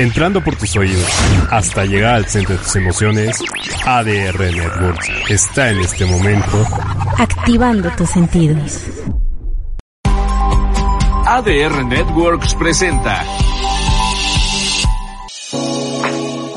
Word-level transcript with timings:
Entrando 0.00 0.42
por 0.42 0.56
tus 0.56 0.74
oídos 0.76 1.06
hasta 1.50 1.84
llegar 1.84 2.14
al 2.14 2.24
centro 2.24 2.56
de 2.56 2.62
tus 2.62 2.74
emociones, 2.74 3.38
ADR 3.84 4.40
Networks 4.40 5.10
está 5.28 5.68
en 5.68 5.80
este 5.80 6.06
momento 6.06 6.66
activando 7.18 7.90
tus 7.90 8.08
sentidos. 8.08 8.82
ADR 11.26 11.84
Networks 11.84 12.54
presenta. 12.54 13.22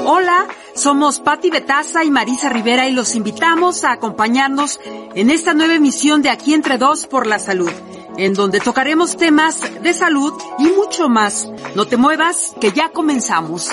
Hola, 0.06 0.48
somos 0.74 1.20
Patti 1.20 1.50
Betaza 1.50 2.06
y 2.06 2.12
Marisa 2.12 2.48
Rivera 2.48 2.88
y 2.88 2.94
los 2.94 3.14
invitamos 3.14 3.84
a 3.84 3.92
acompañarnos 3.92 4.80
en 5.16 5.30
esta 5.30 5.54
nueva 5.54 5.76
emisión 5.76 6.22
de 6.22 6.30
Aquí 6.30 6.54
entre 6.54 6.78
dos 6.78 7.08
por 7.08 7.28
la 7.28 7.40
salud 7.40 7.72
en 8.18 8.34
donde 8.34 8.60
tocaremos 8.60 9.18
temas 9.18 9.62
de 9.82 9.94
salud 9.94 10.34
y 10.60 10.68
mucho 10.68 11.10
más. 11.10 11.52
No 11.76 11.86
te 11.86 11.98
muevas, 11.98 12.56
que 12.60 12.72
ya 12.72 12.90
comenzamos. 12.90 13.70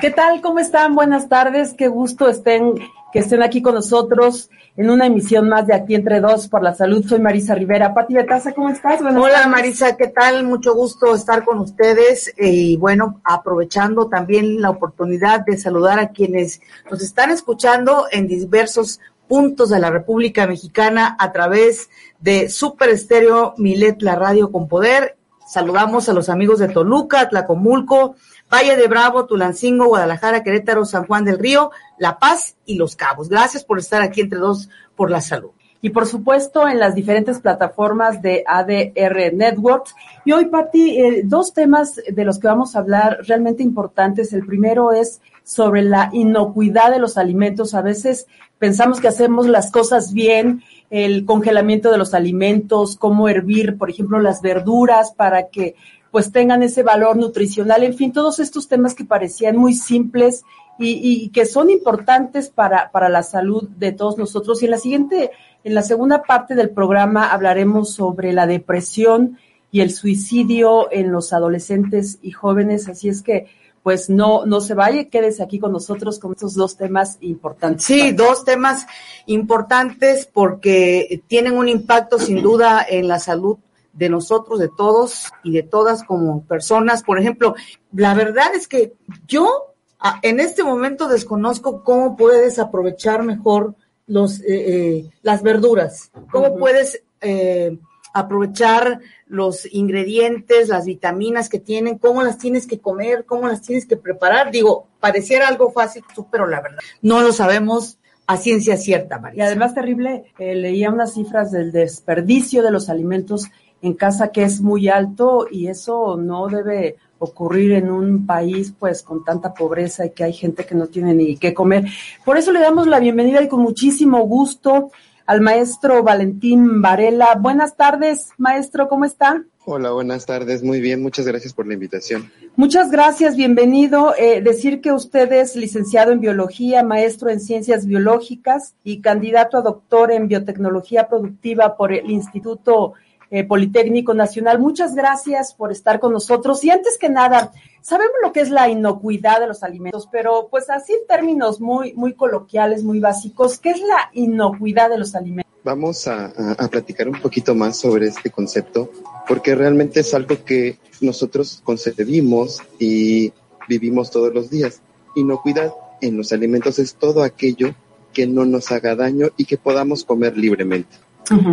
¿Qué 0.00 0.10
tal? 0.10 0.40
¿Cómo 0.40 0.58
están? 0.60 0.94
Buenas 0.94 1.28
tardes. 1.28 1.74
Qué 1.74 1.88
gusto 1.88 2.28
estén, 2.28 2.74
que 3.12 3.18
estén 3.18 3.42
aquí 3.42 3.62
con 3.62 3.74
nosotros 3.74 4.48
en 4.76 4.90
una 4.90 5.06
emisión 5.06 5.48
más 5.48 5.66
de 5.66 5.74
Aquí 5.74 5.96
Entre 5.96 6.20
Dos 6.20 6.46
por 6.46 6.62
la 6.62 6.72
Salud. 6.72 7.04
Soy 7.04 7.18
Marisa 7.18 7.54
Rivera. 7.56 7.92
Pati 7.92 8.14
Betaza, 8.14 8.52
¿cómo 8.52 8.70
estás? 8.70 9.00
Hola 9.00 9.48
Marisa, 9.48 9.96
¿qué 9.96 10.06
tal? 10.06 10.44
Mucho 10.44 10.72
gusto 10.72 11.16
estar 11.16 11.44
con 11.44 11.58
ustedes 11.58 12.32
y 12.38 12.76
bueno, 12.76 13.20
aprovechando 13.24 14.06
también 14.06 14.62
la 14.62 14.70
oportunidad 14.70 15.44
de 15.44 15.56
saludar 15.56 15.98
a 15.98 16.10
quienes 16.10 16.60
nos 16.88 17.02
están 17.02 17.30
escuchando 17.30 18.06
en 18.12 18.28
diversos 18.28 19.00
puntos 19.28 19.68
de 19.70 19.78
la 19.78 19.90
República 19.90 20.46
Mexicana 20.46 21.16
a 21.18 21.30
través 21.30 21.90
de 22.18 22.48
Super 22.48 22.88
Estéreo 22.88 23.54
Milet, 23.58 24.02
la 24.02 24.16
radio 24.16 24.50
con 24.50 24.66
poder. 24.66 25.16
Saludamos 25.46 26.08
a 26.08 26.12
los 26.12 26.28
amigos 26.28 26.58
de 26.58 26.68
Toluca, 26.68 27.28
Tlacomulco, 27.28 28.16
Valle 28.52 28.76
de 28.76 28.88
Bravo, 28.88 29.26
Tulancingo, 29.26 29.86
Guadalajara, 29.86 30.42
Querétaro, 30.42 30.84
San 30.84 31.06
Juan 31.06 31.24
del 31.24 31.38
Río, 31.38 31.70
La 31.98 32.18
Paz 32.18 32.56
y 32.66 32.76
Los 32.76 32.96
Cabos. 32.96 33.28
Gracias 33.28 33.64
por 33.64 33.78
estar 33.78 34.02
aquí 34.02 34.22
entre 34.22 34.38
dos 34.38 34.68
por 34.96 35.10
la 35.10 35.20
salud. 35.20 35.50
Y 35.80 35.90
por 35.90 36.06
supuesto 36.06 36.66
en 36.66 36.80
las 36.80 36.94
diferentes 36.94 37.40
plataformas 37.40 38.20
de 38.20 38.42
ADR 38.46 39.32
Networks. 39.32 39.94
Y 40.24 40.32
hoy, 40.32 40.46
Pati, 40.46 41.00
eh, 41.00 41.22
dos 41.24 41.52
temas 41.52 42.00
de 42.10 42.24
los 42.24 42.38
que 42.38 42.48
vamos 42.48 42.74
a 42.74 42.80
hablar 42.80 43.18
realmente 43.26 43.62
importantes. 43.62 44.32
El 44.32 44.44
primero 44.44 44.92
es 44.92 45.20
sobre 45.48 45.80
la 45.80 46.10
inocuidad 46.12 46.90
de 46.90 46.98
los 46.98 47.16
alimentos. 47.16 47.72
A 47.72 47.80
veces 47.80 48.26
pensamos 48.58 49.00
que 49.00 49.08
hacemos 49.08 49.48
las 49.48 49.70
cosas 49.70 50.12
bien, 50.12 50.62
el 50.90 51.24
congelamiento 51.24 51.90
de 51.90 51.96
los 51.96 52.12
alimentos, 52.12 52.96
cómo 52.96 53.30
hervir, 53.30 53.78
por 53.78 53.88
ejemplo, 53.88 54.20
las 54.20 54.42
verduras 54.42 55.12
para 55.12 55.48
que 55.48 55.74
pues 56.10 56.32
tengan 56.32 56.62
ese 56.62 56.82
valor 56.82 57.16
nutricional, 57.16 57.82
en 57.82 57.94
fin, 57.94 58.12
todos 58.12 58.40
estos 58.40 58.68
temas 58.68 58.94
que 58.94 59.06
parecían 59.06 59.56
muy 59.56 59.72
simples 59.72 60.44
y, 60.78 61.30
que 61.30 61.46
son 61.46 61.70
importantes 61.70 62.50
para, 62.50 62.90
para 62.90 63.08
la 63.08 63.22
salud 63.22 63.70
de 63.78 63.92
todos 63.92 64.18
nosotros. 64.18 64.60
Y 64.60 64.66
en 64.66 64.72
la 64.72 64.78
siguiente, 64.78 65.30
en 65.64 65.74
la 65.74 65.82
segunda 65.82 66.24
parte 66.24 66.56
del 66.56 66.68
programa 66.68 67.32
hablaremos 67.32 67.94
sobre 67.94 68.34
la 68.34 68.46
depresión 68.46 69.38
y 69.70 69.80
el 69.80 69.92
suicidio 69.92 70.92
en 70.92 71.10
los 71.10 71.32
adolescentes 71.32 72.18
y 72.20 72.32
jóvenes, 72.32 72.86
así 72.88 73.08
es 73.08 73.22
que 73.22 73.46
pues 73.88 74.10
no, 74.10 74.44
no 74.44 74.60
se 74.60 74.74
vaya, 74.74 75.08
quédese 75.08 75.42
aquí 75.42 75.58
con 75.58 75.72
nosotros 75.72 76.18
con 76.18 76.32
estos 76.32 76.52
dos 76.52 76.76
temas 76.76 77.16
importantes. 77.22 77.86
Sí, 77.86 78.12
dos 78.12 78.44
temas 78.44 78.86
importantes 79.24 80.28
porque 80.30 81.22
tienen 81.26 81.54
un 81.54 81.70
impacto 81.70 82.18
sin 82.18 82.42
duda 82.42 82.84
en 82.86 83.08
la 83.08 83.18
salud 83.18 83.56
de 83.94 84.10
nosotros, 84.10 84.58
de 84.58 84.68
todos 84.68 85.32
y 85.42 85.52
de 85.52 85.62
todas 85.62 86.04
como 86.04 86.42
personas. 86.42 87.02
Por 87.02 87.18
ejemplo, 87.18 87.54
la 87.94 88.12
verdad 88.12 88.54
es 88.54 88.68
que 88.68 88.92
yo 89.26 89.72
en 90.20 90.38
este 90.38 90.62
momento 90.62 91.08
desconozco 91.08 91.82
cómo 91.82 92.14
puedes 92.14 92.58
aprovechar 92.58 93.22
mejor 93.22 93.74
los, 94.06 94.40
eh, 94.40 94.44
eh, 94.48 95.10
las 95.22 95.42
verduras, 95.42 96.10
cómo 96.30 96.58
puedes 96.58 97.02
eh, 97.22 97.78
aprovechar 98.12 99.00
los 99.26 99.72
ingredientes, 99.72 100.68
las 100.68 100.86
vitaminas 100.86 101.48
que 101.48 101.58
tienen, 101.58 101.98
cómo 101.98 102.22
las 102.22 102.38
tienes 102.38 102.66
que 102.66 102.78
comer, 102.78 103.24
cómo 103.26 103.48
las 103.48 103.62
tienes 103.62 103.86
que 103.86 103.96
preparar. 103.96 104.50
Digo, 104.50 104.88
pareciera 105.00 105.48
algo 105.48 105.70
fácil, 105.70 106.04
pero 106.30 106.46
la 106.46 106.60
verdad, 106.60 106.78
no 107.02 107.22
lo 107.22 107.32
sabemos 107.32 107.98
a 108.26 108.36
ciencia 108.36 108.76
cierta, 108.76 109.18
María. 109.18 109.44
Y 109.44 109.46
además 109.46 109.74
terrible, 109.74 110.24
eh, 110.38 110.54
leía 110.54 110.90
unas 110.90 111.14
cifras 111.14 111.50
del 111.50 111.72
desperdicio 111.72 112.62
de 112.62 112.70
los 112.70 112.88
alimentos 112.88 113.46
en 113.80 113.94
casa 113.94 114.32
que 114.32 114.42
es 114.42 114.60
muy 114.60 114.88
alto 114.88 115.46
y 115.50 115.68
eso 115.68 116.16
no 116.16 116.48
debe 116.48 116.96
ocurrir 117.20 117.72
en 117.72 117.90
un 117.90 118.26
país 118.26 118.72
pues 118.78 119.02
con 119.02 119.24
tanta 119.24 119.54
pobreza 119.54 120.06
y 120.06 120.10
que 120.10 120.24
hay 120.24 120.32
gente 120.32 120.66
que 120.66 120.74
no 120.74 120.86
tiene 120.86 121.14
ni 121.14 121.36
qué 121.36 121.54
comer. 121.54 121.86
Por 122.24 122.36
eso 122.36 122.52
le 122.52 122.60
damos 122.60 122.86
la 122.86 123.00
bienvenida 123.00 123.42
y 123.42 123.48
con 123.48 123.60
muchísimo 123.60 124.20
gusto 124.26 124.90
al 125.28 125.42
maestro 125.42 126.02
Valentín 126.02 126.80
Varela. 126.80 127.34
Buenas 127.38 127.76
tardes, 127.76 128.30
maestro, 128.38 128.88
¿cómo 128.88 129.04
está? 129.04 129.44
Hola, 129.66 129.90
buenas 129.90 130.24
tardes. 130.24 130.62
Muy 130.62 130.80
bien, 130.80 131.02
muchas 131.02 131.26
gracias 131.26 131.52
por 131.52 131.66
la 131.66 131.74
invitación. 131.74 132.32
Muchas 132.56 132.90
gracias, 132.90 133.36
bienvenido. 133.36 134.14
Eh, 134.16 134.40
decir 134.40 134.80
que 134.80 134.90
usted 134.90 135.30
es 135.32 135.54
licenciado 135.54 136.12
en 136.12 136.20
biología, 136.20 136.82
maestro 136.82 137.28
en 137.28 137.40
ciencias 137.40 137.84
biológicas 137.84 138.74
y 138.82 139.02
candidato 139.02 139.58
a 139.58 139.60
doctor 139.60 140.12
en 140.12 140.28
biotecnología 140.28 141.08
productiva 141.08 141.76
por 141.76 141.92
el 141.92 142.10
Instituto 142.10 142.94
eh, 143.30 143.44
Politécnico 143.44 144.14
Nacional. 144.14 144.58
Muchas 144.58 144.94
gracias 144.94 145.52
por 145.52 145.70
estar 145.70 146.00
con 146.00 146.12
nosotros. 146.12 146.64
Y 146.64 146.70
antes 146.70 146.96
que 146.98 147.08
nada, 147.08 147.52
sabemos 147.82 148.14
lo 148.22 148.32
que 148.32 148.40
es 148.40 148.50
la 148.50 148.68
inocuidad 148.68 149.40
de 149.40 149.46
los 149.46 149.62
alimentos, 149.62 150.08
pero 150.10 150.48
pues 150.50 150.70
así 150.70 150.94
en 150.94 151.06
términos 151.06 151.60
muy, 151.60 151.92
muy 151.94 152.14
coloquiales, 152.14 152.82
muy 152.82 153.00
básicos, 153.00 153.58
¿qué 153.58 153.70
es 153.70 153.80
la 153.80 154.10
inocuidad 154.12 154.90
de 154.90 154.98
los 154.98 155.14
alimentos? 155.14 155.52
Vamos 155.64 156.06
a, 156.06 156.32
platicar 156.70 157.08
un 157.08 157.20
poquito 157.20 157.54
más 157.54 157.76
sobre 157.76 158.06
este 158.06 158.30
concepto, 158.30 158.90
porque 159.26 159.54
realmente 159.54 160.00
es 160.00 160.14
algo 160.14 160.42
que 160.44 160.78
nosotros 161.00 161.60
concebimos 161.62 162.62
y 162.78 163.32
vivimos 163.68 164.10
todos 164.10 164.32
los 164.32 164.48
días. 164.48 164.80
Inocuidad 165.16 165.74
en 166.00 166.16
los 166.16 166.32
alimentos 166.32 166.78
es 166.78 166.94
todo 166.94 167.22
aquello 167.22 167.74
que 168.14 168.26
no 168.26 168.46
nos 168.46 168.72
haga 168.72 168.96
daño 168.96 169.28
y 169.36 169.44
que 169.44 169.58
podamos 169.58 170.04
comer 170.04 170.38
libremente. 170.38 170.96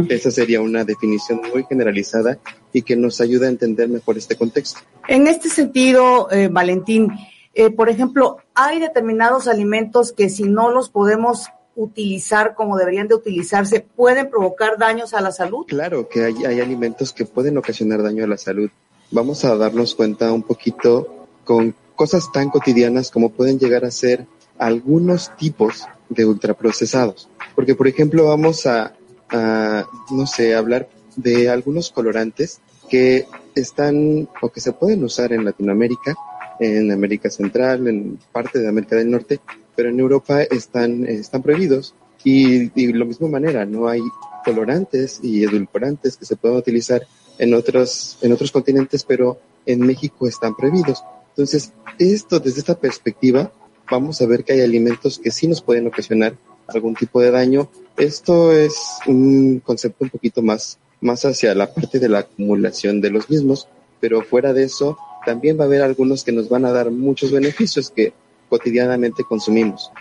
Esa 0.10 0.32
sería 0.32 0.62
una 0.62 0.84
definición 0.84 1.42
muy 1.54 1.64
generalizada 1.64 2.38
y 2.74 2.82
que 2.82 2.96
nos 2.96 3.22
ayuda 3.22 3.48
a 3.48 3.50
entender 3.50 3.90
mejor 3.90 4.18
este 4.18 4.36
contexto. 4.36 4.80
En 5.08 5.28
este 5.28 5.50
sentido, 5.50 6.30
eh, 6.32 6.48
Valentín, 6.48 7.12
eh, 7.54 7.70
por 7.70 7.90
ejemplo, 7.90 8.38
hay 8.54 8.80
determinados 8.80 9.48
alimentos 9.48 10.12
que 10.12 10.30
si 10.30 10.44
no 10.44 10.72
los 10.72 10.90
podemos 10.90 11.50
utilizar 11.76 12.56
como 12.56 12.78
deberían 12.78 13.08
de 13.08 13.16
utilizarse, 13.16 13.82
pueden 13.82 14.30
provocar 14.30 14.78
daños 14.78 15.14
a 15.14 15.22
la 15.22 15.32
salud. 15.32 15.66
Claro 15.68 16.08
que 16.08 16.24
hay, 16.24 16.46
hay 16.46 16.62
alimentos 16.62 17.12
que 17.12 17.26
pueden 17.26 17.58
ocasionar 17.58 18.02
daño 18.02 18.24
a 18.24 18.28
la 18.28 18.38
salud. 18.38 18.70
Vamos 19.12 19.46
a 19.46 19.56
darnos 19.56 19.94
cuenta 19.96 20.32
un 20.32 20.44
poquito 20.44 21.28
con 21.44 21.76
cosas 21.96 22.32
tan 22.32 22.50
cotidianas 22.50 23.12
como 23.12 23.30
pueden 23.30 23.60
llegar 23.60 23.86
a 23.86 23.92
ser 23.92 24.26
algunos 24.58 25.36
tipos 25.38 25.86
de 26.10 26.26
ultraprocesados. 26.26 27.30
Porque, 27.56 27.76
por 27.76 27.88
ejemplo, 27.88 28.26
vamos 28.26 28.66
a 28.66 28.94
a, 29.30 29.86
no 30.12 30.28
sé, 30.28 30.56
hablar 30.56 30.90
de 31.16 31.50
algunos 31.50 31.92
colorantes 31.92 32.60
que 32.90 33.26
están 33.56 34.30
o 34.42 34.50
que 34.50 34.62
se 34.62 34.74
pueden 34.74 35.04
usar 35.04 35.34
en 35.34 35.46
Latinoamérica, 35.46 36.16
en 36.60 36.92
América 36.92 37.30
Central, 37.30 37.88
en 37.88 38.20
parte 38.32 38.60
de 38.60 38.68
América 38.68 38.96
del 38.96 39.12
Norte, 39.12 39.40
pero 39.76 39.90
en 39.90 40.00
Europa 40.00 40.42
están, 40.44 41.06
están 41.06 41.42
prohibidos. 41.42 41.96
Y, 42.24 42.70
de 42.70 42.98
la 42.98 43.06
misma 43.06 43.28
manera, 43.28 43.66
no 43.66 43.88
hay 43.88 44.02
colorantes 44.44 45.20
y 45.22 45.44
edulcorantes 45.44 46.18
que 46.18 46.26
se 46.26 46.36
puedan 46.36 46.58
utilizar 46.58 47.06
en 47.38 47.54
otros, 47.54 48.18
en 48.22 48.32
otros 48.32 48.52
continentes, 48.52 49.04
pero 49.04 49.40
en 49.66 49.82
México 49.82 50.28
están 50.28 50.56
prohibidos. 50.56 51.04
Entonces, 51.30 51.74
esto 52.00 52.40
desde 52.40 52.60
esta 52.60 52.80
perspectiva, 52.80 53.52
vamos 53.92 54.22
a 54.22 54.26
ver 54.26 54.44
que 54.44 54.54
hay 54.54 54.62
alimentos 54.62 55.20
que 55.20 55.32
sí 55.32 55.48
nos 55.48 55.62
pueden 55.62 55.88
ocasionar 55.88 56.36
algún 56.68 56.96
tipo 56.96 57.22
de 57.22 57.32
daño. 57.32 57.70
Esto 57.98 58.52
es 58.52 58.76
un 59.08 59.60
concepto 59.60 60.04
un 60.04 60.10
poquito 60.10 60.42
más 60.42 60.78
más 61.02 61.24
hacia 61.26 61.54
la 61.56 61.74
parte 61.74 62.00
de 62.00 62.10
la 62.10 62.20
acumulación 62.20 63.00
de 63.00 63.12
los 63.12 63.30
mismos, 63.30 63.68
pero 64.00 64.22
fuera 64.22 64.54
de 64.54 64.64
eso, 64.64 64.98
también 65.26 65.58
va 65.58 65.64
a 65.64 65.68
haber 65.68 65.82
algunos 65.82 66.24
que 66.24 66.32
nos 66.32 66.50
van 66.50 66.66
a 66.66 66.72
dar 66.72 66.92
muchos 66.92 67.32
beneficios 67.32 67.90
que 67.90 68.14
cotidianamente 68.50 69.24
consumimos. 69.24 69.92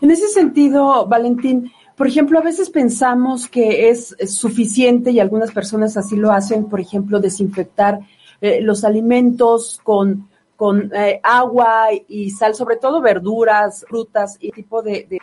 En 0.00 0.10
ese 0.10 0.28
sentido, 0.28 1.06
Valentín, 1.06 1.72
por 1.96 2.06
ejemplo, 2.06 2.38
a 2.38 2.42
veces 2.42 2.70
pensamos 2.70 3.48
que 3.48 3.88
es 3.88 4.14
suficiente 4.26 5.10
y 5.10 5.20
algunas 5.20 5.52
personas 5.52 5.96
así 5.96 6.16
lo 6.16 6.32
hacen, 6.32 6.66
por 6.66 6.80
ejemplo, 6.80 7.20
desinfectar 7.20 8.00
eh, 8.40 8.60
los 8.60 8.84
alimentos 8.84 9.80
con, 9.82 10.28
con 10.62 10.92
eh, 10.94 11.18
agua 11.24 11.88
y 12.06 12.30
sal, 12.30 12.54
sobre 12.54 12.76
todo 12.76 13.00
verduras, 13.00 13.84
frutas 13.88 14.36
y 14.38 14.52
tipo 14.52 14.80
de, 14.80 15.18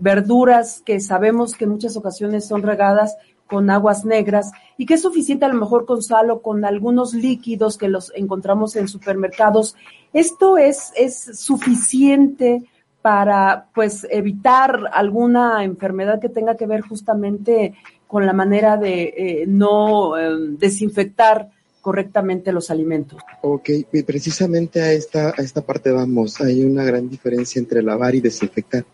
verduras 0.00 0.82
que 0.84 0.98
sabemos 0.98 1.54
que 1.54 1.62
en 1.62 1.70
muchas 1.70 1.96
ocasiones 1.96 2.48
son 2.48 2.62
regadas 2.62 3.16
con 3.46 3.70
aguas 3.70 4.04
negras 4.04 4.50
y 4.76 4.86
que 4.86 4.94
es 4.94 5.02
suficiente 5.02 5.44
a 5.44 5.48
lo 5.48 5.60
mejor 5.60 5.86
con 5.86 6.02
sal 6.02 6.32
o 6.32 6.42
con 6.42 6.64
algunos 6.64 7.14
líquidos 7.14 7.78
que 7.78 7.86
los 7.86 8.12
encontramos 8.16 8.74
en 8.74 8.88
supermercados. 8.88 9.76
Esto 10.12 10.58
es, 10.58 10.92
es 10.96 11.38
suficiente 11.38 12.64
para 13.00 13.68
pues 13.72 14.04
evitar 14.10 14.90
alguna 14.92 15.62
enfermedad 15.62 16.20
que 16.20 16.28
tenga 16.28 16.56
que 16.56 16.66
ver 16.66 16.80
justamente 16.80 17.74
con 18.08 18.26
la 18.26 18.32
manera 18.32 18.76
de 18.76 19.02
eh, 19.16 19.44
no 19.46 20.18
em, 20.18 20.58
desinfectar 20.58 21.48
correctamente 21.80 22.52
los 22.52 22.70
alimentos. 22.70 23.20
Ok, 23.42 23.70
precisamente 24.06 24.82
a 24.82 24.92
esta, 24.92 25.30
a 25.30 25.42
esta 25.42 25.62
parte 25.62 25.90
vamos. 25.90 26.40
Hay 26.40 26.64
una 26.64 26.84
gran 26.84 27.08
diferencia 27.08 27.58
entre 27.58 27.82
lavar 27.82 28.14
y 28.14 28.20
desinfectar. 28.20 28.84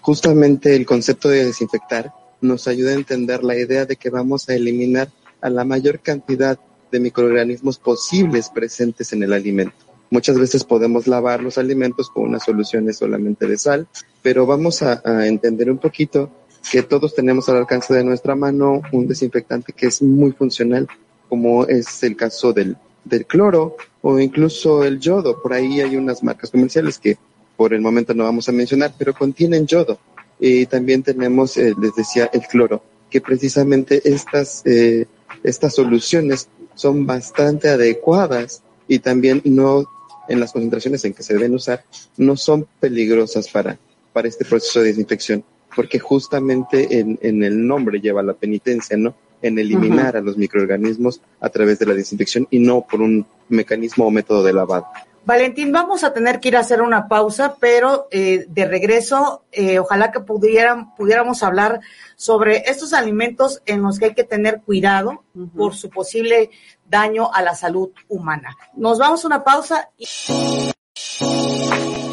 Justamente 0.00 0.74
el 0.74 0.86
concepto 0.86 1.28
de 1.28 1.46
desinfectar 1.46 2.12
nos 2.40 2.68
ayuda 2.68 2.90
a 2.90 2.94
entender 2.94 3.44
la 3.44 3.56
idea 3.56 3.86
de 3.86 3.96
que 3.96 4.10
vamos 4.10 4.48
a 4.48 4.54
eliminar 4.54 5.08
a 5.40 5.50
la 5.50 5.64
mayor 5.64 6.00
cantidad 6.00 6.58
de 6.90 7.00
microorganismos 7.00 7.78
posibles 7.78 8.48
presentes 8.50 9.12
en 9.12 9.22
el 9.22 9.32
alimento. 9.32 9.74
Muchas 10.10 10.38
veces 10.38 10.64
podemos 10.64 11.06
lavar 11.06 11.42
los 11.42 11.58
alimentos 11.58 12.10
con 12.10 12.24
unas 12.24 12.44
soluciones 12.44 12.98
solamente 12.98 13.46
de 13.46 13.58
sal, 13.58 13.88
pero 14.22 14.46
vamos 14.46 14.82
a, 14.82 15.02
entender 15.26 15.70
un 15.70 15.78
poquito 15.78 16.30
que 16.70 16.82
todos 16.82 17.14
tenemos 17.14 17.48
al 17.48 17.56
alcance 17.56 17.94
de 17.94 18.04
nuestra 18.04 18.34
mano 18.36 18.82
un 18.92 19.06
desinfectante 19.06 19.72
que 19.72 19.86
es 19.86 20.02
muy 20.02 20.32
funcional, 20.32 20.86
como 21.28 21.66
es 21.66 22.02
el 22.02 22.16
caso 22.16 22.52
del, 22.52 22.76
del 23.04 23.26
cloro 23.26 23.76
o 24.02 24.18
incluso 24.18 24.84
el 24.84 25.00
yodo. 25.00 25.40
Por 25.42 25.52
ahí 25.52 25.80
hay 25.80 25.96
unas 25.96 26.22
marcas 26.22 26.50
comerciales 26.50 26.98
que 26.98 27.16
por 27.56 27.72
el 27.72 27.80
momento 27.80 28.14
no 28.14 28.24
vamos 28.24 28.48
a 28.48 28.52
mencionar, 28.52 28.92
pero 28.98 29.14
contienen 29.14 29.66
yodo. 29.66 29.98
Y 30.38 30.66
también 30.66 31.02
tenemos, 31.02 31.56
eh, 31.56 31.74
les 31.80 31.94
decía, 31.94 32.28
el 32.32 32.42
cloro, 32.42 32.82
que 33.10 33.20
precisamente 33.20 34.02
estas, 34.04 34.62
eh, 34.66 35.06
estas 35.42 35.74
soluciones 35.74 36.48
son 36.74 37.06
bastante 37.06 37.70
adecuadas 37.70 38.62
y 38.86 38.98
también 38.98 39.40
no, 39.44 39.84
en 40.28 40.40
las 40.40 40.52
concentraciones 40.52 41.04
en 41.04 41.14
que 41.14 41.22
se 41.22 41.34
deben 41.34 41.54
usar, 41.54 41.84
no 42.18 42.36
son 42.36 42.66
peligrosas 42.80 43.48
para, 43.48 43.78
para 44.12 44.28
este 44.28 44.44
proceso 44.44 44.80
de 44.80 44.88
desinfección, 44.88 45.42
porque 45.74 45.98
justamente 45.98 46.98
en, 46.98 47.18
en 47.22 47.42
el 47.42 47.66
nombre 47.66 48.00
lleva 48.00 48.22
la 48.22 48.34
penitencia, 48.34 48.96
¿no? 48.96 49.14
En 49.42 49.58
eliminar 49.58 50.16
a 50.16 50.20
los 50.20 50.36
microorganismos 50.36 51.20
a 51.40 51.48
través 51.48 51.78
de 51.78 51.86
la 51.86 51.94
desinfección 51.94 52.48
y 52.50 52.58
no 52.58 52.80
por 52.80 53.02
un 53.02 53.26
mecanismo 53.48 54.06
o 54.06 54.10
método 54.10 54.42
de 54.42 54.52
lavado. 54.52 54.86
Valentín, 55.26 55.72
vamos 55.72 56.04
a 56.04 56.12
tener 56.12 56.38
que 56.38 56.48
ir 56.48 56.56
a 56.56 56.60
hacer 56.60 56.80
una 56.80 57.08
pausa, 57.08 57.56
pero 57.58 58.06
eh, 58.12 58.46
de 58.48 58.64
regreso, 58.64 59.42
eh, 59.50 59.80
ojalá 59.80 60.12
que 60.12 60.20
pudieran, 60.20 60.94
pudiéramos 60.94 61.42
hablar 61.42 61.80
sobre 62.14 62.58
estos 62.70 62.92
alimentos 62.92 63.60
en 63.66 63.82
los 63.82 63.98
que 63.98 64.04
hay 64.04 64.14
que 64.14 64.22
tener 64.22 64.62
cuidado 64.62 65.24
por 65.56 65.74
su 65.74 65.90
posible 65.90 66.50
daño 66.88 67.28
a 67.34 67.42
la 67.42 67.56
salud 67.56 67.90
humana. 68.06 68.56
Nos 68.76 69.00
vamos 69.00 69.24
a 69.24 69.26
una 69.26 69.42
pausa. 69.42 69.90
Y... 69.98 70.06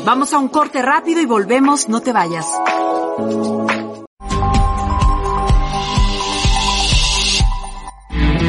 Vamos 0.05 0.33
a 0.33 0.39
un 0.39 0.47
corte 0.47 0.81
rápido 0.81 1.21
y 1.21 1.25
volvemos, 1.27 1.87
no 1.87 2.01
te 2.01 2.11
vayas. 2.11 2.47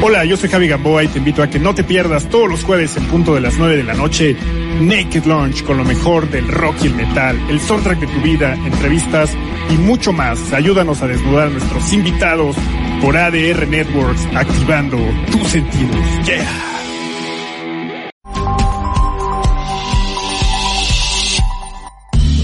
Hola, 0.07 0.23
yo 0.23 0.37
soy 0.37 0.49
Javi 0.49 0.67
Gamboa 0.67 1.03
y 1.03 1.07
te 1.07 1.17
invito 1.17 1.41
a 1.41 1.49
que 1.49 1.57
no 1.57 1.73
te 1.73 1.83
pierdas 1.83 2.29
todos 2.29 2.47
los 2.47 2.63
jueves 2.63 2.95
en 2.95 3.05
punto 3.05 3.33
de 3.33 3.41
las 3.41 3.57
9 3.57 3.77
de 3.77 3.83
la 3.83 3.95
noche 3.95 4.37
Naked 4.79 5.25
Launch 5.25 5.63
con 5.63 5.77
lo 5.77 5.83
mejor 5.83 6.29
del 6.29 6.47
rock 6.47 6.75
y 6.83 6.85
el 6.85 6.93
metal, 6.93 7.35
el 7.49 7.59
soundtrack 7.59 8.01
de 8.01 8.05
tu 8.05 8.21
vida, 8.21 8.53
entrevistas 8.53 9.31
y 9.71 9.73
mucho 9.79 10.13
más. 10.13 10.53
Ayúdanos 10.53 11.01
a 11.01 11.07
desnudar 11.07 11.47
a 11.47 11.49
nuestros 11.49 11.91
invitados 11.91 12.55
por 13.01 13.17
ADR 13.17 13.67
Networks, 13.67 14.27
activando 14.35 14.99
tus 15.31 15.47
sentidos. 15.47 16.05
Yeah. 16.23 16.75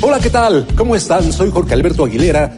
Hola, 0.01 0.19
¿qué 0.19 0.31
tal? 0.31 0.65
¿Cómo 0.75 0.95
están? 0.95 1.31
Soy 1.31 1.51
Jorge 1.51 1.75
Alberto 1.75 2.05
Aguilera, 2.05 2.57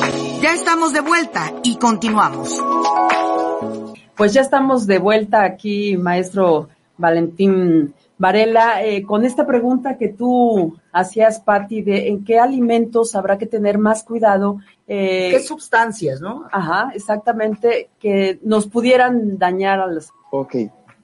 Ya 0.41 0.55
estamos 0.55 0.91
de 0.91 1.01
vuelta 1.01 1.53
y 1.63 1.77
continuamos. 1.77 2.59
Pues 4.17 4.33
ya 4.33 4.41
estamos 4.41 4.87
de 4.87 4.97
vuelta 4.97 5.43
aquí, 5.43 5.97
maestro 5.97 6.67
Valentín 6.97 7.93
Varela, 8.17 8.83
eh, 8.83 9.03
con 9.03 9.23
esta 9.23 9.45
pregunta 9.45 9.99
que 9.99 10.07
tú 10.07 10.79
hacías, 10.91 11.41
Patti, 11.41 11.83
de 11.83 12.07
en 12.07 12.25
qué 12.25 12.39
alimentos 12.39 13.15
habrá 13.15 13.37
que 13.37 13.45
tener 13.45 13.77
más 13.77 14.03
cuidado. 14.03 14.57
Eh, 14.87 15.29
¿Qué 15.31 15.41
sustancias, 15.41 16.21
no? 16.21 16.47
Ajá, 16.51 16.91
exactamente, 16.95 17.89
que 17.99 18.39
nos 18.41 18.65
pudieran 18.65 19.37
dañar 19.37 19.79
a 19.79 19.85
las... 19.85 20.09
Ok, 20.31 20.55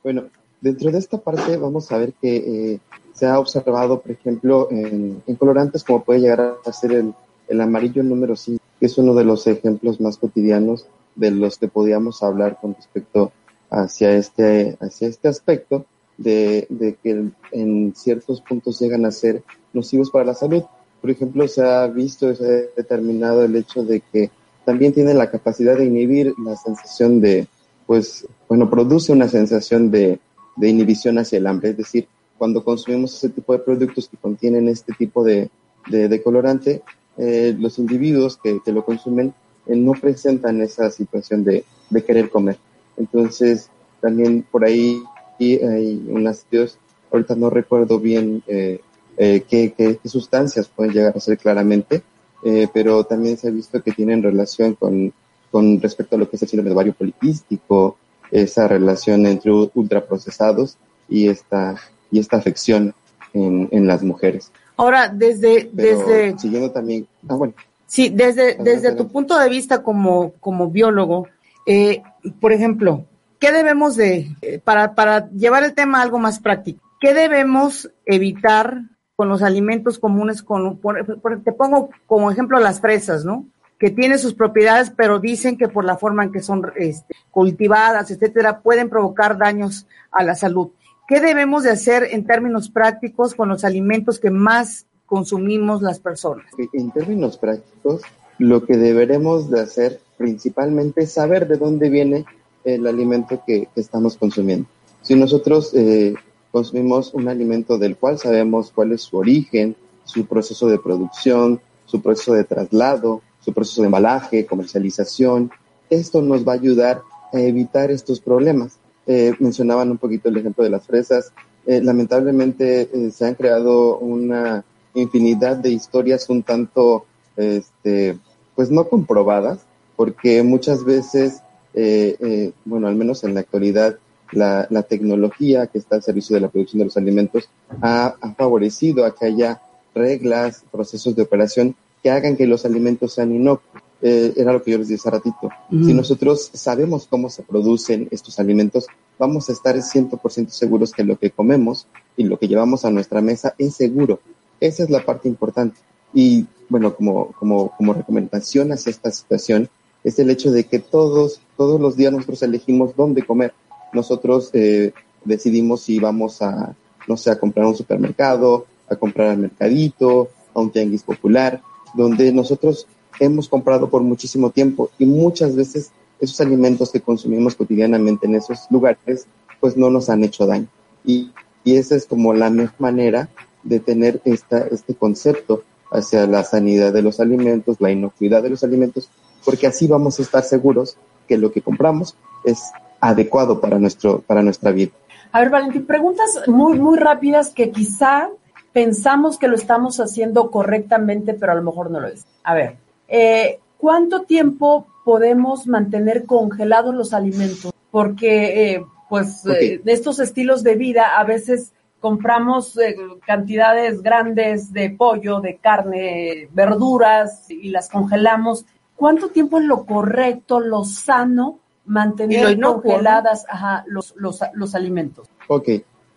bueno, 0.03 0.23
dentro 0.61 0.89
de 0.89 0.97
esta 0.97 1.19
parte 1.19 1.57
vamos 1.57 1.91
a 1.91 1.99
ver 1.99 2.13
que 2.13 2.37
eh, 2.37 2.79
se 3.13 3.27
ha 3.27 3.37
observado, 3.37 4.01
por 4.01 4.11
ejemplo, 4.11 4.67
en, 4.71 5.21
en, 5.27 5.35
colorantes 5.35 5.83
como 5.83 6.03
puede 6.03 6.21
llegar 6.21 6.55
a 6.65 6.73
ser 6.73 6.91
el, 6.93 7.13
el 7.47 7.61
amarillo 7.61 8.01
número 8.01 8.35
5 8.35 8.59
que 8.59 8.66
es 8.79 8.97
uno 8.97 9.13
de 9.13 9.23
los 9.23 9.47
ejemplos 9.47 9.99
más 9.99 10.17
cotidianos 10.17 10.87
de 11.15 11.31
los 11.31 11.57
que 11.57 11.67
podíamos 11.67 12.21
hablar 12.23 12.57
con 12.61 12.75
respecto 12.75 13.31
hacia 13.69 14.11
este, 14.15 14.77
hacia 14.79 15.07
este 15.07 15.27
aspecto 15.27 15.85
de, 16.17 16.67
de 16.69 16.95
que 16.95 17.29
en 17.51 17.93
ciertos 17.95 18.41
puntos 18.41 18.79
llegan 18.79 19.05
a 19.05 19.11
ser 19.11 19.43
nocivos 19.73 20.11
para 20.11 20.25
la 20.25 20.33
salud. 20.33 20.63
Por 21.01 21.11
ejemplo, 21.11 21.47
se 21.47 21.63
ha 21.63 21.87
visto, 21.87 22.33
se 22.35 22.45
ha 22.45 22.57
determinado 22.75 23.43
el 23.43 23.55
hecho 23.55 23.83
de 23.83 24.01
que 24.01 24.31
también 24.65 24.93
tiene 24.93 25.13
la 25.13 25.29
capacidad 25.29 25.77
de 25.77 25.85
inhibir 25.85 26.33
la 26.43 26.55
sensación 26.55 27.21
de, 27.21 27.47
pues, 27.85 28.27
bueno, 28.49 28.69
produce 28.69 29.11
una 29.11 29.27
sensación 29.27 29.91
de, 29.91 30.19
de 30.55 30.69
inhibición 30.69 31.17
hacia 31.19 31.37
el 31.37 31.47
hambre. 31.47 31.69
Es 31.69 31.77
decir, 31.77 32.07
cuando 32.37 32.63
consumimos 32.63 33.15
ese 33.15 33.29
tipo 33.29 33.53
de 33.53 33.59
productos 33.59 34.09
que 34.09 34.17
contienen 34.17 34.67
este 34.67 34.93
tipo 34.93 35.23
de, 35.23 35.49
de 35.87 36.21
colorante, 36.21 36.83
eh, 37.17 37.55
los 37.57 37.79
individuos 37.79 38.37
que, 38.37 38.59
que 38.63 38.71
lo 38.71 38.85
consumen 38.85 39.33
eh, 39.65 39.75
no 39.75 39.93
presentan 39.93 40.61
esa 40.61 40.89
situación 40.91 41.43
de, 41.43 41.63
de, 41.89 42.03
querer 42.03 42.29
comer. 42.29 42.57
Entonces, 42.95 43.69
también 44.01 44.45
por 44.49 44.63
ahí 44.63 45.01
hay 45.39 46.03
unas 46.09 46.39
estudios, 46.39 46.77
ahorita 47.11 47.35
no 47.35 47.49
recuerdo 47.49 47.99
bien 47.99 48.43
eh, 48.47 48.81
eh 49.17 49.43
qué, 49.47 49.73
qué, 49.75 49.97
qué, 50.01 50.09
sustancias 50.09 50.67
pueden 50.67 50.93
llegar 50.93 51.13
a 51.15 51.19
ser 51.19 51.37
claramente, 51.37 52.01
eh, 52.43 52.67
pero 52.73 53.03
también 53.03 53.37
se 53.37 53.47
ha 53.47 53.51
visto 53.51 53.81
que 53.81 53.91
tienen 53.91 54.23
relación 54.23 54.75
con, 54.75 55.13
con 55.51 55.81
respecto 55.81 56.15
a 56.15 56.19
lo 56.19 56.29
que 56.29 56.35
es 56.35 56.41
el 56.43 56.49
síndrome 56.49 56.69
de 56.69 56.75
ovario 56.75 56.93
poliquístico, 56.93 57.97
esa 58.31 58.67
relación 58.67 59.25
entre 59.25 59.51
ultraprocesados 59.51 60.77
y 61.09 61.27
esta, 61.29 61.75
y 62.11 62.19
esta 62.19 62.37
afección 62.37 62.93
en, 63.33 63.69
en 63.71 63.87
las 63.87 64.03
mujeres. 64.03 64.51
Ahora, 64.77 65.09
desde, 65.09 65.69
desde. 65.73 66.37
Siguiendo 66.37 66.71
también. 66.71 67.07
Ah, 67.27 67.35
bueno. 67.35 67.53
Sí, 67.87 68.09
desde, 68.09 68.55
desde 68.55 68.93
tu 68.93 69.07
punto 69.07 69.37
de 69.37 69.49
vista 69.49 69.81
como, 69.81 70.33
como 70.39 70.69
biólogo, 70.69 71.27
eh, 71.65 72.03
por 72.39 72.51
ejemplo, 72.51 73.05
¿qué 73.39 73.51
debemos 73.51 73.95
de, 73.95 74.35
eh, 74.41 74.59
para, 74.63 74.93
para 74.93 75.29
llevar 75.31 75.63
el 75.63 75.73
tema 75.73 75.99
a 75.99 76.01
algo 76.03 76.19
más 76.19 76.39
práctico, 76.39 76.83
qué 76.99 77.13
debemos 77.13 77.89
evitar 78.05 78.81
con 79.15 79.29
los 79.29 79.41
alimentos 79.41 79.99
comunes, 79.99 80.43
con, 80.43 80.77
por, 80.77 80.97
te 81.43 81.51
pongo 81.53 81.89
como 82.05 82.29
ejemplo 82.29 82.59
las 82.59 82.81
fresas, 82.81 83.25
¿no? 83.25 83.45
que 83.79 83.91
tiene 83.91 84.17
sus 84.17 84.33
propiedades, 84.33 84.91
pero 84.95 85.19
dicen 85.19 85.57
que 85.57 85.67
por 85.67 85.85
la 85.85 85.97
forma 85.97 86.23
en 86.23 86.31
que 86.31 86.41
son 86.41 86.71
este, 86.75 87.15
cultivadas, 87.29 88.09
etcétera, 88.09 88.61
pueden 88.61 88.89
provocar 88.89 89.37
daños 89.37 89.85
a 90.11 90.23
la 90.23 90.35
salud. 90.35 90.69
¿Qué 91.07 91.21
debemos 91.21 91.63
de 91.63 91.71
hacer 91.71 92.09
en 92.11 92.25
términos 92.25 92.69
prácticos 92.69 93.33
con 93.33 93.47
los 93.47 93.63
alimentos 93.63 94.19
que 94.19 94.29
más 94.29 94.87
consumimos 95.05 95.81
las 95.81 95.99
personas? 95.99 96.45
En 96.73 96.91
términos 96.91 97.37
prácticos, 97.37 98.01
lo 98.39 98.65
que 98.65 98.75
deberemos 98.75 99.49
de 99.49 99.61
hacer 99.61 100.01
principalmente 100.17 101.03
es 101.03 101.13
saber 101.13 101.47
de 101.47 101.55
dónde 101.55 101.89
viene 101.89 102.25
el 102.65 102.85
alimento 102.85 103.41
que, 103.47 103.69
estamos 103.77 104.17
consumiendo. 104.17 104.67
Si 105.01 105.15
nosotros 105.15 105.73
eh, 105.73 106.13
consumimos 106.51 107.13
un 107.13 107.29
alimento 107.29 107.77
del 107.77 107.95
cual 107.95 108.19
sabemos 108.19 108.73
cuál 108.75 108.91
es 108.91 109.03
su 109.03 109.17
origen, 109.17 109.77
su 110.03 110.25
proceso 110.25 110.67
de 110.67 110.77
producción, 110.77 111.61
su 111.85 112.01
proceso 112.01 112.33
de 112.33 112.43
traslado, 112.43 113.21
su 113.39 113.53
proceso 113.53 113.81
de 113.81 113.85
embalaje, 113.85 114.45
comercialización, 114.45 115.51
esto 115.89 116.21
nos 116.21 116.45
va 116.45 116.51
a 116.51 116.55
ayudar 116.55 117.01
a 117.31 117.39
evitar 117.39 117.91
estos 117.91 118.19
problemas. 118.19 118.77
Eh, 119.07 119.33
mencionaban 119.39 119.89
un 119.89 119.97
poquito 119.97 120.29
el 120.29 120.37
ejemplo 120.37 120.63
de 120.63 120.69
las 120.69 120.85
fresas. 120.85 121.31
Eh, 121.65 121.81
lamentablemente 121.81 122.89
se 123.11 123.25
han 123.25 123.35
creado 123.35 123.97
una 123.97 124.63
infinidad 124.93 125.57
de 125.57 125.69
historias 125.71 126.29
un 126.29 126.43
tanto, 126.43 127.05
este, 127.35 128.17
pues 128.55 128.69
no 128.71 128.87
comprobadas, 128.87 129.59
porque 129.95 130.43
muchas 130.43 130.83
veces 130.83 131.41
eh, 131.79 132.17
eh, 132.19 132.51
bueno, 132.65 132.87
al 132.87 132.95
menos 132.95 133.23
en 133.23 133.35
la 133.35 133.41
actualidad, 133.41 133.99
la, 134.31 134.67
tecnología 134.89 135.67
que 135.67 135.77
está 135.77 135.97
al 135.97 136.01
servicio 136.01 136.33
de 136.33 136.41
la 136.41 136.47
producción 136.47 136.79
de 136.79 136.85
los 136.85 136.97
alimentos 136.97 137.51
ha, 137.83 138.15
favorecido 138.35 139.05
a 139.05 139.13
que 139.13 139.27
haya 139.27 139.61
reglas, 139.93 140.63
procesos 140.71 141.15
de 141.15 141.21
operación 141.21 141.75
que 142.01 142.09
hagan 142.09 142.35
que 142.35 142.47
los 142.47 142.65
alimentos 142.65 143.13
sean 143.13 143.31
inocuos. 143.31 143.83
Eh, 144.01 144.33
era 144.37 144.53
lo 144.53 144.61
que 144.61 144.71
yo 144.71 144.77
les 144.77 144.89
decía 144.89 145.09
hace 145.09 145.17
ratito. 145.17 145.49
Si 145.71 145.93
nosotros 145.93 146.51
sabemos 146.53 147.07
cómo 147.09 147.29
se 147.29 147.41
producen 147.41 148.07
estos 148.11 148.39
alimentos, 148.39 148.85
vamos 149.17 149.49
a 149.49 149.53
estar 149.53 149.75
100% 149.75 150.49
seguros 150.49 150.91
que 150.91 151.03
lo 151.03 151.17
que 151.17 151.31
comemos 151.31 151.87
y 152.15 152.23
lo 152.23 152.37
que 152.37 152.47
llevamos 152.47 152.85
a 152.85 152.91
nuestra 152.91 153.21
mesa 153.21 153.55
es 153.57 153.75
seguro. 153.75 154.19
Esa 154.59 154.83
es 154.83 154.89
la 154.89 155.03
parte 155.03 155.27
importante. 155.27 155.79
Y 156.13 156.45
bueno, 156.69 156.95
como, 156.95 157.31
como, 157.33 157.71
como 157.75 157.93
recomendación 157.93 158.71
hacia 158.71 158.91
esta 158.91 159.11
situación, 159.11 159.69
es 160.03 160.19
el 160.19 160.29
hecho 160.29 160.51
de 160.51 160.65
que 160.65 160.79
todos, 160.79 161.41
todos 161.57 161.81
los 161.81 161.97
días 161.97 162.13
nosotros 162.13 162.43
elegimos 162.43 162.95
dónde 162.95 163.23
comer. 163.23 163.53
Nosotros 163.93 164.51
eh, 164.53 164.93
decidimos 165.25 165.81
si 165.81 165.99
vamos 165.99 166.41
a, 166.41 166.75
no 167.07 167.17
sé, 167.17 167.31
a 167.31 167.39
comprar 167.39 167.65
a 167.65 167.69
un 167.69 167.75
supermercado, 167.75 168.67
a 168.89 168.95
comprar 168.95 169.29
al 169.29 169.39
mercadito, 169.39 170.29
a 170.53 170.59
un 170.59 170.71
tianguis 170.71 171.03
popular, 171.03 171.61
donde 171.93 172.31
nosotros 172.31 172.87
hemos 173.19 173.49
comprado 173.49 173.89
por 173.89 174.01
muchísimo 174.01 174.49
tiempo 174.49 174.89
y 174.97 175.05
muchas 175.05 175.55
veces 175.55 175.91
esos 176.19 176.39
alimentos 176.41 176.91
que 176.91 177.01
consumimos 177.01 177.55
cotidianamente 177.55 178.27
en 178.27 178.35
esos 178.35 178.67
lugares, 178.69 179.27
pues 179.59 179.77
no 179.77 179.89
nos 179.89 180.09
han 180.09 180.23
hecho 180.23 180.45
daño. 180.45 180.67
Y, 181.05 181.31
esa 181.65 181.97
es 181.97 182.05
como 182.05 182.33
la 182.33 182.49
mejor 182.49 182.75
manera 182.79 183.27
de 183.61 183.81
tener 183.81 184.21
esta, 184.23 184.59
este 184.71 184.95
concepto 184.95 185.63
hacia 185.91 186.25
la 186.25 186.45
sanidad 186.45 186.93
de 186.93 187.01
los 187.01 187.19
alimentos, 187.19 187.81
la 187.81 187.91
inocuidad 187.91 188.41
de 188.41 188.51
los 188.51 188.63
alimentos, 188.63 189.09
porque 189.43 189.67
así 189.67 189.85
vamos 189.85 190.17
a 190.17 190.21
estar 190.21 190.43
seguros 190.43 190.95
que 191.27 191.37
lo 191.37 191.51
que 191.51 191.61
compramos 191.61 192.15
es 192.45 192.71
adecuado 193.01 193.59
para, 193.59 193.79
nuestro, 193.79 194.21
para 194.21 194.41
nuestra 194.43 194.71
vida. 194.71 194.93
A 195.33 195.41
ver, 195.41 195.49
Valentín, 195.49 195.85
preguntas 195.85 196.41
muy, 196.47 196.79
muy 196.79 196.97
rápidas 196.97 197.49
que 197.49 197.69
quizá 197.69 198.29
pensamos 198.71 199.37
que 199.37 199.49
lo 199.49 199.55
estamos 199.55 199.99
haciendo 199.99 200.49
correctamente, 200.51 201.33
pero 201.33 201.51
a 201.51 201.55
lo 201.55 201.63
mejor 201.63 201.91
no 201.91 201.99
lo 201.99 202.07
es. 202.07 202.25
A 202.43 202.53
ver, 202.53 202.77
eh, 203.07 203.59
¿cuánto 203.77 204.23
tiempo 204.23 204.87
podemos 205.05 205.67
mantener 205.67 206.25
congelados 206.25 206.93
los 206.93 207.13
alimentos? 207.13 207.73
Porque, 207.91 208.73
eh, 208.73 208.85
pues, 209.09 209.45
eh, 209.45 209.79
de 209.83 209.91
estos 209.91 210.19
estilos 210.19 210.63
de 210.63 210.75
vida 210.75 211.17
a 211.17 211.23
veces 211.23 211.71
compramos 211.99 212.77
eh, 212.77 212.95
cantidades 213.25 214.01
grandes 214.01 214.73
de 214.73 214.89
pollo, 214.89 215.39
de 215.39 215.57
carne, 215.57 216.49
verduras 216.53 217.49
y 217.49 217.69
las 217.69 217.89
congelamos. 217.89 218.65
¿Cuánto 218.95 219.29
tiempo 219.29 219.59
es 219.59 219.65
lo 219.65 219.85
correcto, 219.85 220.59
lo 220.59 220.83
sano, 220.83 221.59
mantener 221.85 222.59
congeladas 222.59 223.45
los, 223.87 224.13
los, 224.17 224.41
los, 224.53 224.75
alimentos? 224.75 225.29
Ok, 225.47 225.69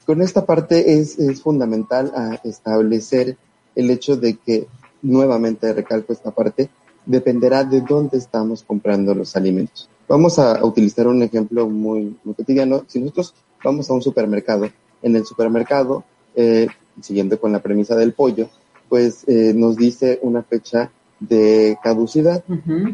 con 0.05 0.21
esta 0.23 0.45
parte 0.45 0.95
es, 0.99 1.19
es 1.19 1.43
fundamental 1.43 2.11
a 2.17 2.41
establecer 2.43 3.37
el 3.75 3.91
hecho 3.91 4.17
de 4.17 4.37
que, 4.37 4.67
nuevamente 5.03 5.73
recalco 5.73 6.13
esta 6.13 6.31
parte, 6.31 6.69
dependerá 7.07 7.65
de 7.65 7.81
dónde 7.81 8.19
estamos 8.19 8.63
comprando 8.63 9.15
los 9.15 9.37
alimentos. 9.37 9.89
Vamos 10.09 10.39
a 10.39 10.65
utilizar 10.65 11.07
un 11.07 11.23
ejemplo 11.23 11.69
muy, 11.69 12.17
muy 12.25 12.35
cotidiano. 12.35 12.85
Si 12.89 12.99
nosotros 13.01 13.35
vamos 13.63 13.89
a 13.89 13.95
un 13.95 14.03
supermercado 14.03 14.69
en 15.03 15.17
el 15.17 15.25
supermercado, 15.25 16.05
eh, 16.35 16.67
siguiendo 17.01 17.41
con 17.41 17.53
la 17.53 17.61
premisa 17.61 17.97
del 17.97 18.13
pollo, 18.13 18.49
pues 18.89 19.25
eh, 19.29 19.53
nos 19.55 19.77
dice 19.77 20.19
una 20.23 20.43
fecha 20.43 20.91
de 21.21 21.79
caducidad. 21.83 22.43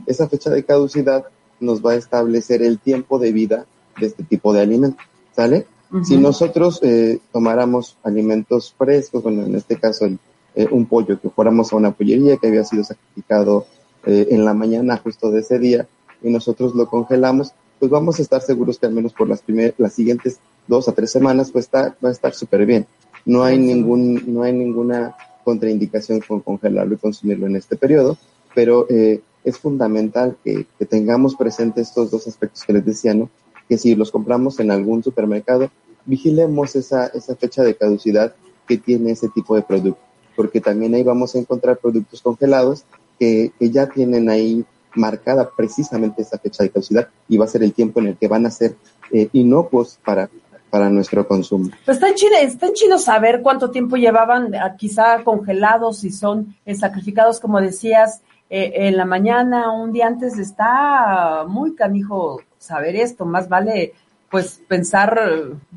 Esa 0.06 0.28
fecha 0.28 0.50
de 0.50 0.64
caducidad 0.64 1.26
nos 1.60 1.84
va 1.84 1.92
a 1.92 1.96
establecer 1.96 2.62
el 2.62 2.78
tiempo 2.78 3.18
de 3.18 3.32
vida 3.32 3.66
de 3.98 4.06
este 4.06 4.24
tipo 4.24 4.52
de 4.52 4.60
alimento, 4.60 5.02
¿sale? 5.34 5.66
Si 6.02 6.16
nosotros 6.16 6.80
eh, 6.82 7.20
tomáramos 7.32 7.96
alimentos 8.02 8.74
frescos, 8.76 9.22
bueno, 9.22 9.44
en 9.44 9.54
este 9.54 9.76
caso 9.76 10.06
eh, 10.54 10.66
un 10.70 10.86
pollo, 10.86 11.20
que 11.20 11.30
fuéramos 11.30 11.72
a 11.72 11.76
una 11.76 11.92
pollería 11.92 12.36
que 12.36 12.48
había 12.48 12.64
sido 12.64 12.82
sacrificado 12.82 13.66
eh, 14.06 14.28
en 14.30 14.44
la 14.44 14.54
mañana 14.54 14.96
justo 14.96 15.30
de 15.30 15.40
ese 15.40 15.58
día 15.58 15.86
y 16.22 16.30
nosotros 16.30 16.74
lo 16.74 16.88
congelamos, 16.88 17.52
pues 17.78 17.90
vamos 17.90 18.18
a 18.18 18.22
estar 18.22 18.40
seguros 18.40 18.78
que 18.78 18.86
al 18.86 18.92
menos 18.92 19.12
por 19.12 19.28
las, 19.28 19.42
primer, 19.42 19.74
las 19.78 19.92
siguientes 19.92 20.38
dos 20.66 20.88
a 20.88 20.92
tres 20.92 21.10
semanas 21.10 21.50
pues 21.50 21.66
está, 21.66 21.96
va 22.04 22.08
a 22.08 22.12
estar 22.12 22.34
súper 22.34 22.66
bien. 22.66 22.86
No 23.24 23.42
hay, 23.42 23.58
ningún, 23.58 24.22
no 24.32 24.42
hay 24.42 24.52
ninguna 24.52 25.16
contraindicación 25.44 26.20
con 26.20 26.40
congelarlo 26.40 26.94
y 26.94 26.98
consumirlo 26.98 27.46
en 27.46 27.56
este 27.56 27.76
periodo, 27.76 28.16
pero 28.54 28.86
eh, 28.88 29.20
es 29.44 29.58
fundamental 29.58 30.36
que, 30.44 30.66
que, 30.78 30.86
tengamos 30.86 31.34
presente 31.34 31.80
estos 31.80 32.10
dos 32.10 32.26
aspectos 32.26 32.64
que 32.64 32.72
les 32.72 32.84
decía, 32.84 33.14
¿no? 33.14 33.28
Que 33.68 33.78
si 33.78 33.94
los 33.94 34.12
compramos 34.12 34.60
en 34.60 34.70
algún 34.70 35.02
supermercado, 35.02 35.70
vigilemos 36.04 36.76
esa, 36.76 37.06
esa 37.08 37.34
fecha 37.36 37.62
de 37.64 37.74
caducidad 37.74 38.34
que 38.66 38.78
tiene 38.78 39.10
ese 39.12 39.28
tipo 39.28 39.54
de 39.54 39.62
producto, 39.62 40.00
porque 40.34 40.60
también 40.60 40.94
ahí 40.94 41.02
vamos 41.02 41.34
a 41.34 41.38
encontrar 41.38 41.78
productos 41.78 42.22
congelados 42.22 42.84
que, 43.18 43.52
que 43.58 43.70
ya 43.70 43.86
tienen 43.88 44.28
ahí 44.28 44.64
marcada 44.96 45.48
precisamente 45.56 46.22
esa 46.22 46.38
fecha 46.38 46.62
de 46.62 46.70
caducidad 46.70 47.08
y 47.28 47.36
va 47.36 47.44
a 47.44 47.48
ser 47.48 47.62
el 47.62 47.72
tiempo 47.72 48.00
en 48.00 48.08
el 48.08 48.16
que 48.16 48.28
van 48.28 48.46
a 48.46 48.50
ser 48.50 48.76
eh, 49.12 49.28
inocuos 49.32 49.98
para, 50.04 50.28
para 50.70 50.90
nuestro 50.90 51.26
consumo. 51.26 51.70
Pues 51.84 51.98
está 51.98 52.14
Chile, 52.14 52.42
está 52.42 52.72
chido 52.72 52.98
saber 52.98 53.42
cuánto 53.42 53.70
tiempo 53.70 53.96
llevaban 53.96 54.54
ah, 54.54 54.74
quizá 54.76 55.22
congelados 55.22 56.04
y 56.04 56.10
son 56.10 56.56
eh, 56.64 56.74
sacrificados, 56.74 57.40
como 57.40 57.60
decías, 57.60 58.22
eh, 58.48 58.72
en 58.74 58.96
la 58.96 59.04
mañana, 59.04 59.72
un 59.72 59.92
día 59.92 60.06
antes. 60.06 60.38
Está 60.38 61.44
muy 61.46 61.74
canijo 61.74 62.40
saber 62.58 62.96
esto, 62.96 63.24
más 63.24 63.48
vale 63.48 63.92
pues 64.28 64.60
pensar 64.66 65.20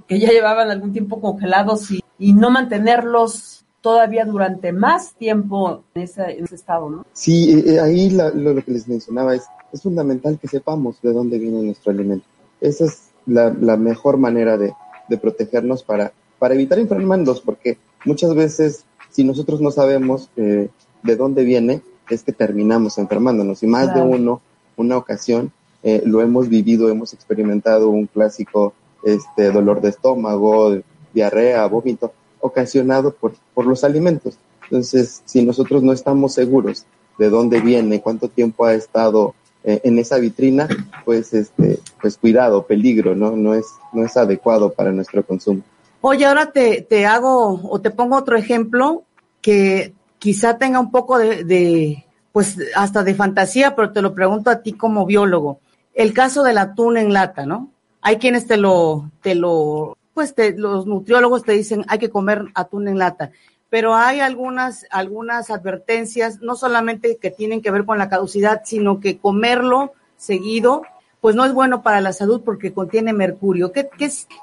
que 0.07 0.19
ya 0.19 0.29
llevaban 0.29 0.71
algún 0.71 0.91
tiempo 0.91 1.21
congelados 1.21 1.91
y, 1.91 2.03
y 2.17 2.33
no 2.33 2.49
mantenerlos 2.49 3.58
todavía 3.81 4.25
durante 4.25 4.71
más 4.71 5.13
tiempo 5.13 5.83
en 5.93 6.01
ese, 6.03 6.39
estado, 6.53 6.89
¿no? 6.89 7.05
Sí, 7.13 7.63
eh, 7.65 7.79
ahí 7.79 8.09
lo, 8.09 8.29
lo, 8.29 8.63
que 8.63 8.71
les 8.71 8.87
mencionaba 8.87 9.35
es, 9.35 9.43
es 9.71 9.81
fundamental 9.81 10.37
que 10.39 10.47
sepamos 10.47 11.01
de 11.01 11.13
dónde 11.13 11.39
viene 11.39 11.61
nuestro 11.61 11.91
alimento. 11.91 12.25
Esa 12.59 12.85
es 12.85 13.09
la, 13.25 13.55
la 13.59 13.77
mejor 13.77 14.17
manera 14.17 14.57
de, 14.57 14.73
de, 15.07 15.17
protegernos 15.17 15.83
para, 15.83 16.11
para 16.39 16.55
evitar 16.55 16.79
enfermarnos, 16.79 17.41
porque 17.41 17.77
muchas 18.05 18.33
veces 18.35 18.85
si 19.09 19.23
nosotros 19.23 19.61
no 19.61 19.71
sabemos 19.71 20.29
eh, 20.35 20.69
de 21.03 21.15
dónde 21.15 21.43
viene, 21.43 21.81
es 22.09 22.23
que 22.23 22.33
terminamos 22.33 22.97
enfermándonos. 22.97 23.63
Y 23.63 23.67
más 23.67 23.93
de 23.93 24.01
uno, 24.01 24.41
una 24.77 24.97
ocasión, 24.97 25.51
eh, 25.83 26.01
lo 26.05 26.21
hemos 26.21 26.49
vivido, 26.49 26.89
hemos 26.89 27.13
experimentado 27.13 27.89
un 27.89 28.07
clásico 28.07 28.73
este, 29.03 29.51
dolor 29.51 29.81
de 29.81 29.89
estómago, 29.89 30.77
diarrea, 31.13 31.65
vómito, 31.67 32.13
ocasionado 32.39 33.13
por, 33.13 33.33
por 33.53 33.65
los 33.65 33.83
alimentos. 33.83 34.37
Entonces, 34.63 35.21
si 35.25 35.43
nosotros 35.43 35.83
no 35.83 35.93
estamos 35.93 36.33
seguros 36.33 36.85
de 37.17 37.29
dónde 37.29 37.59
viene, 37.59 38.01
cuánto 38.01 38.29
tiempo 38.29 38.65
ha 38.65 38.73
estado 38.73 39.33
eh, 39.63 39.81
en 39.83 39.99
esa 39.99 40.17
vitrina, 40.17 40.67
pues 41.03 41.33
este, 41.33 41.79
pues 42.01 42.17
cuidado, 42.17 42.65
peligro, 42.65 43.15
¿no? 43.15 43.31
No 43.35 43.53
es, 43.53 43.65
no 43.91 44.05
es 44.05 44.15
adecuado 44.15 44.71
para 44.71 44.91
nuestro 44.91 45.23
consumo. 45.25 45.63
Oye, 46.01 46.25
ahora 46.25 46.51
te, 46.51 46.81
te 46.81 47.05
hago 47.05 47.59
o 47.69 47.81
te 47.81 47.91
pongo 47.91 48.15
otro 48.15 48.37
ejemplo 48.37 49.03
que 49.41 49.93
quizá 50.17 50.57
tenga 50.57 50.79
un 50.79 50.91
poco 50.91 51.17
de, 51.17 51.43
de, 51.43 52.05
pues 52.31 52.57
hasta 52.75 53.03
de 53.03 53.15
fantasía, 53.15 53.75
pero 53.75 53.91
te 53.91 54.01
lo 54.01 54.15
pregunto 54.15 54.49
a 54.49 54.61
ti 54.61 54.73
como 54.73 55.05
biólogo. 55.05 55.59
El 55.93 56.13
caso 56.13 56.43
del 56.43 56.57
atún 56.57 56.97
en 56.97 57.11
lata, 57.11 57.45
¿no? 57.45 57.69
Hay 58.01 58.17
quienes 58.17 58.47
te 58.47 58.55
lo, 58.55 59.11
te 59.21 59.35
lo, 59.35 59.97
pues 60.19 60.57
los 60.57 60.85
nutriólogos 60.85 61.43
te 61.43 61.53
dicen 61.53 61.85
hay 61.87 61.97
que 61.97 62.09
comer 62.09 62.47
atún 62.53 62.89
en 62.89 62.97
lata. 62.97 63.31
pero 63.69 63.95
hay 63.95 64.19
algunas, 64.19 64.85
algunas 64.89 65.49
advertencias, 65.49 66.41
no 66.41 66.55
solamente 66.55 67.15
que 67.15 67.31
tienen 67.31 67.61
que 67.61 67.71
ver 67.71 67.85
con 67.85 67.97
la 67.97 68.09
caducidad, 68.09 68.63
sino 68.65 68.99
que 68.99 69.19
comerlo 69.19 69.93
seguido, 70.17 70.81
pues 71.21 71.35
no 71.35 71.45
es 71.45 71.53
bueno 71.53 71.83
para 71.83 72.01
la 72.01 72.11
salud 72.11 72.41
porque 72.43 72.73
contiene 72.73 73.13
mercurio. 73.13 73.71
¿Qué, 73.71 73.87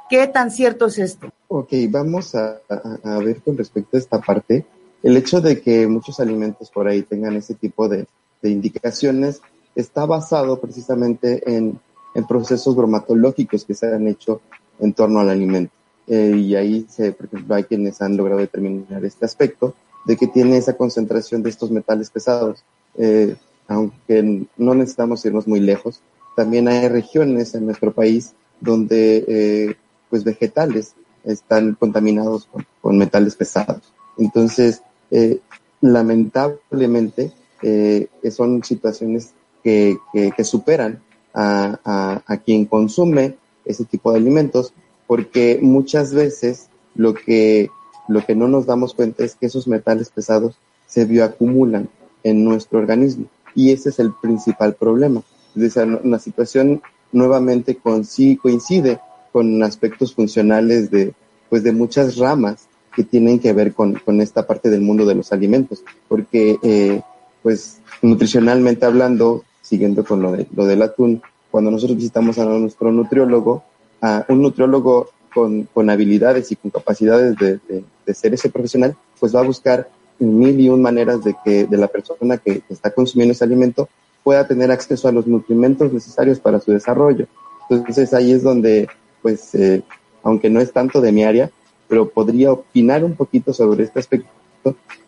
qué, 0.09 0.26
tan 0.28 0.50
cierto 0.50 0.87
es 0.87 0.99
esto? 0.99 1.28
Ok, 1.49 1.73
vamos 1.90 2.35
a, 2.35 2.61
a, 2.71 3.18
ver 3.18 3.42
con 3.42 3.59
respecto 3.59 3.99
a 3.99 4.00
esta 4.00 4.21
parte. 4.21 4.64
El 5.02 5.16
hecho 5.16 5.42
de 5.42 5.61
que 5.61 5.87
muchos 5.87 6.21
alimentos 6.21 6.71
por 6.71 6.88
ahí 6.88 7.02
tengan 7.02 7.37
ese 7.37 7.54
tipo 7.54 7.88
de, 7.88 8.06
de 8.40 8.49
indicaciones 8.50 9.42
está 9.75 10.06
basado 10.06 10.59
precisamente 10.59 11.42
en, 11.54 11.78
en, 12.14 12.26
procesos 12.26 12.75
bromatológicos 12.75 13.66
que 13.66 13.75
se 13.75 13.92
han 13.92 14.06
hecho 14.09 14.40
en 14.80 14.92
torno 14.92 15.21
al 15.21 15.30
alimento. 15.30 15.73
Eh, 16.06 16.35
y 16.37 16.54
ahí, 16.54 16.87
se, 16.88 17.12
por 17.12 17.26
ejemplo, 17.26 17.54
hay 17.54 17.64
quienes 17.64 18.00
han 18.00 18.16
logrado 18.16 18.40
determinar 18.40 19.04
este 19.04 19.25
aspecto 19.25 19.75
de 20.04 20.16
que 20.16 20.28
tiene 20.28 20.56
esa 20.56 20.76
concentración 20.76 21.42
de 21.42 21.50
estos 21.50 21.71
metales 21.71 22.11
pesados. 22.11 22.62
Eh, 22.97 23.35
aunque 23.68 24.47
no 24.56 24.75
necesitamos 24.75 25.25
irnos 25.25 25.49
muy 25.49 25.61
lejos, 25.61 26.00
también 26.37 26.68
hay 26.68 26.88
regiones 26.88 27.54
en 27.54 27.64
nuestro 27.66 27.92
país 27.92 28.35
donde 28.61 29.25
eh, 29.26 29.75
pues 30.11 30.23
vegetales 30.23 30.95
están 31.25 31.75
contaminados 31.75 32.49
con, 32.80 32.99
metales 32.99 33.35
pesados. 33.35 33.92
Entonces, 34.16 34.83
eh, 35.11 35.40
lamentablemente, 35.80 37.33
eh, 37.62 38.09
son 38.30 38.62
situaciones 38.62 39.33
que, 39.64 39.97
que, 40.12 40.45
superan 40.45 41.02
a, 41.35 41.80
a, 41.85 42.23
a, 42.25 42.37
quien 42.37 42.66
consume 42.66 43.37
ese 43.66 43.85
tipo 43.85 44.12
de 44.12 44.18
alimentos, 44.18 44.73
porque 45.06 45.58
muchas 45.61 46.14
veces 46.14 46.68
lo 46.94 47.14
que, 47.14 47.70
lo 48.08 48.25
que 48.25 48.35
no 48.35 48.49
nos 48.49 48.66
damos 48.66 48.94
cuenta 48.94 49.25
es 49.25 49.35
que 49.35 49.46
esos 49.46 49.68
metales 49.68 50.11
pesados 50.11 50.56
se 50.87 51.04
bioacumulan 51.04 51.88
en 52.23 52.44
nuestro 52.44 52.78
organismo 52.78 53.26
y 53.54 53.73
ese 53.73 53.88
es 53.88 53.99
el 53.99 54.12
principal 54.12 54.75
problema. 54.75 55.23
Es 55.56 55.76
una 55.76 56.18
situación 56.18 56.82
nuevamente 57.12 57.76
coincide 57.76 59.00
con 59.32 59.62
aspectos 59.62 60.14
funcionales 60.14 60.90
de, 60.90 61.14
pues 61.49 61.62
de 61.62 61.73
muchas 61.73 62.16
ramas 62.16 62.68
que 62.94 63.04
tienen 63.04 63.38
que 63.38 63.52
ver 63.52 63.75
con, 63.75 63.94
con 63.94 64.20
esta 64.20 64.46
parte 64.46 64.70
del 64.70 64.80
mundo 64.80 65.04
de 65.04 65.14
los 65.14 65.32
alimentos, 65.32 65.82
porque 66.08 66.58
eh, 66.62 67.02
pues 67.42 67.80
nutricionalmente 68.02 68.87
hablando, 68.87 69.44
siguiendo 69.62 70.04
con 70.04 70.23
lo, 70.23 70.32
de, 70.32 70.46
lo 70.54 70.66
del 70.66 70.82
atún, 70.82 71.23
cuando 71.50 71.71
nosotros 71.71 71.97
visitamos 71.97 72.38
a 72.38 72.45
nuestro 72.45 72.93
nutriólogo, 72.93 73.65
a 74.00 74.25
un 74.29 74.43
nutriólogo 74.43 75.11
con, 75.33 75.65
con 75.65 75.91
habilidades 75.91 76.50
y 76.53 76.57
con 76.57 76.71
capacidades 76.71 77.37
de, 77.37 77.61
de, 77.69 77.85
de, 78.07 78.15
ser 78.15 78.35
ese 78.35 78.50
profesional, 78.50 78.97
pues 79.21 79.35
va 79.35 79.41
a 79.41 79.45
buscar 79.45 79.88
mil 80.19 80.59
y 80.59 80.69
un 80.69 80.81
maneras 80.81 81.23
de 81.25 81.35
que 81.45 81.67
de 81.67 81.76
la 81.76 81.88
persona 81.88 82.38
que 82.38 82.62
está 82.69 82.91
consumiendo 82.91 83.33
ese 83.33 83.45
alimento 83.45 83.88
pueda 84.25 84.47
tener 84.47 84.71
acceso 84.71 85.09
a 85.09 85.12
los 85.12 85.26
nutrimentos 85.26 85.93
necesarios 85.93 86.41
para 86.41 86.61
su 86.61 86.73
desarrollo. 86.73 87.26
Entonces 87.69 88.12
ahí 88.15 88.33
es 88.33 88.43
donde, 88.43 88.88
pues, 89.23 89.55
eh, 89.55 89.83
aunque 90.23 90.50
no 90.50 90.61
es 90.61 90.73
tanto 90.73 91.00
de 91.00 91.12
mi 91.12 91.25
área, 91.25 91.50
pero 91.88 92.09
podría 92.09 92.53
opinar 92.53 93.05
un 93.05 93.15
poquito 93.15 93.53
sobre 93.53 93.85
este 93.85 94.00
aspecto, 94.00 94.29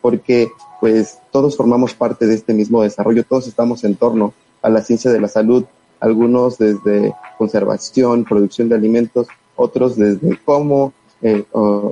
porque 0.01 0.49
pues 0.81 1.19
todos 1.33 1.57
formamos 1.57 1.95
parte 1.95 2.27
de 2.27 2.35
este 2.35 2.55
mismo 2.55 2.83
desarrollo, 2.83 3.25
todos 3.25 3.49
estamos 3.49 3.83
en 3.85 3.97
torno 3.97 4.33
a 4.63 4.69
la 4.69 4.83
ciencia 4.83 5.11
de 5.11 5.21
la 5.21 5.29
salud, 5.29 5.65
algunos 6.01 6.59
desde 6.59 7.15
conservación, 7.37 8.25
producción 8.25 8.69
de 8.69 8.75
alimentos, 8.77 9.27
otros 9.57 9.97
desde 9.97 10.39
cómo 10.45 10.93
eh, 11.21 11.45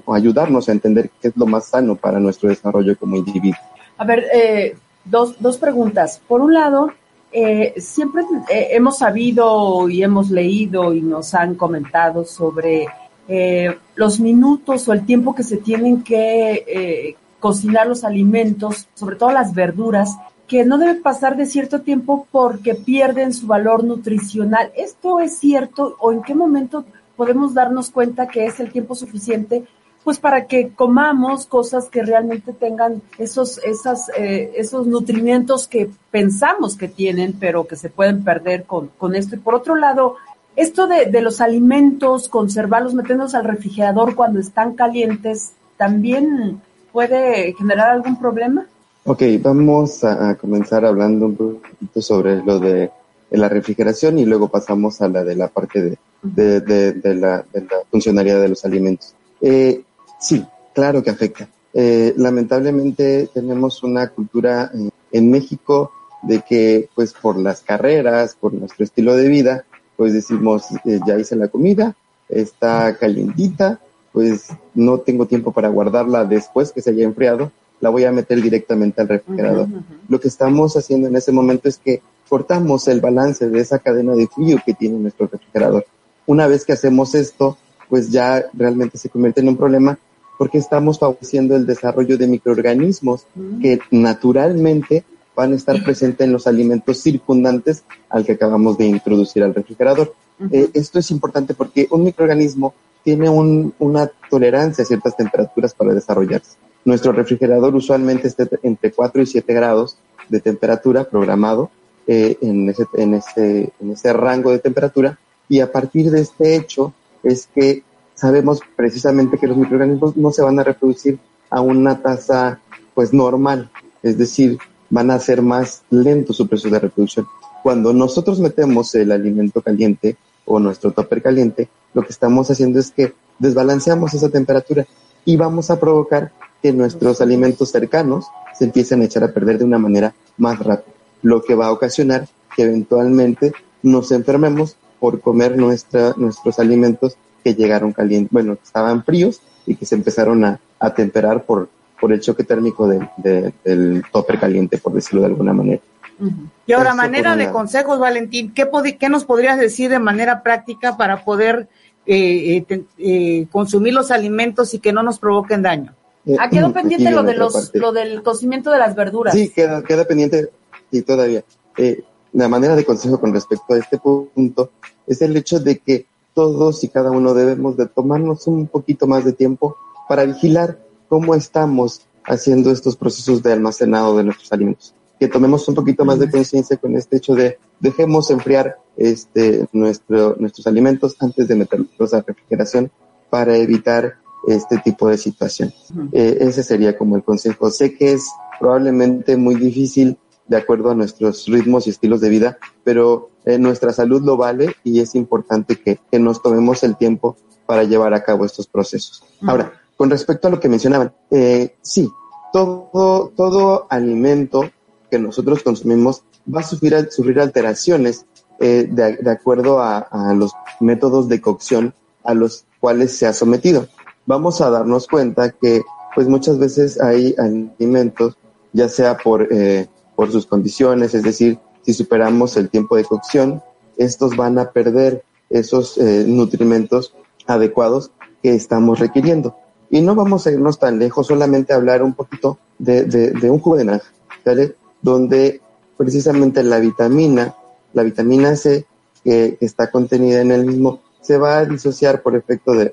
ayudarnos 0.07 0.69
a 0.69 0.73
entender 0.73 1.11
qué 1.21 1.29
es 1.29 1.37
lo 1.37 1.47
más 1.47 1.69
sano 1.69 1.97
para 1.97 2.21
nuestro 2.21 2.49
desarrollo 2.49 2.97
como 2.97 3.17
individuo. 3.17 3.59
A 3.99 4.05
ver, 4.05 4.27
eh, 4.33 4.77
dos, 5.05 5.37
dos 5.41 5.59
preguntas. 5.59 6.21
Por 6.27 6.41
un 6.41 6.55
lado, 6.55 6.93
eh, 7.33 7.75
siempre 7.79 8.23
eh, 8.49 8.69
hemos 8.71 8.99
sabido 8.99 9.89
y 9.89 10.03
hemos 10.03 10.31
leído 10.31 10.95
y 10.95 11.01
nos 11.01 11.35
han 11.35 11.55
comentado 11.55 12.25
sobre 12.25 12.87
eh, 13.29 13.77
los 13.97 14.21
minutos 14.21 14.89
o 14.89 14.93
el 14.93 15.05
tiempo 15.05 15.35
que 15.35 15.43
se 15.43 15.57
tienen 15.57 16.03
que 16.03 16.65
eh, 16.67 17.17
cocinar 17.41 17.87
los 17.89 18.05
alimentos, 18.05 18.87
sobre 18.95 19.17
todo 19.17 19.33
las 19.33 19.53
verduras, 19.53 20.17
que 20.47 20.65
no 20.65 20.79
debe 20.79 20.95
pasar 20.95 21.37
de 21.37 21.47
cierto 21.47 21.81
tiempo 21.81 22.27
porque 22.31 22.75
pierden 22.75 23.33
su 23.33 23.47
valor 23.47 23.85
nutricional. 23.85 24.71
¿Esto 24.77 25.21
es 25.21 25.39
cierto 25.39 25.97
o 26.01 26.13
en 26.13 26.23
qué 26.23 26.35
momento 26.35 26.85
podemos 27.17 27.55
darnos 27.55 27.91
cuenta 27.91 28.29
que 28.29 28.47
es 28.47 28.61
el 28.61 28.71
tiempo 28.71 28.95
suficiente 28.95 29.65
pues 30.07 30.21
para 30.21 30.47
que 30.47 30.69
comamos 30.69 31.47
cosas 31.47 31.89
que 31.89 32.01
realmente 32.01 32.53
tengan 32.53 33.03
esos, 33.19 33.59
esas, 33.65 34.09
eh, 34.17 34.53
esos 34.55 34.87
nutrimentos 34.87 35.67
que 35.67 35.91
pensamos 36.13 36.77
que 36.77 36.87
tienen, 36.87 37.33
pero 37.33 37.67
que 37.67 37.75
se 37.75 37.91
pueden 37.91 38.23
perder 38.23 38.67
con, 38.67 38.87
con 38.99 39.17
esto. 39.17 39.35
Y 39.35 39.41
por 39.41 39.57
otro 39.57 39.75
lado, 39.75 40.15
esto 40.55 40.87
de, 40.87 41.07
de 41.07 41.23
los 41.23 41.41
alimentos, 41.41 42.29
conservarlos, 42.29 42.95
meterlos 42.95 43.35
al 43.35 43.47
refrigerador 43.47 44.15
cuando 44.15 44.39
están 44.39 44.75
calientes, 44.75 45.55
¿también 45.77 46.63
puede 46.93 47.53
generar 47.55 47.91
algún 47.91 48.17
problema? 48.17 48.67
Ok, 49.09 49.23
vamos 49.41 50.03
a, 50.03 50.35
comenzar 50.35 50.85
hablando 50.85 51.27
un 51.27 51.37
poquito 51.37 52.03
sobre 52.03 52.43
lo 52.43 52.59
de, 52.59 52.91
la 53.31 53.49
refrigeración 53.49 54.19
y 54.19 54.25
luego 54.25 54.49
pasamos 54.49 55.01
a 55.01 55.09
la 55.09 55.23
de 55.23 55.37
la 55.37 55.47
parte 55.47 55.97
de, 56.23 56.95
la, 57.05 57.45
la 57.53 57.77
funcionalidad 57.89 58.41
de 58.41 58.49
los 58.49 58.65
alimentos. 58.65 59.15
Eh, 59.41 59.81
sí, 60.19 60.45
claro 60.75 61.05
que 61.05 61.11
afecta. 61.11 61.49
Eh, 61.73 62.15
lamentablemente 62.17 63.31
tenemos 63.33 63.85
una 63.85 64.09
cultura 64.09 64.73
en, 64.75 64.91
en 65.13 65.31
México 65.31 65.93
de 66.23 66.41
que, 66.41 66.89
pues, 66.97 67.13
por 67.13 67.39
las 67.39 67.61
carreras, 67.61 68.35
por 68.35 68.55
nuestro 68.55 68.85
estilo 68.85 69.15
de 69.15 69.29
vida, 69.29 69.65
pues 69.97 70.15
decimos, 70.15 70.65
eh, 70.85 70.99
ya 71.07 71.17
hice 71.17 71.37
la 71.37 71.47
comida, 71.47 71.95
está 72.29 72.97
calientita, 72.97 73.79
pues 74.11 74.49
no 74.75 74.99
tengo 74.99 75.27
tiempo 75.27 75.53
para 75.53 75.69
guardarla 75.69 76.25
después 76.25 76.73
que 76.73 76.83
se 76.83 76.91
haya 76.91 77.05
enfriado, 77.05 77.53
la 77.81 77.91
voy 77.91 78.05
a 78.05 78.13
meter 78.13 78.41
directamente 78.41 79.01
al 79.01 79.09
refrigerador. 79.09 79.67
Uh 79.67 79.71
-huh, 79.71 79.77
uh 79.77 79.81
-huh. 79.81 80.09
Lo 80.09 80.21
que 80.21 80.29
estamos 80.29 80.77
haciendo 80.77 81.09
en 81.09 81.17
ese 81.17 81.33
momento 81.33 81.69
es 81.69 81.79
que 81.79 82.01
cortamos 82.29 82.89
el 82.89 83.01
balance 83.01 83.49
de 83.49 83.61
esa 83.61 83.79
cadena 83.79 84.15
de 84.15 84.27
frío 84.27 84.59
que 84.65 84.75
tiene 84.75 84.99
nuestro 84.99 85.27
refrigerador. 85.27 85.85
Una 86.27 86.47
vez 86.47 86.65
que 86.65 86.73
hacemos 86.73 87.15
esto, 87.15 87.57
pues 87.89 88.11
ya 88.11 88.47
realmente 88.53 88.99
se 88.99 89.09
convierte 89.09 89.41
en 89.41 89.49
un 89.49 89.57
problema 89.57 89.99
porque 90.39 90.59
estamos 90.59 90.99
favoreciendo 90.99 91.57
el 91.57 91.67
desarrollo 91.67 92.19
de 92.19 92.27
microorganismos 92.27 93.27
uh 93.35 93.41
-huh. 93.41 93.61
que 93.63 93.79
naturalmente 93.91 95.05
van 95.35 95.53
a 95.53 95.57
estar 95.57 95.83
presentes 95.85 96.27
en 96.27 96.33
los 96.33 96.47
alimentos 96.47 96.99
circundantes 96.99 97.85
al 98.09 98.25
que 98.25 98.33
acabamos 98.33 98.77
de 98.79 98.87
introducir 98.87 99.43
al 99.43 99.55
refrigerador. 99.55 100.15
Eh, 100.51 100.69
esto 100.75 100.99
es 100.99 101.11
importante 101.11 101.55
porque 101.55 101.87
un 101.91 102.05
microorganismo 102.05 102.75
tiene 103.05 103.29
un, 103.29 103.73
una 103.79 104.11
tolerancia 104.31 104.83
a 104.83 104.87
ciertas 104.87 105.17
temperaturas 105.17 105.75
para 105.75 105.95
desarrollarse. 105.95 106.57
Nuestro 106.87 107.11
refrigerador 107.11 107.75
usualmente 107.75 108.29
está 108.29 108.49
entre 108.63 108.93
4 108.93 109.21
y 109.21 109.27
7 109.27 109.53
grados 109.53 109.99
de 110.29 110.39
temperatura 110.39 111.03
programado 111.03 111.69
eh, 112.07 112.39
en, 112.41 112.69
ese, 112.69 112.85
en, 112.95 113.15
ese, 113.15 113.73
en 113.81 113.91
ese 113.91 114.13
rango 114.13 114.53
de 114.53 114.61
temperatura 114.61 115.19
y 115.49 115.59
a 115.59 115.73
partir 115.73 116.13
de 116.13 116.21
este 116.21 116.55
hecho 116.55 116.95
es 117.25 117.49
que 117.53 117.83
sabemos 118.15 118.61
precisamente 118.77 119.37
que 119.37 119.49
los 119.49 119.57
microorganismos 119.57 120.17
no 120.17 120.31
se 120.31 120.43
van 120.43 120.61
a 120.61 120.63
reproducir 120.63 121.19
a 121.51 121.61
una 121.61 122.01
tasa 122.01 122.61
pues 122.95 123.13
normal, 123.13 123.69
es 124.05 124.17
decir, 124.17 124.57
van 124.89 125.11
a 125.11 125.19
ser 125.19 125.43
más 125.43 125.83
lento 125.91 126.33
su 126.33 126.47
proceso 126.47 126.73
de 126.73 126.79
reproducción. 126.79 127.27
Cuando 127.65 127.93
nosotros 127.93 128.39
metemos 128.39 128.95
el 128.95 129.11
alimento 129.11 129.61
caliente 129.61 130.17
o 130.45 130.61
nuestro 130.61 130.93
topper 130.93 131.21
caliente, 131.21 131.69
lo 131.95 132.03
que 132.03 132.11
estamos 132.11 132.49
haciendo 132.49 132.79
es 132.79 132.93
que 132.93 133.13
desbalanceamos 133.41 134.15
esa 134.15 134.29
temperatura 134.29 134.87
y 135.25 135.37
vamos 135.37 135.69
a 135.73 135.81
provocar 135.81 136.31
que 136.63 136.73
nuestros 136.73 137.21
alimentos 137.21 137.71
cercanos 137.71 138.27
se 138.59 138.65
empiecen 138.65 139.03
a 139.03 139.05
echar 139.05 139.25
a 139.25 139.33
perder 139.33 139.59
de 139.59 139.65
una 139.65 139.79
manera 139.79 140.15
más 140.39 140.59
rápida, 140.59 140.95
lo 141.23 141.43
que 141.43 141.55
va 141.55 141.67
a 141.67 141.73
ocasionar 141.73 142.27
que 142.57 142.63
eventualmente 142.63 143.53
nos 143.83 144.11
enfermemos 144.13 144.77
por 144.99 145.21
comer 145.21 145.57
nuestra, 145.57 146.15
nuestros 146.17 146.59
alimentos 146.59 147.17
que 147.45 147.55
llegaron 147.55 147.93
calientes, 147.93 148.33
bueno, 148.33 148.57
que 148.57 148.65
estaban 148.65 149.05
fríos 149.05 149.41
y 149.67 149.77
que 149.77 149.87
se 149.87 149.95
empezaron 149.95 150.45
a, 150.45 150.61
a 150.81 150.95
temperar 150.95 151.45
por, 151.45 151.69
por 152.01 152.13
el 152.13 152.21
choque 152.21 152.45
térmico 152.45 152.89
de, 152.89 153.09
de, 153.19 153.53
del 153.65 154.03
topper 154.11 154.39
caliente, 154.41 154.79
por 154.79 154.93
decirlo 154.93 155.21
de 155.21 155.27
alguna 155.27 155.53
manera. 155.53 155.83
Uh 156.19 156.25
-huh. 156.25 156.51
Y 156.67 156.73
ahora, 156.73 156.95
manera 156.95 157.37
de 157.37 157.51
consejos, 157.51 157.99
Valentín, 157.99 158.53
¿qué, 158.53 158.69
¿qué, 158.99 159.09
nos 159.09 159.25
podrías 159.25 159.59
decir 159.59 159.91
de 159.91 159.99
manera 159.99 160.43
práctica 160.43 160.97
para 160.97 161.25
poder 161.25 161.69
eh, 162.07 162.65
eh, 162.69 162.85
eh, 162.99 163.47
consumir 163.53 163.93
los 163.93 164.11
alimentos 164.11 164.73
y 164.75 164.79
que 164.79 164.93
no 164.93 165.03
nos 165.03 165.19
provoquen 165.19 165.63
daño? 165.63 165.95
Ah, 166.39 166.49
quedó 166.51 166.73
pendiente 166.75 167.11
lo, 167.11 167.23
de 167.23 167.35
los, 167.35 167.71
lo 167.75 167.93
del 167.93 168.23
cocimiento 168.23 168.71
de 168.71 168.79
las 168.79 168.95
verduras. 168.95 169.35
Sí, 169.35 169.51
queda, 169.51 169.83
queda 169.83 170.05
pendiente 170.05 170.51
y 170.91 171.03
todavía. 171.03 171.45
Eh, 171.77 172.03
la 172.33 172.49
manera 172.49 172.77
de 172.77 172.85
consejo 172.85 173.21
con 173.21 173.33
respecto 173.33 173.75
a 173.75 173.79
este 173.79 173.99
punto 173.99 174.71
es 175.07 175.23
el 175.23 175.37
hecho 175.37 175.61
de 175.61 175.79
que 175.79 176.07
todos 176.35 176.85
y 176.85 176.89
cada 176.89 177.11
uno 177.11 177.33
debemos 177.33 177.77
de 177.77 177.87
tomarnos 177.87 178.47
un 178.47 178.67
poquito 178.67 179.07
más 179.07 179.25
de 179.25 179.33
tiempo 179.33 179.77
para 180.09 180.25
vigilar 180.25 180.79
cómo 181.09 181.35
estamos 181.35 182.03
haciendo 182.25 182.71
estos 182.71 182.97
procesos 182.97 183.43
de 183.43 183.53
almacenado 183.53 184.17
de 184.17 184.25
nuestros 184.25 184.53
alimentos. 184.53 184.95
Que 185.19 185.29
tomemos 185.29 185.67
un 185.69 185.75
poquito 185.75 186.05
más 186.05 186.19
de 186.19 186.31
conciencia 186.31 186.77
con 186.77 186.95
este 186.97 187.17
hecho 187.17 187.35
de 187.35 187.59
dejemos 187.81 188.31
enfriar 188.31 188.77
este, 188.97 189.67
nuestro, 189.73 190.37
nuestros 190.39 190.67
alimentos 190.67 191.17
antes 191.21 191.49
de 191.49 191.55
meterlos 191.55 192.13
a 192.13 192.21
refrigeración 192.21 192.91
para 193.31 193.57
evitar 193.57 194.17
este 194.47 194.79
tipo 194.79 195.09
de 195.09 195.19
situación. 195.19 195.73
Eh, 196.13 196.39
ese 196.41 196.63
sería 196.63 196.97
como 196.97 197.17
el 197.17 197.25
consejo. 197.25 197.71
Sé 197.71 197.97
que 197.97 198.13
es 198.13 198.27
probablemente 198.59 199.37
muy 199.37 199.57
difícil 199.57 200.19
de 200.47 200.57
acuerdo 200.57 200.91
a 200.91 200.95
nuestros 200.95 201.47
ritmos 201.47 201.87
y 201.87 201.91
estilos 201.91 202.21
de 202.21 202.29
vida, 202.29 202.59
pero 202.85 203.31
eh, 203.45 203.59
nuestra 203.59 203.93
salud 203.93 204.23
lo 204.23 204.37
vale 204.37 204.77
y 204.85 205.01
es 205.01 205.15
importante 205.15 205.77
que, 205.77 205.99
que, 206.11 206.19
nos 206.19 206.43
tomemos 206.43 206.83
el 206.85 206.97
tiempo 206.97 207.37
para 207.67 207.85
llevar 207.85 208.15
a 208.15 208.23
cabo 208.23 208.45
estos 208.45 208.67
procesos. 208.67 209.25
Ahora, 209.43 209.73
con 209.97 210.11
respecto 210.11 210.49
a 210.49 210.51
lo 210.51 210.61
que 210.61 210.69
mencionaban, 210.69 211.13
eh, 211.31 211.75
sí, 211.83 212.09
todo, 212.53 213.33
todo 213.37 213.87
alimento 213.91 214.71
que 215.11 215.19
nosotros 215.19 215.63
consumimos 215.63 216.23
va 216.53 216.61
a 216.61 216.65
sufrir, 216.65 217.09
sufrir 217.11 217.41
alteraciones 217.41 218.27
eh, 218.61 218.89
de, 218.91 219.17
de, 219.17 219.31
acuerdo 219.31 219.81
a, 219.81 219.99
a, 219.99 220.33
los 220.33 220.53
métodos 220.81 221.29
de 221.29 221.41
cocción 221.41 221.95
a 222.25 222.35
los 222.35 222.65
cuales 222.81 223.17
se 223.17 223.27
ha 223.27 223.33
sometido. 223.33 223.89
Vamos 224.27 224.61
a 224.61 224.71
darnos 224.71 225.07
cuenta 225.07 225.51
que 225.51 225.83
pues 226.15 226.29
muchas 226.29 226.59
veces 226.59 227.01
hay 227.01 227.35
alimentos, 227.39 228.37
ya 228.73 228.89
sea 228.89 229.17
por, 229.17 229.47
eh, 229.53 229.87
por 230.15 230.33
sus 230.33 230.47
condiciones, 230.47 231.15
es 231.15 231.23
decir, 231.23 231.59
si 231.83 231.93
superamos 231.93 232.57
el 232.57 232.69
tiempo 232.69 232.97
de 232.97 233.05
cocción, 233.05 233.63
estos 233.97 234.37
van 234.37 234.59
a 234.59 234.73
perder 234.73 235.25
esos 235.51 235.97
eh, 235.99 236.25
nutrimentos 236.27 237.15
adecuados 237.47 238.11
que 238.43 238.55
estamos 238.55 238.99
requiriendo. 238.99 239.57
Y 239.89 240.01
no 240.01 240.15
vamos 240.15 240.47
a 240.47 240.51
irnos 240.51 240.79
tan 240.79 240.99
lejos, 240.99 241.29
solamente 241.29 241.73
hablar 241.73 242.03
un 242.03 242.15
poquito 242.15 242.59
de, 242.79 243.05
de, 243.05 243.51
un 243.51 243.61
jugo 243.61 243.77
de 243.77 244.01
¿vale? 244.45 244.75
donde 245.01 245.61
precisamente 245.97 246.63
la 246.65 246.81
vitamina, 246.81 247.55
la 247.93 248.03
vitamina 248.03 248.57
C 248.57 248.85
que, 249.23 249.57
que, 249.59 249.65
está 249.65 249.91
contenida 249.91 250.41
en 250.41 250.51
el 250.51 250.67
mismo, 250.67 251.01
se 251.21 251.39
va 251.39 251.59
a 251.59 251.65
disociar 251.65 252.23
por 252.23 252.37
efecto 252.37 252.73
de, 252.73 252.91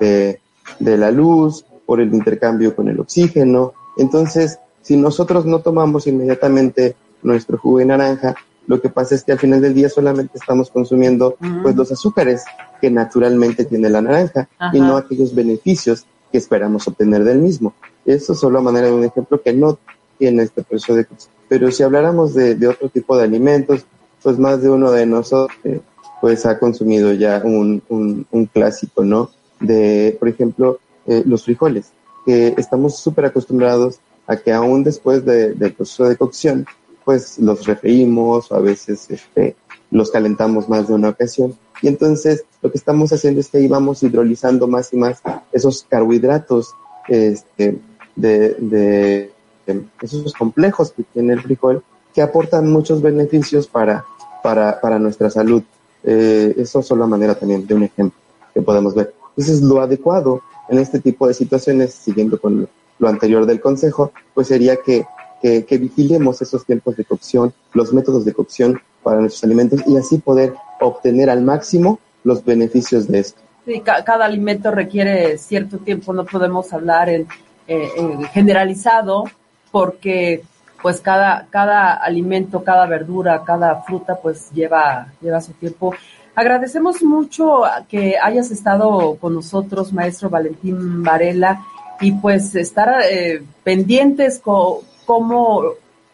de, 0.00 0.40
de, 0.78 0.96
la 0.96 1.10
luz, 1.10 1.64
por 1.86 2.00
el 2.00 2.12
intercambio 2.14 2.74
con 2.74 2.88
el 2.88 3.00
oxígeno. 3.00 3.72
Entonces, 3.96 4.58
si 4.82 4.96
nosotros 4.96 5.46
no 5.46 5.60
tomamos 5.60 6.06
inmediatamente 6.06 6.96
nuestro 7.22 7.58
jugo 7.58 7.78
de 7.78 7.86
naranja, 7.86 8.34
lo 8.66 8.80
que 8.80 8.88
pasa 8.88 9.14
es 9.14 9.24
que 9.24 9.32
al 9.32 9.38
final 9.38 9.60
del 9.60 9.74
día 9.74 9.88
solamente 9.88 10.38
estamos 10.38 10.70
consumiendo 10.70 11.36
uh 11.40 11.44
-huh. 11.44 11.62
pues 11.62 11.76
los 11.76 11.90
azúcares 11.90 12.44
que 12.80 12.90
naturalmente 12.90 13.64
tiene 13.64 13.90
la 13.90 14.00
naranja 14.00 14.48
Ajá. 14.58 14.76
y 14.76 14.80
no 14.80 14.96
aquellos 14.96 15.34
beneficios 15.34 16.04
que 16.30 16.38
esperamos 16.38 16.86
obtener 16.88 17.24
del 17.24 17.38
mismo. 17.38 17.74
Eso 18.04 18.34
solo 18.34 18.58
a 18.58 18.62
manera 18.62 18.86
de 18.86 18.94
un 18.94 19.04
ejemplo 19.04 19.40
que 19.42 19.52
no 19.52 19.78
tiene 20.18 20.44
este 20.44 20.62
proceso 20.62 20.94
de. 20.94 21.06
Pero 21.48 21.70
si 21.70 21.82
habláramos 21.82 22.34
de, 22.34 22.54
de, 22.54 22.68
otro 22.68 22.88
tipo 22.88 23.16
de 23.16 23.24
alimentos, 23.24 23.84
pues 24.22 24.38
más 24.38 24.62
de 24.62 24.70
uno 24.70 24.90
de 24.90 25.06
nosotros 25.06 25.56
eh, 25.64 25.80
pues 26.20 26.46
ha 26.46 26.58
consumido 26.58 27.12
ya 27.12 27.42
un, 27.44 27.82
un, 27.88 28.26
un, 28.30 28.46
clásico, 28.46 29.04
¿no? 29.04 29.30
De, 29.62 30.16
por 30.18 30.28
ejemplo, 30.28 30.78
eh, 31.06 31.22
los 31.24 31.44
frijoles, 31.44 31.92
que 32.26 32.54
estamos 32.58 32.98
súper 32.98 33.26
acostumbrados 33.26 33.98
a 34.26 34.36
que 34.36 34.52
aún 34.52 34.84
después 34.84 35.24
de, 35.24 35.54
del 35.54 35.72
proceso 35.72 36.04
de 36.04 36.16
cocción, 36.16 36.66
pues 37.04 37.38
los 37.38 37.66
refreímos 37.66 38.50
o 38.52 38.54
a 38.54 38.60
veces 38.60 39.10
este, 39.10 39.56
los 39.90 40.10
calentamos 40.10 40.68
más 40.68 40.88
de 40.88 40.94
una 40.94 41.08
ocasión. 41.08 41.54
Y 41.80 41.88
entonces 41.88 42.44
lo 42.60 42.70
que 42.70 42.78
estamos 42.78 43.12
haciendo 43.12 43.40
es 43.40 43.48
que 43.48 43.58
ahí 43.58 43.68
vamos 43.68 44.02
hidrolizando 44.02 44.66
más 44.68 44.92
y 44.92 44.96
más 44.96 45.20
esos 45.52 45.84
carbohidratos 45.88 46.74
este, 47.08 47.78
de, 48.14 48.56
de, 48.60 49.32
de 49.66 49.84
esos 50.00 50.32
complejos 50.34 50.92
que 50.92 51.02
tiene 51.02 51.32
el 51.32 51.40
frijol 51.40 51.82
que 52.14 52.22
aportan 52.22 52.70
muchos 52.70 53.00
beneficios 53.02 53.66
para, 53.66 54.04
para, 54.42 54.80
para 54.80 54.98
nuestra 54.98 55.30
salud. 55.30 55.62
Eh, 56.04 56.54
eso 56.58 56.82
solo 56.82 57.04
a 57.04 57.06
manera 57.06 57.34
también 57.34 57.66
de 57.66 57.74
un 57.74 57.84
ejemplo 57.84 58.18
que 58.52 58.62
podemos 58.62 58.94
ver. 58.94 59.14
Entonces 59.36 59.62
lo 59.62 59.80
adecuado 59.80 60.42
en 60.68 60.78
este 60.78 61.00
tipo 61.00 61.26
de 61.26 61.34
situaciones, 61.34 61.94
siguiendo 61.94 62.40
con 62.40 62.68
lo 62.98 63.08
anterior 63.08 63.46
del 63.46 63.60
consejo, 63.60 64.12
pues 64.34 64.48
sería 64.48 64.76
que 64.76 65.04
que, 65.42 65.78
vigilemos 65.78 66.40
esos 66.40 66.64
tiempos 66.64 66.96
de 66.96 67.04
cocción, 67.04 67.52
los 67.72 67.92
métodos 67.92 68.24
de 68.24 68.32
cocción 68.32 68.80
para 69.02 69.20
nuestros 69.20 69.42
alimentos 69.44 69.80
y 69.86 69.96
así 69.96 70.18
poder 70.18 70.54
obtener 70.80 71.28
al 71.28 71.42
máximo 71.42 71.98
los 72.22 72.44
beneficios 72.44 73.08
de 73.08 73.18
esto. 73.18 73.40
Sí, 73.64 73.80
ca 73.80 74.04
cada 74.04 74.24
alimento 74.24 74.70
requiere 74.70 75.38
cierto 75.38 75.78
tiempo, 75.78 76.12
no 76.12 76.24
podemos 76.24 76.72
hablar 76.72 77.08
en, 77.08 77.26
eh, 77.66 77.90
en 77.96 78.22
generalizado 78.26 79.24
porque 79.72 80.42
pues 80.80 81.00
cada, 81.00 81.46
cada 81.50 81.94
alimento, 81.94 82.62
cada 82.62 82.86
verdura, 82.86 83.42
cada 83.44 83.82
fruta 83.82 84.16
pues 84.16 84.50
lleva, 84.52 85.08
lleva 85.20 85.40
su 85.40 85.52
tiempo. 85.52 85.94
Agradecemos 86.34 87.02
mucho 87.02 87.62
que 87.88 88.16
hayas 88.16 88.50
estado 88.50 89.16
con 89.20 89.34
nosotros, 89.34 89.92
maestro 89.92 90.30
Valentín 90.30 91.02
Varela, 91.02 91.64
y 92.00 92.12
pues 92.12 92.54
estar 92.54 93.02
eh, 93.10 93.42
pendientes 93.62 94.38
con 94.38 94.78
cómo 95.04 95.62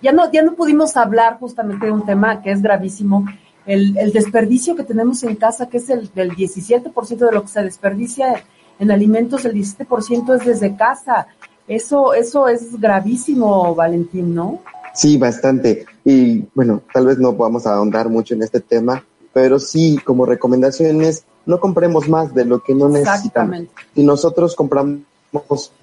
ya 0.00 0.12
no, 0.12 0.31
ya 0.31 0.42
no 0.42 0.54
pudimos 0.54 0.96
hablar 0.96 1.38
justamente 1.38 1.87
de 1.87 1.92
un 1.92 2.04
tema 2.04 2.42
que 2.42 2.50
es 2.50 2.62
gravísimo, 2.62 3.26
el, 3.66 3.96
el 3.98 4.12
desperdicio 4.12 4.76
que 4.76 4.85
tenemos 4.85 5.22
en 5.24 5.37
casa, 5.37 5.68
que 5.68 5.78
es 5.78 5.90
el 5.90 6.11
del 6.14 6.33
17% 6.33 7.16
de 7.16 7.33
lo 7.33 7.42
que 7.42 7.48
se 7.48 7.62
desperdicia 7.62 8.42
en 8.78 8.90
alimentos, 8.90 9.44
el 9.44 9.54
17% 9.54 10.37
es 10.37 10.46
desde 10.46 10.76
casa. 10.76 11.26
Eso, 11.66 12.14
eso 12.14 12.48
es 12.48 12.81
gravísimo, 12.81 13.74
Valentín, 13.74 14.35
¿no? 14.35 14.61
Sí, 14.94 15.18
bastante. 15.18 15.85
Y 16.04 16.44
bueno, 16.54 16.83
tal 16.92 17.07
vez 17.07 17.18
no 17.18 17.37
podamos 17.37 17.66
ahondar 17.66 18.09
mucho 18.09 18.35
en 18.35 18.42
este 18.42 18.61
tema, 18.61 19.04
pero 19.40 19.61
sí, 19.61 20.01
como 20.05 20.27
recomendaciones, 20.27 21.22
no 21.46 21.61
compremos 21.61 22.09
más 22.09 22.35
de 22.35 22.44
lo 22.44 22.61
que 22.61 22.74
no 22.74 22.88
necesitamos. 22.88 23.68
Si 23.94 24.03
nosotros 24.03 24.57
compramos 24.57 25.05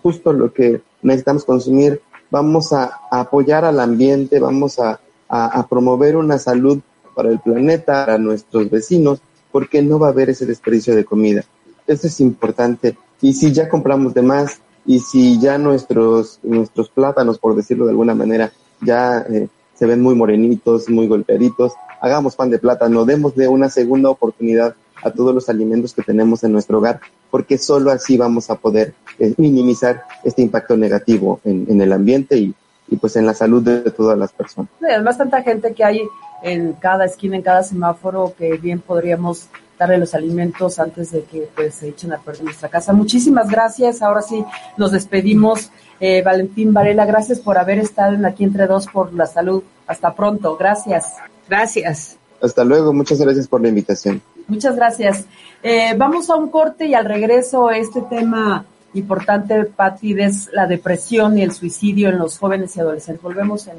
justo 0.04 0.34
lo 0.34 0.52
que 0.52 0.82
necesitamos 1.02 1.46
consumir, 1.46 2.02
vamos 2.30 2.74
a, 2.74 3.00
a 3.10 3.22
apoyar 3.22 3.64
al 3.64 3.80
ambiente, 3.80 4.42
vamos 4.42 4.78
a, 4.78 5.00
a, 5.30 5.46
a, 5.58 5.68
promover 5.68 6.18
una 6.18 6.38
salud 6.38 6.82
para 7.16 7.30
el 7.30 7.40
planeta, 7.40 8.06
para 8.06 8.18
nuestros 8.18 8.70
vecinos, 8.70 9.22
porque 9.54 9.82
no 9.82 10.00
va 10.00 10.08
a 10.08 10.12
haber 10.12 10.32
ese 10.32 10.46
desperdicio 10.46 10.94
de 10.94 11.06
comida. 11.06 11.46
Eso 11.88 12.08
es 12.08 12.20
importante. 12.20 12.98
Y 13.22 13.32
si 13.32 13.54
ya 13.54 13.70
compramos 13.70 14.14
de 14.14 14.22
más, 14.22 14.60
y 14.86 15.00
si 15.00 15.40
ya 15.40 15.58
nuestros, 15.58 16.42
nuestros 16.44 16.90
plátanos, 16.90 17.40
por 17.40 17.56
decirlo 17.56 17.86
de 17.86 17.92
alguna 17.92 18.16
manera, 18.16 18.52
ya 18.82 19.20
eh, 19.30 19.48
se 19.76 19.86
ven 19.86 20.02
muy 20.02 20.16
morenitos, 20.16 20.90
muy 20.90 21.08
golpeaditos, 21.08 21.74
hagamos 22.02 22.36
pan 22.36 22.50
de 22.50 22.60
plátano, 22.60 23.06
demos 23.06 23.36
de 23.36 23.48
una 23.48 23.70
segunda 23.70 24.10
oportunidad 24.10 24.76
a 25.04 25.12
todos 25.12 25.36
los 25.36 25.50
alimentos 25.50 25.94
que 25.94 26.02
tenemos 26.02 26.44
en 26.44 26.52
nuestro 26.52 26.80
hogar, 26.80 27.00
porque 27.30 27.58
solo 27.58 27.92
así 27.92 28.18
vamos 28.18 28.50
a 28.50 28.56
poder 28.56 28.94
eh, 29.20 29.34
minimizar 29.38 30.04
este 30.24 30.42
impacto 30.42 30.78
negativo 30.78 31.40
en, 31.44 31.80
el 31.80 31.94
ambiente 31.94 32.38
y, 32.38 32.54
y, 32.88 32.96
pues 32.96 33.16
en 33.16 33.26
la 33.26 33.34
salud 33.34 33.62
de, 33.62 33.92
todas 33.92 34.18
las 34.18 34.32
personas. 34.32 34.70
Tanta 35.18 35.44
gente 35.44 35.74
que 35.74 35.84
hay 35.84 36.02
en 36.42 36.74
cada 36.74 37.06
esquina, 37.06 37.36
en 37.36 37.42
cada 37.42 37.64
semáforo, 37.64 38.34
que 38.38 38.58
bien 38.58 38.80
podríamos 38.80 39.48
darle 39.78 39.98
los 39.98 40.14
alimentos 40.14 40.80
antes 40.80 41.12
de 41.12 41.24
que 41.24 41.50
pues 41.56 41.76
se 41.76 41.90
echen 41.90 42.14
a 42.14 42.18
perder 42.18 42.46
nuestra 42.46 42.70
casa. 42.70 42.94
Muchísimas 42.94 43.50
gracias. 43.50 44.02
Ahora 44.02 44.22
sí 44.22 44.44
nos 44.78 44.92
despedimos. 44.92 45.72
Eh, 46.00 46.22
Valentín 46.24 46.74
Varela, 46.74 47.06
gracias 47.06 47.40
por 47.40 47.58
haber 47.58 47.80
estado 47.80 48.14
en 48.14 48.26
Aquí 48.26 48.44
Entre 48.44 48.68
Dos 48.68 48.88
por 48.88 49.14
la 49.14 49.26
Salud. 49.26 49.64
Hasta 49.88 50.14
pronto. 50.14 50.58
Gracias. 50.58 51.14
Gracias. 51.50 52.18
Hasta 52.42 52.64
luego. 52.64 52.94
Muchas 52.94 53.20
gracias 53.20 53.48
por 53.48 53.62
la 53.62 53.70
invitación. 53.70 54.22
Muchas 54.48 54.76
gracias. 54.76 55.26
Eh, 55.64 55.96
vamos 55.98 56.30
a 56.30 56.36
un 56.36 56.50
corte 56.50 56.86
y 56.86 56.94
al 56.94 57.06
regreso 57.06 57.72
este 57.72 58.02
tema 58.02 58.66
importante, 58.94 59.66
Pati, 59.66 60.14
es 60.20 60.50
la 60.54 60.68
depresión 60.68 61.38
y 61.38 61.44
el 61.44 61.52
suicidio 61.52 62.10
en 62.10 62.18
los 62.18 62.38
jóvenes 62.38 62.76
y 62.76 62.80
adolescentes. 62.80 63.22
Volvemos 63.22 63.68
en... 63.68 63.78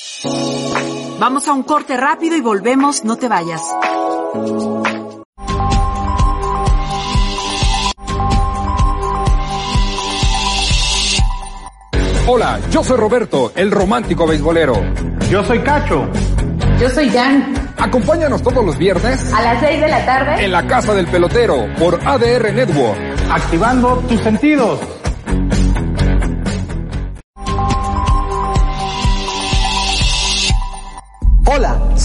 Vamos 1.19 1.49
a 1.49 1.53
un 1.53 1.63
corte 1.63 1.97
rápido 1.97 2.37
y 2.37 2.41
volvemos, 2.41 3.05
no 3.05 3.17
te 3.17 3.29
vayas. 3.29 3.63
Hola, 12.29 12.59
yo 12.73 12.83
soy 12.83 12.97
Roberto, 12.97 13.53
el 13.55 13.71
romántico 13.71 14.27
beisbolero. 14.27 14.75
Yo 15.31 15.45
soy 15.45 15.61
Cacho. 15.61 16.09
Yo 16.81 16.91
soy 16.91 17.09
Jan. 17.09 17.55
Acompáñanos 17.79 18.43
todos 18.43 18.65
los 18.65 18.77
viernes 18.77 19.33
a 19.33 19.43
las 19.43 19.61
6 19.61 19.81
de 19.81 19.89
la 19.89 20.05
tarde 20.05 20.45
en 20.45 20.51
la 20.51 20.67
Casa 20.67 20.93
del 20.93 21.07
Pelotero 21.07 21.69
por 21.79 22.01
ADR 22.05 22.53
Network. 22.53 22.99
Activando 23.31 23.99
tus 24.09 24.21
sentidos. 24.23 24.81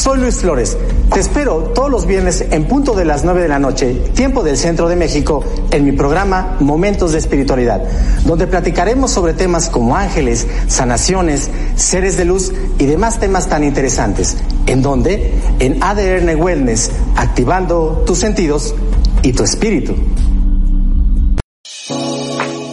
Soy 0.02 0.18
Luis 0.18 0.38
Flores. 0.38 0.76
Te 1.14 1.20
espero 1.20 1.58
todos 1.76 1.92
los 1.92 2.08
viernes 2.08 2.44
en 2.50 2.68
punto 2.68 2.96
de 2.96 3.06
las 3.06 3.24
9 3.24 3.44
de 3.44 3.48
la 3.48 3.60
noche, 3.60 3.94
tiempo 4.16 4.42
del 4.42 4.58
centro 4.58 4.90
de 4.90 4.96
México, 4.96 5.44
en 5.70 5.86
mi 5.86 5.92
programa 5.92 6.58
Momentos 6.60 7.12
de 7.12 7.20
Espiritualidad, 7.20 7.84
donde 8.26 8.48
platicaremos 8.48 9.12
sobre 9.12 9.36
temas 9.36 9.70
como 9.70 9.96
ángeles, 9.96 10.48
sanaciones, 10.68 11.52
seres 11.76 12.18
de 12.18 12.26
luz 12.26 12.52
y 12.80 12.86
demás 12.88 13.20
temas 13.20 13.48
tan 13.48 13.64
interesantes. 13.64 14.38
¿En 14.66 14.82
donde 14.82 15.36
En 15.60 15.84
ADN 15.84 16.42
Wellness, 16.42 16.92
activando 17.16 18.04
tus 18.04 18.18
sentidos 18.18 18.74
y 19.22 19.34
tu 19.34 19.44
espíritu. 19.44 19.94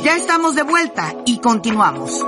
Ya 0.02 0.16
estamos 0.16 0.54
de 0.54 0.62
vuelta 0.62 1.14
y 1.26 1.38
continuamos. 1.40 2.24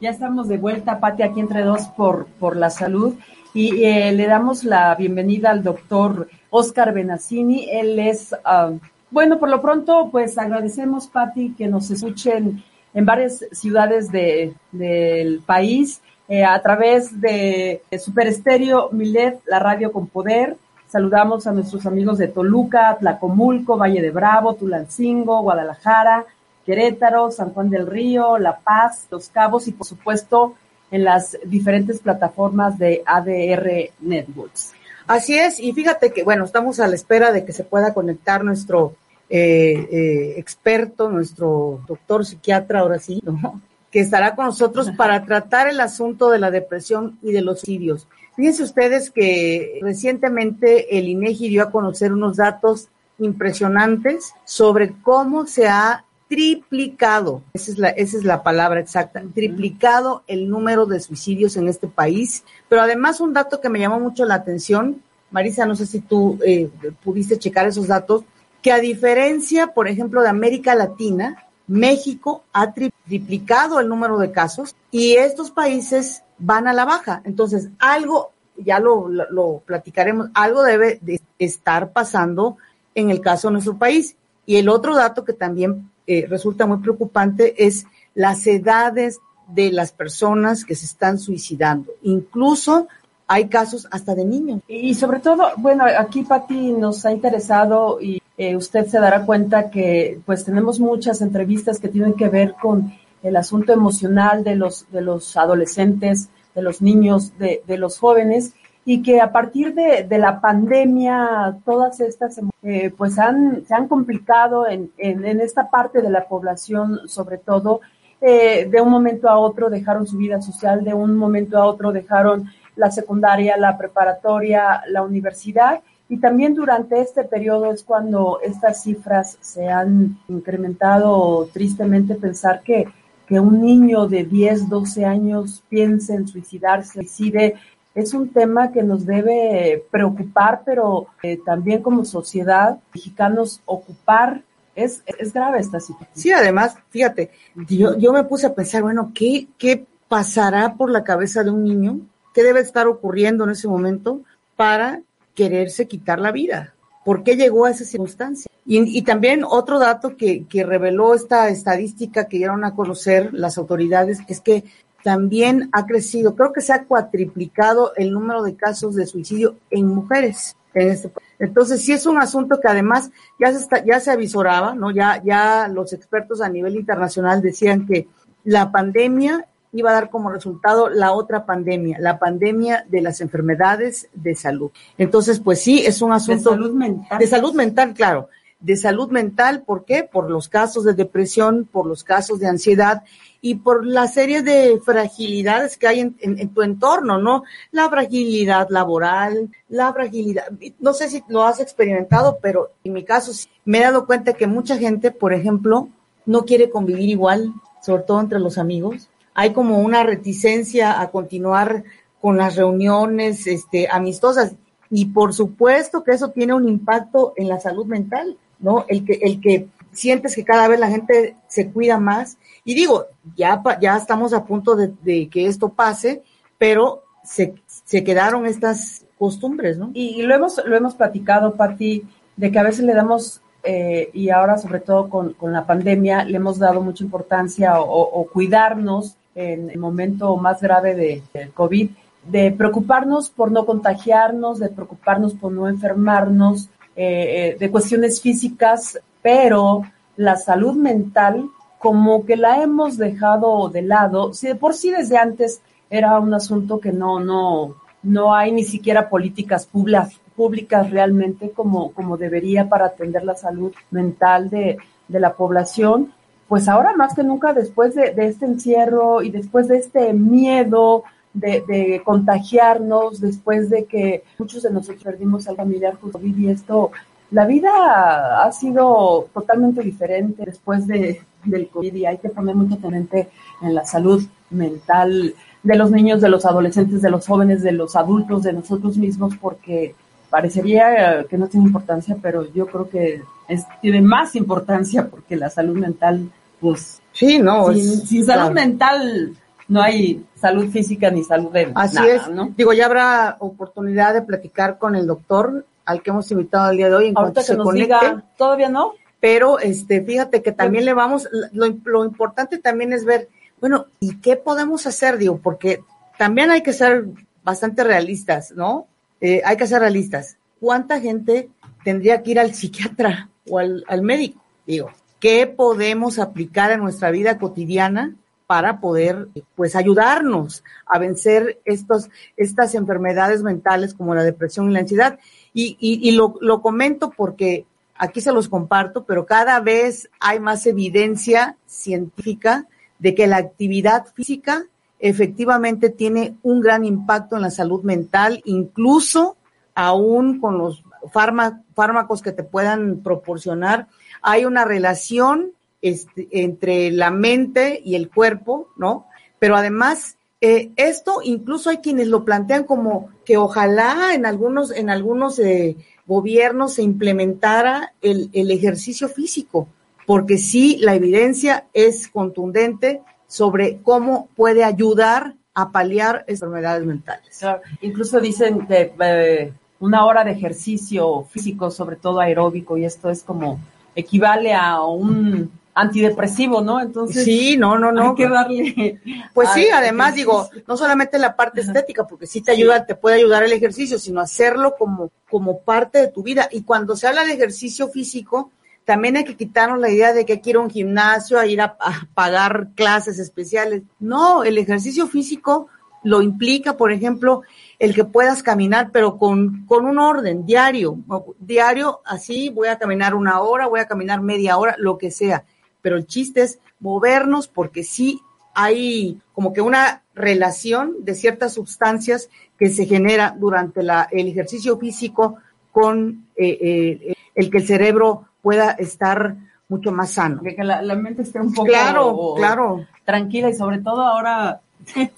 Ya 0.00 0.10
estamos 0.10 0.48
de 0.48 0.58
vuelta, 0.58 1.00
Pati, 1.00 1.22
aquí 1.22 1.40
entre 1.40 1.62
dos 1.62 1.86
por, 1.96 2.26
por 2.38 2.56
la 2.56 2.68
salud. 2.68 3.14
Y 3.54 3.84
eh, 3.84 4.10
le 4.10 4.26
damos 4.26 4.64
la 4.64 4.96
bienvenida 4.96 5.50
al 5.50 5.62
doctor 5.62 6.28
Oscar 6.50 6.92
Benazzini. 6.92 7.70
Él 7.70 8.00
es, 8.00 8.34
ah, 8.44 8.72
bueno, 9.12 9.38
por 9.38 9.48
lo 9.48 9.62
pronto, 9.62 10.08
pues 10.10 10.36
agradecemos, 10.36 11.06
Pati, 11.06 11.54
que 11.54 11.68
nos 11.68 11.88
escuchen 11.88 12.64
en 12.92 13.06
varias 13.06 13.44
ciudades 13.52 14.10
de, 14.10 14.54
del 14.72 15.40
país 15.46 16.02
eh, 16.26 16.44
a 16.44 16.60
través 16.62 17.20
de, 17.20 17.82
Super 17.96 18.26
Estéreo 18.26 18.88
Milet, 18.90 19.40
la 19.46 19.60
radio 19.60 19.92
con 19.92 20.08
poder. 20.08 20.56
Saludamos 20.88 21.46
a 21.46 21.52
nuestros 21.52 21.86
amigos 21.86 22.18
de 22.18 22.26
Toluca, 22.26 22.96
Tlacomulco, 22.98 23.78
Valle 23.78 24.02
de 24.02 24.10
Bravo, 24.10 24.54
Tulancingo, 24.54 25.42
Guadalajara, 25.42 26.24
Querétaro, 26.66 27.30
San 27.30 27.50
Juan 27.50 27.70
del 27.70 27.86
Río, 27.86 28.36
La 28.36 28.58
Paz, 28.58 29.06
Los 29.12 29.28
Cabos 29.28 29.68
y 29.68 29.72
por 29.72 29.86
supuesto 29.86 30.56
en 30.94 31.02
las 31.02 31.36
diferentes 31.44 31.98
plataformas 31.98 32.78
de 32.78 33.02
ADR 33.04 33.90
Networks. 33.98 34.74
Así 35.08 35.36
es, 35.36 35.58
y 35.58 35.72
fíjate 35.72 36.12
que, 36.12 36.22
bueno, 36.22 36.44
estamos 36.44 36.78
a 36.78 36.86
la 36.86 36.94
espera 36.94 37.32
de 37.32 37.44
que 37.44 37.52
se 37.52 37.64
pueda 37.64 37.92
conectar 37.92 38.44
nuestro 38.44 38.94
eh, 39.28 39.88
eh, 39.90 40.34
experto, 40.36 41.10
nuestro 41.10 41.80
doctor 41.88 42.24
psiquiatra, 42.24 42.78
ahora 42.78 43.00
sí, 43.00 43.20
¿no? 43.24 43.60
que 43.90 43.98
estará 43.98 44.36
con 44.36 44.46
nosotros 44.46 44.92
para 44.96 45.24
tratar 45.24 45.66
el 45.66 45.80
asunto 45.80 46.30
de 46.30 46.38
la 46.38 46.52
depresión 46.52 47.18
y 47.22 47.32
de 47.32 47.42
los 47.42 47.62
suicidios. 47.62 48.06
Fíjense 48.36 48.62
ustedes 48.62 49.10
que 49.10 49.80
recientemente 49.82 50.96
el 50.96 51.08
INEGI 51.08 51.48
dio 51.48 51.64
a 51.64 51.72
conocer 51.72 52.12
unos 52.12 52.36
datos 52.36 52.86
impresionantes 53.18 54.32
sobre 54.44 54.92
cómo 55.02 55.46
se 55.46 55.66
ha 55.66 56.03
triplicado, 56.28 57.42
esa 57.52 57.70
es 57.70 57.78
la, 57.78 57.88
esa 57.90 58.16
es 58.16 58.24
la 58.24 58.42
palabra 58.42 58.80
exacta, 58.80 59.22
triplicado 59.34 60.22
el 60.26 60.48
número 60.48 60.86
de 60.86 61.00
suicidios 61.00 61.56
en 61.56 61.68
este 61.68 61.86
país. 61.86 62.44
Pero 62.68 62.82
además 62.82 63.20
un 63.20 63.32
dato 63.32 63.60
que 63.60 63.68
me 63.68 63.78
llamó 63.78 64.00
mucho 64.00 64.24
la 64.24 64.34
atención, 64.34 65.02
Marisa, 65.30 65.66
no 65.66 65.74
sé 65.74 65.86
si 65.86 66.00
tú 66.00 66.38
eh, 66.44 66.70
pudiste 67.02 67.38
checar 67.38 67.66
esos 67.66 67.88
datos, 67.88 68.24
que 68.62 68.72
a 68.72 68.78
diferencia, 68.78 69.74
por 69.74 69.88
ejemplo, 69.88 70.22
de 70.22 70.28
América 70.28 70.74
Latina, 70.74 71.44
México 71.66 72.44
ha 72.52 72.72
triplicado 72.72 73.80
el 73.80 73.88
número 73.88 74.18
de 74.18 74.32
casos 74.32 74.74
y 74.90 75.14
estos 75.14 75.50
países 75.50 76.22
van 76.38 76.68
a 76.68 76.72
la 76.72 76.84
baja. 76.84 77.20
Entonces, 77.24 77.68
algo, 77.78 78.32
ya 78.56 78.80
lo, 78.80 79.08
lo 79.08 79.62
platicaremos, 79.66 80.30
algo 80.34 80.62
debe 80.62 80.98
de 81.02 81.20
estar 81.38 81.92
pasando 81.92 82.56
en 82.94 83.10
el 83.10 83.20
caso 83.20 83.48
de 83.48 83.52
nuestro 83.52 83.76
país. 83.76 84.16
Y 84.46 84.56
el 84.56 84.68
otro 84.68 84.94
dato 84.94 85.24
que 85.24 85.32
también 85.32 85.90
eh, 86.06 86.26
resulta 86.28 86.66
muy 86.66 86.78
preocupante 86.78 87.66
es 87.66 87.86
las 88.14 88.46
edades 88.46 89.20
de 89.48 89.72
las 89.72 89.92
personas 89.92 90.64
que 90.64 90.74
se 90.74 90.86
están 90.86 91.18
suicidando. 91.18 91.92
Incluso 92.02 92.88
hay 93.26 93.48
casos 93.48 93.88
hasta 93.90 94.14
de 94.14 94.24
niños. 94.24 94.60
Y 94.68 94.94
sobre 94.94 95.20
todo, 95.20 95.48
bueno, 95.56 95.84
aquí 95.98 96.22
Pati 96.22 96.72
nos 96.72 97.04
ha 97.06 97.12
interesado 97.12 98.00
y 98.00 98.20
eh, 98.36 98.56
usted 98.56 98.86
se 98.86 99.00
dará 99.00 99.24
cuenta 99.24 99.70
que 99.70 100.20
pues 100.26 100.44
tenemos 100.44 100.80
muchas 100.80 101.20
entrevistas 101.20 101.78
que 101.78 101.88
tienen 101.88 102.14
que 102.14 102.28
ver 102.28 102.54
con 102.60 102.92
el 103.22 103.36
asunto 103.36 103.72
emocional 103.72 104.44
de 104.44 104.56
los, 104.56 104.90
de 104.90 105.00
los 105.00 105.36
adolescentes, 105.36 106.28
de 106.54 106.62
los 106.62 106.82
niños, 106.82 107.38
de, 107.38 107.62
de 107.66 107.78
los 107.78 107.98
jóvenes 107.98 108.52
y 108.84 109.02
que 109.02 109.20
a 109.20 109.32
partir 109.32 109.74
de, 109.74 110.04
de 110.04 110.18
la 110.18 110.40
pandemia 110.40 111.56
todas 111.64 112.00
estas 112.00 112.40
eh, 112.62 112.92
pues 112.96 113.18
han, 113.18 113.64
se 113.66 113.74
han 113.74 113.88
complicado 113.88 114.68
en, 114.68 114.90
en, 114.98 115.24
en, 115.24 115.40
esta 115.40 115.70
parte 115.70 116.02
de 116.02 116.10
la 116.10 116.26
población 116.26 117.00
sobre 117.08 117.38
todo 117.38 117.80
eh, 118.20 118.68
de 118.70 118.80
un 118.80 118.90
momento 118.90 119.28
a 119.28 119.38
otro 119.38 119.70
dejaron 119.70 120.06
su 120.06 120.16
vida 120.16 120.40
social, 120.40 120.84
de 120.84 120.94
un 120.94 121.16
momento 121.16 121.58
a 121.58 121.66
otro 121.66 121.92
dejaron 121.92 122.50
la 122.76 122.90
secundaria, 122.90 123.56
la 123.56 123.78
preparatoria, 123.78 124.82
la 124.88 125.02
universidad 125.02 125.80
y 126.08 126.18
también 126.18 126.54
durante 126.54 127.00
este 127.00 127.24
periodo 127.24 127.72
es 127.72 127.82
cuando 127.82 128.38
estas 128.42 128.82
cifras 128.82 129.38
se 129.40 129.68
han 129.68 130.18
incrementado. 130.28 131.48
Tristemente 131.52 132.14
pensar 132.14 132.62
que, 132.62 132.86
que 133.26 133.40
un 133.40 133.62
niño 133.62 134.06
de 134.06 134.24
10, 134.24 134.68
12 134.68 135.04
años 135.06 135.62
piense 135.68 136.14
en 136.14 136.28
suicidarse, 136.28 136.92
suicide 136.92 137.54
es 137.94 138.12
un 138.12 138.28
tema 138.30 138.72
que 138.72 138.82
nos 138.82 139.06
debe 139.06 139.84
preocupar, 139.90 140.62
pero 140.64 141.06
eh, 141.22 141.38
también 141.44 141.82
como 141.82 142.04
sociedad, 142.04 142.78
mexicanos, 142.94 143.60
ocupar. 143.64 144.42
Es, 144.74 145.04
es 145.06 145.32
grave 145.32 145.60
esta 145.60 145.78
situación. 145.78 146.10
Sí, 146.14 146.32
además, 146.32 146.76
fíjate, 146.90 147.30
yo, 147.68 147.96
yo 147.96 148.12
me 148.12 148.24
puse 148.24 148.46
a 148.48 148.54
pensar, 148.54 148.82
bueno, 148.82 149.12
¿qué, 149.14 149.46
¿qué 149.56 149.86
pasará 150.08 150.74
por 150.74 150.90
la 150.90 151.04
cabeza 151.04 151.44
de 151.44 151.50
un 151.50 151.62
niño? 151.62 152.00
¿Qué 152.34 152.42
debe 152.42 152.58
estar 152.58 152.88
ocurriendo 152.88 153.44
en 153.44 153.50
ese 153.50 153.68
momento 153.68 154.22
para 154.56 155.00
quererse 155.36 155.86
quitar 155.86 156.18
la 156.18 156.32
vida? 156.32 156.74
¿Por 157.04 157.22
qué 157.22 157.36
llegó 157.36 157.66
a 157.66 157.70
esa 157.70 157.84
circunstancia? 157.84 158.50
Y, 158.66 158.98
y 158.98 159.02
también 159.02 159.44
otro 159.44 159.78
dato 159.78 160.16
que, 160.16 160.44
que 160.46 160.64
reveló 160.64 161.14
esta 161.14 161.48
estadística 161.50 162.26
que 162.26 162.38
dieron 162.38 162.64
a 162.64 162.74
conocer 162.74 163.32
las 163.32 163.58
autoridades 163.58 164.20
es 164.26 164.40
que 164.40 164.64
también 165.04 165.68
ha 165.72 165.84
crecido, 165.84 166.34
creo 166.34 166.54
que 166.54 166.62
se 166.62 166.72
ha 166.72 166.84
cuatriplicado 166.84 167.92
el 167.94 168.10
número 168.10 168.42
de 168.42 168.56
casos 168.56 168.96
de 168.96 169.06
suicidio 169.06 169.54
en 169.70 169.86
mujeres. 169.86 170.56
En 170.72 170.88
este 170.88 171.12
Entonces, 171.38 171.84
sí 171.84 171.92
es 171.92 172.06
un 172.06 172.16
asunto 172.16 172.58
que 172.58 172.68
además 172.68 173.10
ya 173.38 173.52
se, 173.52 173.58
está, 173.58 173.84
ya 173.84 174.00
se 174.00 174.10
avisoraba, 174.10 174.74
¿no? 174.74 174.90
Ya, 174.90 175.22
ya 175.22 175.68
los 175.68 175.92
expertos 175.92 176.40
a 176.40 176.48
nivel 176.48 176.76
internacional 176.76 177.42
decían 177.42 177.86
que 177.86 178.08
la 178.44 178.72
pandemia 178.72 179.46
iba 179.72 179.90
a 179.90 179.94
dar 179.94 180.08
como 180.08 180.30
resultado 180.30 180.88
la 180.88 181.12
otra 181.12 181.44
pandemia, 181.44 181.98
la 182.00 182.18
pandemia 182.18 182.86
de 182.88 183.02
las 183.02 183.20
enfermedades 183.20 184.08
de 184.14 184.34
salud. 184.34 184.70
Entonces, 184.96 185.38
pues 185.38 185.60
sí, 185.60 185.84
es 185.84 186.00
un 186.00 186.12
asunto 186.12 186.50
de 186.50 186.56
salud 186.56 186.72
mental. 186.72 187.18
De 187.18 187.26
salud 187.26 187.52
mental, 187.52 187.92
claro. 187.92 188.30
De 188.58 188.76
salud 188.76 189.10
mental, 189.10 189.64
¿por 189.66 189.84
qué? 189.84 190.08
Por 190.10 190.30
los 190.30 190.48
casos 190.48 190.84
de 190.84 190.94
depresión, 190.94 191.68
por 191.70 191.84
los 191.84 192.04
casos 192.04 192.38
de 192.40 192.46
ansiedad 192.46 193.02
y 193.46 193.56
por 193.56 193.84
la 193.84 194.08
serie 194.08 194.40
de 194.40 194.80
fragilidades 194.82 195.76
que 195.76 195.86
hay 195.86 196.00
en, 196.00 196.16
en, 196.18 196.48
tu 196.48 196.62
entorno, 196.62 197.18
¿no? 197.18 197.44
La 197.72 197.90
fragilidad 197.90 198.68
laboral, 198.70 199.50
la 199.68 199.92
fragilidad, 199.92 200.44
no 200.80 200.94
sé 200.94 201.10
si 201.10 201.22
lo 201.28 201.44
has 201.44 201.60
experimentado, 201.60 202.38
pero 202.40 202.70
en 202.84 202.94
mi 202.94 203.04
caso 203.04 203.32
me 203.66 203.80
he 203.80 203.82
dado 203.82 204.06
cuenta 204.06 204.32
que 204.32 204.46
mucha 204.46 204.78
gente, 204.78 205.10
por 205.10 205.34
ejemplo, 205.34 205.90
no 206.24 206.46
quiere 206.46 206.70
convivir 206.70 207.10
igual, 207.10 207.52
sobre 207.82 208.04
todo 208.04 208.18
entre 208.18 208.40
los 208.40 208.56
amigos. 208.56 209.10
Hay 209.34 209.52
como 209.52 209.80
una 209.80 210.04
reticencia 210.04 210.98
a 210.98 211.10
continuar 211.10 211.84
con 212.22 212.38
las 212.38 212.56
reuniones 212.56 213.46
este, 213.46 213.88
amistosas 213.90 214.54
y 214.88 215.04
por 215.04 215.34
supuesto 215.34 216.02
que 216.02 216.12
eso 216.12 216.30
tiene 216.30 216.54
un 216.54 216.66
impacto 216.66 217.34
en 217.36 217.48
la 217.48 217.60
salud 217.60 217.84
mental, 217.84 218.38
¿no? 218.58 218.86
El 218.88 219.04
que, 219.04 219.18
el 219.20 219.38
que 219.42 219.68
sientes 219.94 220.34
que 220.34 220.44
cada 220.44 220.68
vez 220.68 220.78
la 220.78 220.90
gente 220.90 221.36
se 221.48 221.70
cuida 221.70 221.98
más 221.98 222.36
y 222.64 222.74
digo, 222.74 223.06
ya, 223.36 223.62
ya 223.80 223.96
estamos 223.96 224.32
a 224.32 224.44
punto 224.44 224.74
de, 224.76 225.28
que 225.28 225.46
esto 225.46 225.70
pase, 225.70 226.22
pero 226.58 227.02
se, 227.22 227.54
se, 227.66 228.02
quedaron 228.04 228.46
estas 228.46 229.04
costumbres, 229.18 229.76
¿no? 229.76 229.90
Y, 229.94 230.22
lo 230.22 230.34
hemos, 230.34 230.60
lo 230.64 230.76
hemos 230.76 230.94
platicado, 230.94 231.54
Pati, 231.54 232.04
de 232.36 232.50
que 232.50 232.58
a 232.58 232.62
veces 232.62 232.84
le 232.84 232.94
damos, 232.94 233.42
eh, 233.62 234.10
y 234.12 234.30
ahora 234.30 234.56
sobre 234.58 234.80
todo 234.80 235.08
con, 235.08 235.34
con, 235.34 235.52
la 235.52 235.66
pandemia, 235.66 236.24
le 236.24 236.36
hemos 236.36 236.58
dado 236.58 236.80
mucha 236.80 237.04
importancia 237.04 237.80
o, 237.80 238.00
o 238.00 238.26
cuidarnos 238.28 239.16
en 239.34 239.70
el 239.70 239.78
momento 239.78 240.36
más 240.36 240.60
grave 240.60 240.94
de, 240.94 241.22
del 241.32 241.52
COVID, 241.52 241.90
de 242.26 242.52
preocuparnos 242.52 243.30
por 243.30 243.50
no 243.50 243.66
contagiarnos, 243.66 244.58
de 244.58 244.68
preocuparnos 244.68 245.34
por 245.34 245.52
no 245.52 245.68
enfermarnos, 245.68 246.68
eh, 246.96 247.52
eh 247.52 247.56
de 247.58 247.70
cuestiones 247.70 248.20
físicas, 248.20 248.98
pero 249.24 249.84
la 250.16 250.36
salud 250.36 250.74
mental 250.74 251.48
como 251.78 252.26
que 252.26 252.36
la 252.36 252.62
hemos 252.62 252.98
dejado 252.98 253.70
de 253.70 253.80
lado. 253.80 254.34
Si 254.34 254.46
de 254.46 254.54
por 254.54 254.74
sí 254.74 254.90
desde 254.90 255.16
antes 255.16 255.62
era 255.88 256.20
un 256.20 256.34
asunto 256.34 256.78
que 256.78 256.92
no, 256.92 257.20
no, 257.20 257.74
no 258.02 258.34
hay 258.34 258.52
ni 258.52 258.64
siquiera 258.64 259.08
políticas 259.08 259.64
públicas, 259.64 260.20
públicas 260.36 260.90
realmente 260.90 261.52
como, 261.52 261.92
como 261.92 262.18
debería 262.18 262.68
para 262.68 262.86
atender 262.86 263.24
la 263.24 263.34
salud 263.34 263.72
mental 263.90 264.50
de, 264.50 264.76
de 265.08 265.20
la 265.20 265.32
población, 265.32 266.12
pues 266.46 266.68
ahora 266.68 266.94
más 266.94 267.14
que 267.14 267.22
nunca 267.22 267.54
después 267.54 267.94
de, 267.94 268.12
este 268.18 268.44
encierro 268.44 269.22
y 269.22 269.30
después 269.30 269.68
de 269.68 269.78
este 269.78 270.12
miedo 270.12 271.04
de, 271.32 271.64
de, 271.66 272.02
contagiarnos 272.04 273.22
después 273.22 273.70
de 273.70 273.86
que 273.86 274.22
muchos 274.38 274.62
de 274.64 274.70
nosotros 274.70 275.02
perdimos 275.02 275.48
al 275.48 275.56
familiar 275.56 275.96
por 275.96 276.12
COVID 276.12 276.36
y 276.36 276.48
esto, 276.50 276.90
la 277.34 277.46
vida 277.46 278.44
ha 278.44 278.52
sido 278.52 279.28
totalmente 279.34 279.82
diferente 279.82 280.44
después 280.46 280.86
de, 280.86 281.20
del 281.42 281.68
COVID 281.68 281.92
y 281.92 282.06
hay 282.06 282.18
que 282.18 282.28
poner 282.28 282.54
mucha 282.54 282.76
atención 282.76 283.26
en 283.60 283.74
la 283.74 283.84
salud 283.84 284.24
mental 284.50 285.34
de 285.64 285.76
los 285.76 285.90
niños, 285.90 286.20
de 286.20 286.28
los 286.28 286.46
adolescentes, 286.46 287.02
de 287.02 287.10
los 287.10 287.26
jóvenes, 287.26 287.62
de 287.62 287.72
los 287.72 287.96
adultos, 287.96 288.44
de 288.44 288.52
nosotros 288.52 288.96
mismos, 288.96 289.34
porque 289.40 289.96
parecería 290.30 291.24
que 291.28 291.36
no 291.36 291.48
tiene 291.48 291.66
importancia, 291.66 292.16
pero 292.22 292.52
yo 292.52 292.66
creo 292.66 292.88
que 292.88 293.22
es, 293.48 293.64
tiene 293.82 294.00
más 294.00 294.36
importancia 294.36 295.08
porque 295.08 295.34
la 295.34 295.50
salud 295.50 295.76
mental, 295.76 296.30
pues... 296.60 297.02
Sí, 297.10 297.40
no. 297.40 297.72
Sin, 297.72 298.06
sin 298.06 298.24
salud 298.24 298.52
claro. 298.52 298.54
mental 298.54 299.32
no 299.66 299.82
hay 299.82 300.24
salud 300.36 300.68
física 300.70 301.10
ni 301.10 301.24
salud 301.24 301.50
de 301.50 301.72
Así 301.74 301.96
nada, 301.96 302.14
es. 302.14 302.28
¿no? 302.28 302.52
Digo, 302.56 302.72
ya 302.72 302.86
habrá 302.86 303.38
oportunidad 303.40 304.14
de 304.14 304.22
platicar 304.22 304.78
con 304.78 304.94
el 304.94 305.08
doctor 305.08 305.64
al 305.84 306.02
que 306.02 306.10
hemos 306.10 306.30
invitado 306.30 306.70
el 306.70 306.76
día 306.76 306.88
de 306.88 306.94
hoy 306.94 307.08
en 307.08 307.16
Ahorita 307.16 307.32
cuanto 307.34 307.40
que 307.40 307.46
se 307.46 307.56
nos 307.56 307.64
conecte. 307.64 307.94
diga, 307.94 308.24
todavía 308.36 308.68
no. 308.68 308.94
Pero 309.20 309.58
este, 309.58 310.02
fíjate 310.02 310.42
que 310.42 310.52
también 310.52 310.84
le 310.84 310.92
vamos, 310.92 311.28
lo, 311.52 311.66
lo 311.84 312.04
importante 312.04 312.58
también 312.58 312.92
es 312.92 313.04
ver, 313.04 313.28
bueno, 313.60 313.86
¿y 313.98 314.16
qué 314.20 314.36
podemos 314.36 314.86
hacer? 314.86 315.16
Digo, 315.16 315.38
porque 315.38 315.82
también 316.18 316.50
hay 316.50 316.62
que 316.62 316.72
ser 316.74 317.06
bastante 317.42 317.84
realistas, 317.84 318.52
¿no? 318.52 318.86
Eh, 319.20 319.40
hay 319.44 319.56
que 319.56 319.66
ser 319.66 319.80
realistas. 319.80 320.36
¿Cuánta 320.60 321.00
gente 321.00 321.48
tendría 321.84 322.22
que 322.22 322.32
ir 322.32 322.40
al 322.40 322.54
psiquiatra 322.54 323.28
o 323.48 323.58
al, 323.58 323.84
al 323.88 324.02
médico? 324.02 324.42
Digo, 324.66 324.90
¿qué 325.20 325.46
podemos 325.46 326.18
aplicar 326.18 326.70
en 326.72 326.80
nuestra 326.80 327.10
vida 327.10 327.38
cotidiana 327.38 328.14
para 328.46 328.78
poder, 328.78 329.28
pues, 329.54 329.74
ayudarnos 329.74 330.62
a 330.84 330.98
vencer 330.98 331.60
estos, 331.64 332.10
estas 332.36 332.74
enfermedades 332.74 333.42
mentales 333.42 333.94
como 333.94 334.14
la 334.14 334.22
depresión 334.22 334.70
y 334.70 334.74
la 334.74 334.80
ansiedad? 334.80 335.18
Y, 335.54 335.76
y, 335.80 336.08
y 336.08 336.12
lo, 336.12 336.34
lo 336.40 336.60
comento 336.60 337.10
porque 337.16 337.64
aquí 337.96 338.20
se 338.20 338.32
los 338.32 338.48
comparto, 338.48 339.04
pero 339.04 339.24
cada 339.24 339.60
vez 339.60 340.10
hay 340.20 340.40
más 340.40 340.66
evidencia 340.66 341.56
científica 341.66 342.66
de 342.98 343.14
que 343.14 343.26
la 343.26 343.36
actividad 343.36 344.06
física 344.14 344.66
efectivamente 344.98 345.90
tiene 345.90 346.36
un 346.42 346.60
gran 346.60 346.84
impacto 346.84 347.36
en 347.36 347.42
la 347.42 347.50
salud 347.50 347.82
mental, 347.82 348.40
incluso 348.44 349.36
aún 349.74 350.40
con 350.40 350.58
los 350.58 350.82
fármacos 351.12 352.22
que 352.22 352.32
te 352.32 352.44
puedan 352.44 353.02
proporcionar, 353.02 353.88
hay 354.22 354.44
una 354.46 354.64
relación 354.64 355.52
este, 355.82 356.28
entre 356.30 356.90
la 356.90 357.10
mente 357.10 357.80
y 357.84 357.94
el 357.94 358.08
cuerpo, 358.08 358.68
¿no? 358.76 359.06
Pero 359.38 359.56
además, 359.56 360.16
eh, 360.46 360.72
esto 360.76 361.20
incluso 361.24 361.70
hay 361.70 361.78
quienes 361.78 362.08
lo 362.08 362.22
plantean 362.22 362.64
como 362.64 363.08
que 363.24 363.38
ojalá 363.38 364.12
en 364.12 364.26
algunos, 364.26 364.70
en 364.72 364.90
algunos 364.90 365.38
eh, 365.38 365.78
gobiernos 366.06 366.74
se 366.74 366.82
implementara 366.82 367.94
el, 368.02 368.28
ejercicio 368.34 369.08
físico, 369.08 369.68
porque 370.06 370.36
sí, 370.36 370.76
la 370.82 370.94
evidencia 370.94 371.64
es 371.72 372.08
contundente 372.08 373.00
sobre 373.26 373.78
cómo 373.78 374.28
puede 374.36 374.64
ayudar 374.64 375.34
a 375.54 375.72
paliar 375.72 376.26
enfermedades 376.28 376.84
mentales. 376.84 377.38
Claro. 377.38 377.62
Incluso 377.80 378.20
dicen 378.20 378.66
que 378.66 378.92
eh, 379.00 379.52
una 379.80 380.04
hora 380.04 380.24
de 380.24 380.32
ejercicio 380.32 381.22
físico, 381.22 381.70
sobre 381.70 381.96
todo 381.96 382.20
aeróbico, 382.20 382.76
y 382.76 382.84
esto 382.84 383.08
es 383.08 383.22
como 383.22 383.60
equivale 383.94 384.52
a 384.52 384.82
un 384.84 385.50
antidepresivo, 385.74 386.60
¿no? 386.60 386.80
Entonces, 386.80 387.24
sí, 387.24 387.56
no, 387.56 387.78
no, 387.78 387.92
no. 387.92 388.10
Hay 388.10 388.14
que 388.14 388.28
darle. 388.28 389.00
Pues 389.32 389.48
sí, 389.54 389.68
además 389.72 390.14
digo, 390.14 390.48
no 390.66 390.76
solamente 390.76 391.18
la 391.18 391.34
parte 391.34 391.60
estética, 391.60 392.06
porque 392.06 392.26
sí 392.26 392.40
te 392.40 392.52
ayuda, 392.52 392.86
te 392.86 392.94
puede 392.94 393.16
ayudar 393.16 393.42
el 393.42 393.52
ejercicio, 393.52 393.98
sino 393.98 394.20
hacerlo 394.20 394.76
como, 394.78 395.10
como 395.28 395.60
parte 395.60 395.98
de 395.98 396.08
tu 396.08 396.22
vida. 396.22 396.48
Y 396.50 396.62
cuando 396.62 396.96
se 396.96 397.08
habla 397.08 397.24
de 397.24 397.32
ejercicio 397.32 397.88
físico, 397.88 398.50
también 398.84 399.16
hay 399.16 399.24
que 399.24 399.36
quitarnos 399.36 399.80
la 399.80 399.90
idea 399.90 400.12
de 400.12 400.24
que 400.24 400.34
hay 400.34 400.40
que 400.40 400.50
ir 400.50 400.56
a 400.56 400.60
un 400.60 400.70
gimnasio, 400.70 401.38
a 401.38 401.46
ir 401.46 401.60
a, 401.60 401.76
a 401.80 402.06
pagar 402.14 402.68
clases 402.74 403.18
especiales. 403.18 403.82
No, 403.98 404.44
el 404.44 404.58
ejercicio 404.58 405.06
físico 405.06 405.68
lo 406.04 406.22
implica, 406.22 406.76
por 406.76 406.92
ejemplo, 406.92 407.42
el 407.78 407.94
que 407.94 408.04
puedas 408.04 408.42
caminar, 408.42 408.90
pero 408.92 409.18
con, 409.18 409.64
con 409.66 409.86
un 409.86 409.98
orden 409.98 410.46
diario. 410.46 410.98
Diario, 411.38 412.00
así 412.04 412.50
voy 412.50 412.68
a 412.68 412.78
caminar 412.78 413.14
una 413.14 413.40
hora, 413.40 413.66
voy 413.66 413.80
a 413.80 413.88
caminar 413.88 414.20
media 414.20 414.56
hora, 414.58 414.76
lo 414.78 414.98
que 414.98 415.10
sea. 415.10 415.44
Pero 415.84 415.98
el 415.98 416.06
chiste 416.06 416.40
es 416.40 416.60
movernos 416.80 417.46
porque 417.46 417.84
sí 417.84 418.22
hay 418.54 419.20
como 419.34 419.52
que 419.52 419.60
una 419.60 420.00
relación 420.14 420.94
de 421.00 421.14
ciertas 421.14 421.52
sustancias 421.52 422.30
que 422.58 422.70
se 422.70 422.86
genera 422.86 423.36
durante 423.38 423.82
la, 423.82 424.08
el 424.10 424.28
ejercicio 424.28 424.78
físico 424.78 425.36
con 425.72 426.28
eh, 426.36 426.58
eh, 426.58 427.14
el 427.34 427.50
que 427.50 427.58
el 427.58 427.66
cerebro 427.66 428.28
pueda 428.40 428.70
estar 428.70 429.36
mucho 429.68 429.92
más 429.92 430.12
sano. 430.12 430.40
Que 430.40 430.64
la, 430.64 430.80
la 430.80 430.94
mente 430.94 431.20
esté 431.20 431.38
un 431.38 431.52
poco 431.52 431.68
claro, 431.68 432.34
claro. 432.34 432.86
tranquila 433.04 433.50
y 433.50 433.54
sobre 433.54 433.80
todo 433.80 434.00
ahora 434.00 434.62
de, 434.94 435.10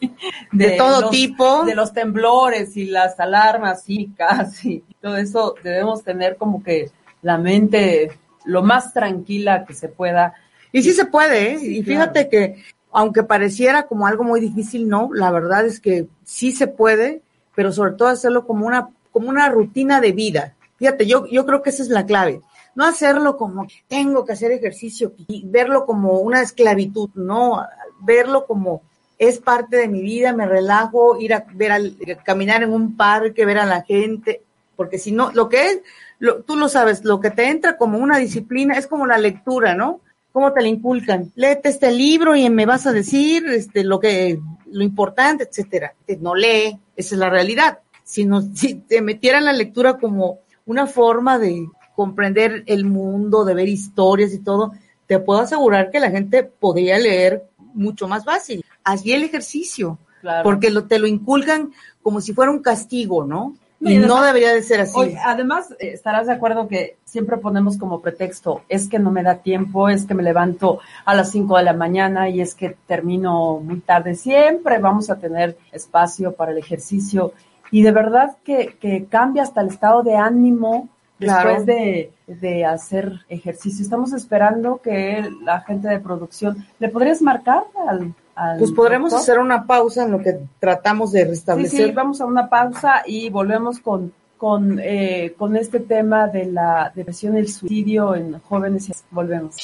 de, 0.50 0.70
todo 0.72 1.02
los, 1.02 1.10
tipo. 1.12 1.64
De 1.64 1.76
los 1.76 1.92
temblores 1.92 2.76
y 2.76 2.86
las 2.86 3.20
alarmas 3.20 3.84
y 3.86 4.08
casi 4.16 4.82
todo 5.00 5.16
eso 5.16 5.54
debemos 5.62 6.02
tener 6.02 6.36
como 6.36 6.64
que 6.64 6.90
la 7.22 7.38
mente 7.38 8.18
lo 8.44 8.62
más 8.64 8.92
tranquila 8.92 9.64
que 9.64 9.74
se 9.74 9.88
pueda. 9.88 10.34
Y 10.72 10.82
sí 10.82 10.92
se 10.92 11.06
puede, 11.06 11.52
¿eh? 11.52 11.58
Sí, 11.58 11.78
y 11.78 11.82
fíjate 11.82 12.28
claro. 12.28 12.54
que 12.54 12.64
aunque 12.92 13.22
pareciera 13.22 13.86
como 13.86 14.06
algo 14.06 14.24
muy 14.24 14.40
difícil, 14.40 14.88
no, 14.88 15.10
la 15.12 15.30
verdad 15.30 15.66
es 15.66 15.80
que 15.80 16.06
sí 16.24 16.52
se 16.52 16.66
puede, 16.66 17.20
pero 17.54 17.70
sobre 17.70 17.92
todo 17.92 18.08
hacerlo 18.08 18.46
como 18.46 18.66
una, 18.66 18.88
como 19.12 19.28
una 19.28 19.48
rutina 19.48 20.00
de 20.00 20.12
vida. 20.12 20.54
Fíjate, 20.76 21.06
yo, 21.06 21.26
yo 21.26 21.44
creo 21.44 21.62
que 21.62 21.70
esa 21.70 21.82
es 21.82 21.90
la 21.90 22.06
clave. 22.06 22.40
No 22.74 22.84
hacerlo 22.84 23.36
como 23.36 23.66
tengo 23.88 24.24
que 24.24 24.32
hacer 24.32 24.52
ejercicio 24.52 25.12
y 25.28 25.42
verlo 25.46 25.86
como 25.86 26.20
una 26.20 26.42
esclavitud, 26.42 27.10
no, 27.14 27.66
verlo 28.00 28.46
como 28.46 28.82
es 29.18 29.38
parte 29.38 29.76
de 29.76 29.88
mi 29.88 30.00
vida, 30.02 30.32
me 30.32 30.46
relajo, 30.46 31.18
ir 31.18 31.34
a 31.34 31.46
ver 31.54 31.72
al, 31.72 31.96
caminar 32.24 32.62
en 32.62 32.72
un 32.72 32.96
parque, 32.96 33.46
ver 33.46 33.58
a 33.58 33.66
la 33.66 33.82
gente, 33.82 34.42
porque 34.74 34.98
si 34.98 35.12
no, 35.12 35.32
lo 35.32 35.48
que 35.48 35.66
es, 35.66 35.80
lo, 36.18 36.42
tú 36.42 36.56
lo 36.56 36.68
sabes, 36.68 37.04
lo 37.04 37.20
que 37.20 37.30
te 37.30 37.48
entra 37.48 37.76
como 37.76 37.98
una 37.98 38.18
disciplina 38.18 38.76
es 38.76 38.86
como 38.86 39.06
la 39.06 39.18
lectura, 39.18 39.74
¿no? 39.74 40.00
¿Cómo 40.36 40.52
te 40.52 40.60
la 40.60 40.68
inculcan? 40.68 41.32
Léete 41.34 41.70
este 41.70 41.90
libro 41.90 42.36
y 42.36 42.50
me 42.50 42.66
vas 42.66 42.86
a 42.86 42.92
decir 42.92 43.46
este, 43.46 43.82
lo 43.82 43.98
que, 43.98 44.38
lo 44.70 44.84
importante, 44.84 45.44
etcétera. 45.44 45.94
No 46.20 46.34
lee, 46.34 46.78
esa 46.94 47.14
es 47.14 47.18
la 47.18 47.30
realidad. 47.30 47.78
Si, 48.04 48.26
no, 48.26 48.42
si 48.54 48.74
te 48.74 49.00
metieran 49.00 49.46
la 49.46 49.54
lectura 49.54 49.96
como 49.96 50.40
una 50.66 50.86
forma 50.86 51.38
de 51.38 51.66
comprender 51.94 52.64
el 52.66 52.84
mundo, 52.84 53.46
de 53.46 53.54
ver 53.54 53.66
historias 53.66 54.34
y 54.34 54.40
todo, 54.40 54.72
te 55.06 55.18
puedo 55.20 55.40
asegurar 55.40 55.90
que 55.90 56.00
la 56.00 56.10
gente 56.10 56.44
podría 56.44 56.98
leer 56.98 57.44
mucho 57.72 58.06
más 58.06 58.26
fácil. 58.26 58.62
Así 58.84 59.14
el 59.14 59.24
ejercicio, 59.24 59.98
claro. 60.20 60.42
porque 60.44 60.68
lo, 60.68 60.84
te 60.84 60.98
lo 60.98 61.06
inculcan 61.06 61.72
como 62.02 62.20
si 62.20 62.34
fuera 62.34 62.52
un 62.52 62.60
castigo, 62.60 63.24
¿no? 63.24 63.56
Y, 63.80 63.94
y 63.94 63.98
no 63.98 64.22
debería 64.22 64.54
de 64.54 64.62
ser 64.62 64.80
así. 64.80 64.92
Oye, 64.96 65.18
además, 65.22 65.70
eh, 65.72 65.90
estarás 65.92 66.26
de 66.26 66.32
acuerdo 66.32 66.66
que 66.66 66.96
siempre 67.04 67.36
ponemos 67.36 67.76
como 67.76 68.00
pretexto, 68.00 68.62
es 68.68 68.88
que 68.88 68.98
no 68.98 69.10
me 69.10 69.22
da 69.22 69.36
tiempo, 69.36 69.88
es 69.88 70.06
que 70.06 70.14
me 70.14 70.22
levanto 70.22 70.80
a 71.04 71.14
las 71.14 71.30
5 71.30 71.58
de 71.58 71.64
la 71.64 71.72
mañana 71.72 72.28
y 72.28 72.40
es 72.40 72.54
que 72.54 72.76
termino 72.86 73.60
muy 73.60 73.80
tarde. 73.80 74.14
Siempre 74.14 74.78
vamos 74.78 75.10
a 75.10 75.18
tener 75.18 75.56
espacio 75.72 76.32
para 76.32 76.52
el 76.52 76.58
ejercicio 76.58 77.32
y 77.70 77.82
de 77.82 77.92
verdad 77.92 78.36
que, 78.44 78.76
que 78.80 79.06
cambia 79.06 79.42
hasta 79.42 79.60
el 79.60 79.68
estado 79.68 80.02
de 80.02 80.16
ánimo 80.16 80.88
después 81.18 81.66
de, 81.66 82.12
de 82.26 82.64
hacer 82.64 83.24
ejercicio. 83.28 83.82
Estamos 83.82 84.12
esperando 84.12 84.80
que 84.82 85.28
la 85.42 85.60
gente 85.60 85.88
de 85.88 85.98
producción, 85.98 86.66
¿le 86.78 86.88
podrías 86.88 87.22
marcar 87.22 87.64
al, 87.88 88.14
al 88.36 88.58
Pues 88.58 88.70
podremos 88.72 89.10
doctor? 89.10 89.22
hacer 89.22 89.38
una 89.40 89.66
pausa 89.66 90.04
en 90.04 90.12
lo 90.12 90.18
que 90.20 90.38
tratamos 90.60 91.10
de 91.12 91.24
Sí, 91.24 91.28
restablecer. 91.30 91.86
sí, 91.86 91.92
vamos 91.92 92.20
a 92.20 92.26
una 92.26 92.48
pausa 92.48 93.02
y 93.06 93.30
volvemos 93.30 93.80
con, 93.80 94.12
con, 94.36 94.78
eh, 94.82 95.34
con 95.38 95.56
este 95.56 95.80
tema 95.80 96.28
de 96.28 96.46
la 96.46 96.92
depresión 96.94 97.34
y 97.36 97.40
el 97.40 97.48
suicidio 97.48 98.14
en 98.14 98.38
jóvenes. 98.40 99.04
Volvemos. 99.10 99.56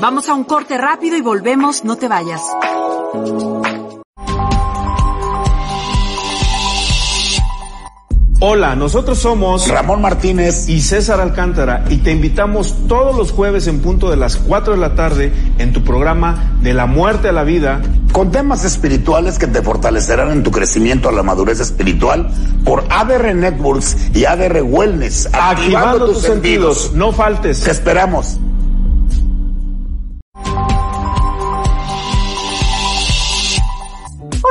Vamos 0.00 0.28
a 0.28 0.34
un 0.34 0.44
corte 0.44 0.78
rápido 0.78 1.16
y 1.16 1.20
volvemos, 1.20 1.84
no 1.84 1.96
te 1.96 2.06
vayas. 2.08 2.42
Hola, 8.40 8.76
nosotros 8.76 9.18
somos 9.18 9.66
Ramón 9.66 10.00
Martínez 10.00 10.68
y 10.68 10.80
César 10.80 11.20
Alcántara 11.20 11.84
y 11.88 11.96
te 11.96 12.12
invitamos 12.12 12.86
todos 12.86 13.16
los 13.16 13.32
jueves 13.32 13.66
en 13.66 13.80
punto 13.80 14.10
de 14.10 14.16
las 14.16 14.36
4 14.36 14.74
de 14.74 14.78
la 14.78 14.94
tarde 14.94 15.32
en 15.58 15.72
tu 15.72 15.82
programa 15.82 16.52
De 16.62 16.72
la 16.72 16.86
muerte 16.86 17.30
a 17.30 17.32
la 17.32 17.42
vida 17.42 17.82
con 18.12 18.30
temas 18.30 18.64
espirituales 18.64 19.40
que 19.40 19.48
te 19.48 19.60
fortalecerán 19.60 20.30
en 20.30 20.44
tu 20.44 20.52
crecimiento 20.52 21.08
a 21.08 21.12
la 21.12 21.24
madurez 21.24 21.58
espiritual 21.58 22.30
por 22.64 22.84
ADR 22.90 23.34
Networks 23.34 23.96
y 24.14 24.24
ADR 24.24 24.62
Wellness, 24.62 25.26
activando, 25.26 25.60
activando 25.60 26.06
tus, 26.06 26.14
tus 26.14 26.22
sentidos. 26.26 26.78
sentidos. 26.82 26.96
No 26.96 27.10
faltes. 27.12 27.60
Te 27.62 27.72
esperamos. 27.72 28.38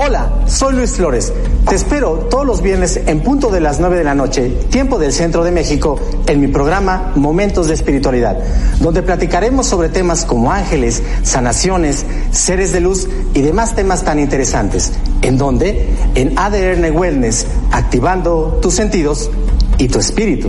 Hola, 0.00 0.30
soy 0.46 0.76
Luis 0.76 0.92
Flores. 0.92 1.32
Te 1.68 1.74
espero 1.74 2.28
todos 2.30 2.46
los 2.46 2.62
viernes 2.62 3.00
en 3.06 3.20
punto 3.20 3.50
de 3.50 3.60
las 3.60 3.80
9 3.80 3.98
de 3.98 4.04
la 4.04 4.14
noche, 4.14 4.48
tiempo 4.70 4.96
del 4.96 5.12
centro 5.12 5.42
de 5.42 5.50
México, 5.50 5.98
en 6.28 6.40
mi 6.40 6.46
programa 6.46 7.10
Momentos 7.16 7.66
de 7.66 7.74
Espiritualidad, 7.74 8.38
donde 8.78 9.02
platicaremos 9.02 9.66
sobre 9.66 9.88
temas 9.88 10.24
como 10.24 10.52
ángeles, 10.52 11.02
sanaciones, 11.24 12.06
seres 12.30 12.72
de 12.72 12.78
luz 12.78 13.08
y 13.34 13.40
demás 13.40 13.74
temas 13.74 14.04
tan 14.04 14.20
interesantes. 14.20 14.92
¿En 15.20 15.36
donde 15.36 15.88
En 16.14 16.38
ADN 16.38 16.96
Wellness, 16.96 17.48
activando 17.72 18.60
tus 18.62 18.74
sentidos 18.74 19.32
y 19.78 19.88
tu 19.88 19.98
espíritu. 19.98 20.48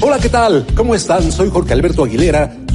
Hola, 0.00 0.18
¿qué 0.18 0.28
tal? 0.28 0.66
¿Cómo 0.74 0.96
están? 0.96 1.30
Soy 1.30 1.50
Jorge 1.50 1.72
Alberto 1.74 2.02
Aguilera, 2.02 2.56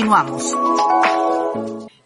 Continuamos. 0.00 0.56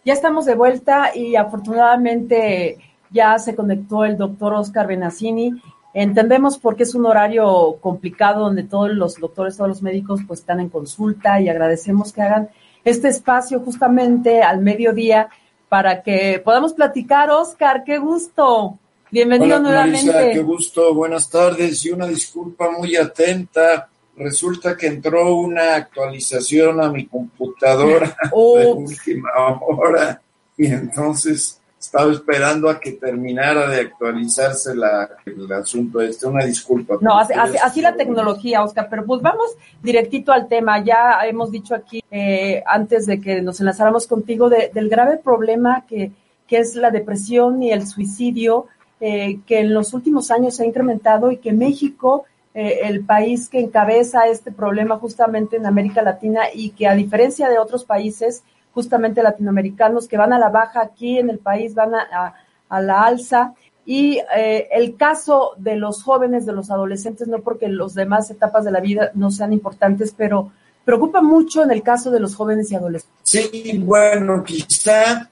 Ya 0.03 0.13
estamos 0.13 0.45
de 0.45 0.55
vuelta 0.55 1.15
y 1.15 1.35
afortunadamente 1.35 2.77
ya 3.09 3.39
se 3.39 3.55
conectó 3.55 4.03
el 4.03 4.17
doctor 4.17 4.53
Oscar 4.53 4.87
Benassini. 4.87 5.61
Entendemos 5.93 6.57
por 6.57 6.75
qué 6.75 6.83
es 6.83 6.93
un 6.93 7.05
horario 7.05 7.77
complicado 7.79 8.41
donde 8.41 8.63
todos 8.63 8.89
los 8.91 9.15
doctores, 9.15 9.55
todos 9.55 9.69
los 9.69 9.81
médicos 9.81 10.19
pues 10.27 10.41
están 10.41 10.59
en 10.59 10.69
consulta 10.69 11.39
y 11.39 11.47
agradecemos 11.47 12.11
que 12.11 12.21
hagan 12.21 12.49
este 12.83 13.07
espacio 13.07 13.61
justamente 13.61 14.41
al 14.43 14.59
mediodía 14.59 15.29
para 15.69 16.03
que 16.03 16.41
podamos 16.43 16.73
platicar. 16.73 17.29
Oscar, 17.29 17.83
qué 17.85 17.97
gusto. 17.97 18.77
Bienvenido 19.09 19.59
nuevamente. 19.59 20.31
qué 20.33 20.41
gusto. 20.41 20.93
Buenas 20.93 21.29
tardes 21.29 21.85
y 21.85 21.91
una 21.91 22.07
disculpa 22.07 22.69
muy 22.71 22.97
atenta 22.97 23.87
resulta 24.17 24.75
que 24.77 24.87
entró 24.87 25.35
una 25.35 25.75
actualización 25.75 26.81
a 26.81 26.89
mi 26.89 27.05
computadora 27.05 28.15
de 28.31 28.71
última 28.71 29.29
hora 29.61 30.21
y 30.57 30.67
entonces 30.67 31.59
estaba 31.85 32.11
esperando 32.11 32.69
a 32.69 32.79
que 32.79 32.93
terminara 32.93 33.69
de 33.69 33.81
actualizarse 33.81 34.75
la, 34.75 35.09
el 35.25 35.51
asunto 35.51 36.01
este. 36.01 36.25
Una 36.27 36.43
disculpa. 36.43 36.97
No, 36.99 37.17
así, 37.17 37.81
la 37.81 37.95
tecnología, 37.95 38.63
Oscar, 38.63 38.87
pero 38.89 39.05
pues 39.05 39.21
vamos 39.21 39.51
directito 39.83 40.31
al 40.31 40.47
tema. 40.47 40.83
Ya 40.83 41.19
hemos 41.25 41.51
dicho 41.51 41.75
aquí, 41.75 42.03
eh, 42.09 42.63
antes 42.65 43.05
de 43.05 43.21
que 43.21 43.41
nos 43.41 43.59
enlazáramos 43.59 44.07
contigo, 44.07 44.49
del 44.49 44.89
grave 44.89 45.17
problema 45.17 45.85
que, 45.87 46.11
que 46.47 46.57
es 46.57 46.75
la 46.75 46.89
depresión 46.89 47.61
y 47.61 47.71
el 47.71 47.85
suicidio, 47.85 48.67
eh, 48.99 49.39
que 49.45 49.59
en 49.59 49.73
los 49.73 49.93
últimos 49.93 50.31
años 50.31 50.55
se 50.55 50.63
ha 50.63 50.65
incrementado 50.65 51.31
y 51.31 51.37
que 51.37 51.53
México 51.53 52.25
eh, 52.57 52.87
el 52.87 53.03
país 53.03 53.49
que 53.49 53.59
encabeza 53.59 54.27
este 54.27 54.49
problema 54.49 54.97
justamente 54.97 55.57
en 55.57 55.65
América 55.65 56.01
Latina 56.01 56.43
y 56.53 56.69
que 56.69 56.87
a 56.87 56.95
diferencia 56.95 57.49
de 57.49 57.59
otros 57.59 57.83
países 57.83 58.43
justamente 58.73 59.21
latinoamericanos 59.21 60.07
que 60.07 60.15
van 60.15 60.31
a 60.31 60.39
la 60.39 60.47
baja 60.47 60.81
aquí 60.81 61.19
en 61.19 61.29
el 61.29 61.39
país 61.39 61.75
van 61.75 61.95
a, 61.95 62.33
la 62.79 63.01
alza 63.03 63.53
y 63.85 64.19
eh, 64.37 64.69
el 64.71 64.95
caso 64.95 65.51
de 65.57 65.75
los 65.75 66.01
jóvenes, 66.01 66.45
de 66.45 66.53
los 66.53 66.71
adolescentes, 66.71 67.27
no 67.27 67.41
porque 67.41 67.67
los 67.67 67.93
demás 67.93 68.31
etapas 68.31 68.63
de 68.63 68.71
la 68.71 68.79
vida 68.79 69.11
no 69.15 69.31
sean 69.31 69.51
importantes, 69.51 70.13
pero 70.15 70.53
preocupa 70.85 71.21
mucho 71.21 71.61
en 71.61 71.71
el 71.71 71.83
caso 71.83 72.09
de 72.09 72.21
los 72.21 72.35
jóvenes 72.35 72.71
y 72.71 72.75
adolescentes. 72.75 73.19
Sí, 73.23 73.81
bueno, 73.83 74.41
quizá 74.45 75.29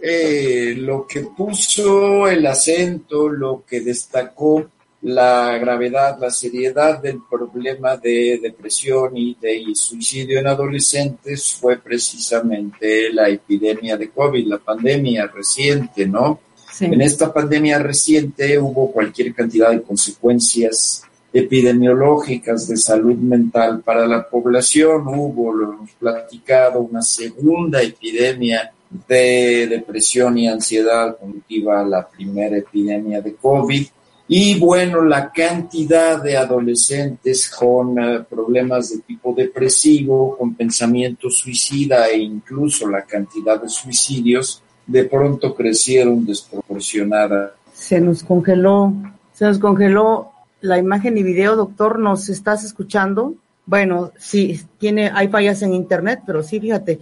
eh, 0.00 0.74
lo 0.78 1.06
que 1.06 1.20
puso 1.20 2.26
el 2.28 2.46
acento, 2.46 3.28
lo 3.28 3.62
que 3.66 3.82
destacó 3.82 4.70
la 5.02 5.58
gravedad, 5.58 6.16
la 6.20 6.30
seriedad 6.30 7.02
del 7.02 7.22
problema 7.28 7.96
de 7.96 8.38
depresión 8.40 9.16
y 9.16 9.36
de 9.40 9.64
suicidio 9.74 10.38
en 10.38 10.46
adolescentes 10.46 11.56
fue 11.60 11.78
precisamente 11.78 13.12
la 13.12 13.28
epidemia 13.28 13.96
de 13.96 14.10
COVID, 14.10 14.46
la 14.46 14.58
pandemia 14.58 15.26
reciente, 15.26 16.06
¿no? 16.06 16.40
En 16.80 17.00
esta 17.00 17.32
pandemia 17.32 17.80
reciente 17.80 18.58
hubo 18.58 18.92
cualquier 18.92 19.34
cantidad 19.34 19.70
de 19.70 19.82
consecuencias 19.82 21.02
epidemiológicas 21.32 22.68
de 22.68 22.76
salud 22.76 23.16
mental 23.16 23.82
para 23.82 24.06
la 24.06 24.28
población, 24.28 25.02
hubo, 25.08 25.52
lo 25.52 25.72
hemos 25.72 25.90
platicado, 25.92 26.80
una 26.80 27.02
segunda 27.02 27.82
epidemia 27.82 28.72
de 29.08 29.66
depresión 29.68 30.38
y 30.38 30.48
ansiedad 30.48 31.16
conductiva 31.18 31.80
a 31.80 31.84
la 31.84 32.08
primera 32.08 32.56
epidemia 32.56 33.20
de 33.20 33.34
COVID 33.34 33.86
y 34.28 34.58
bueno, 34.58 35.02
la 35.02 35.30
cantidad 35.30 36.22
de 36.22 36.36
adolescentes 36.36 37.50
con 37.50 37.98
eh, 37.98 38.24
problemas 38.28 38.90
de 38.90 39.02
tipo 39.02 39.34
depresivo, 39.34 40.36
con 40.38 40.54
pensamiento 40.54 41.28
suicida 41.28 42.06
e 42.08 42.18
incluso 42.18 42.88
la 42.88 43.02
cantidad 43.02 43.60
de 43.60 43.68
suicidios 43.68 44.62
de 44.86 45.04
pronto 45.04 45.54
crecieron 45.54 46.24
desproporcionada. 46.24 47.54
Se 47.72 48.00
nos 48.00 48.22
congeló, 48.22 48.92
se 49.32 49.44
nos 49.44 49.58
congeló 49.58 50.30
la 50.60 50.78
imagen 50.78 51.18
y 51.18 51.22
video, 51.22 51.56
doctor, 51.56 51.98
¿nos 51.98 52.28
estás 52.28 52.64
escuchando? 52.64 53.34
Bueno, 53.66 54.12
sí, 54.16 54.60
tiene, 54.78 55.10
hay 55.12 55.28
fallas 55.28 55.62
en 55.62 55.72
internet, 55.72 56.20
pero 56.26 56.42
sí, 56.42 56.60
fíjate. 56.60 57.00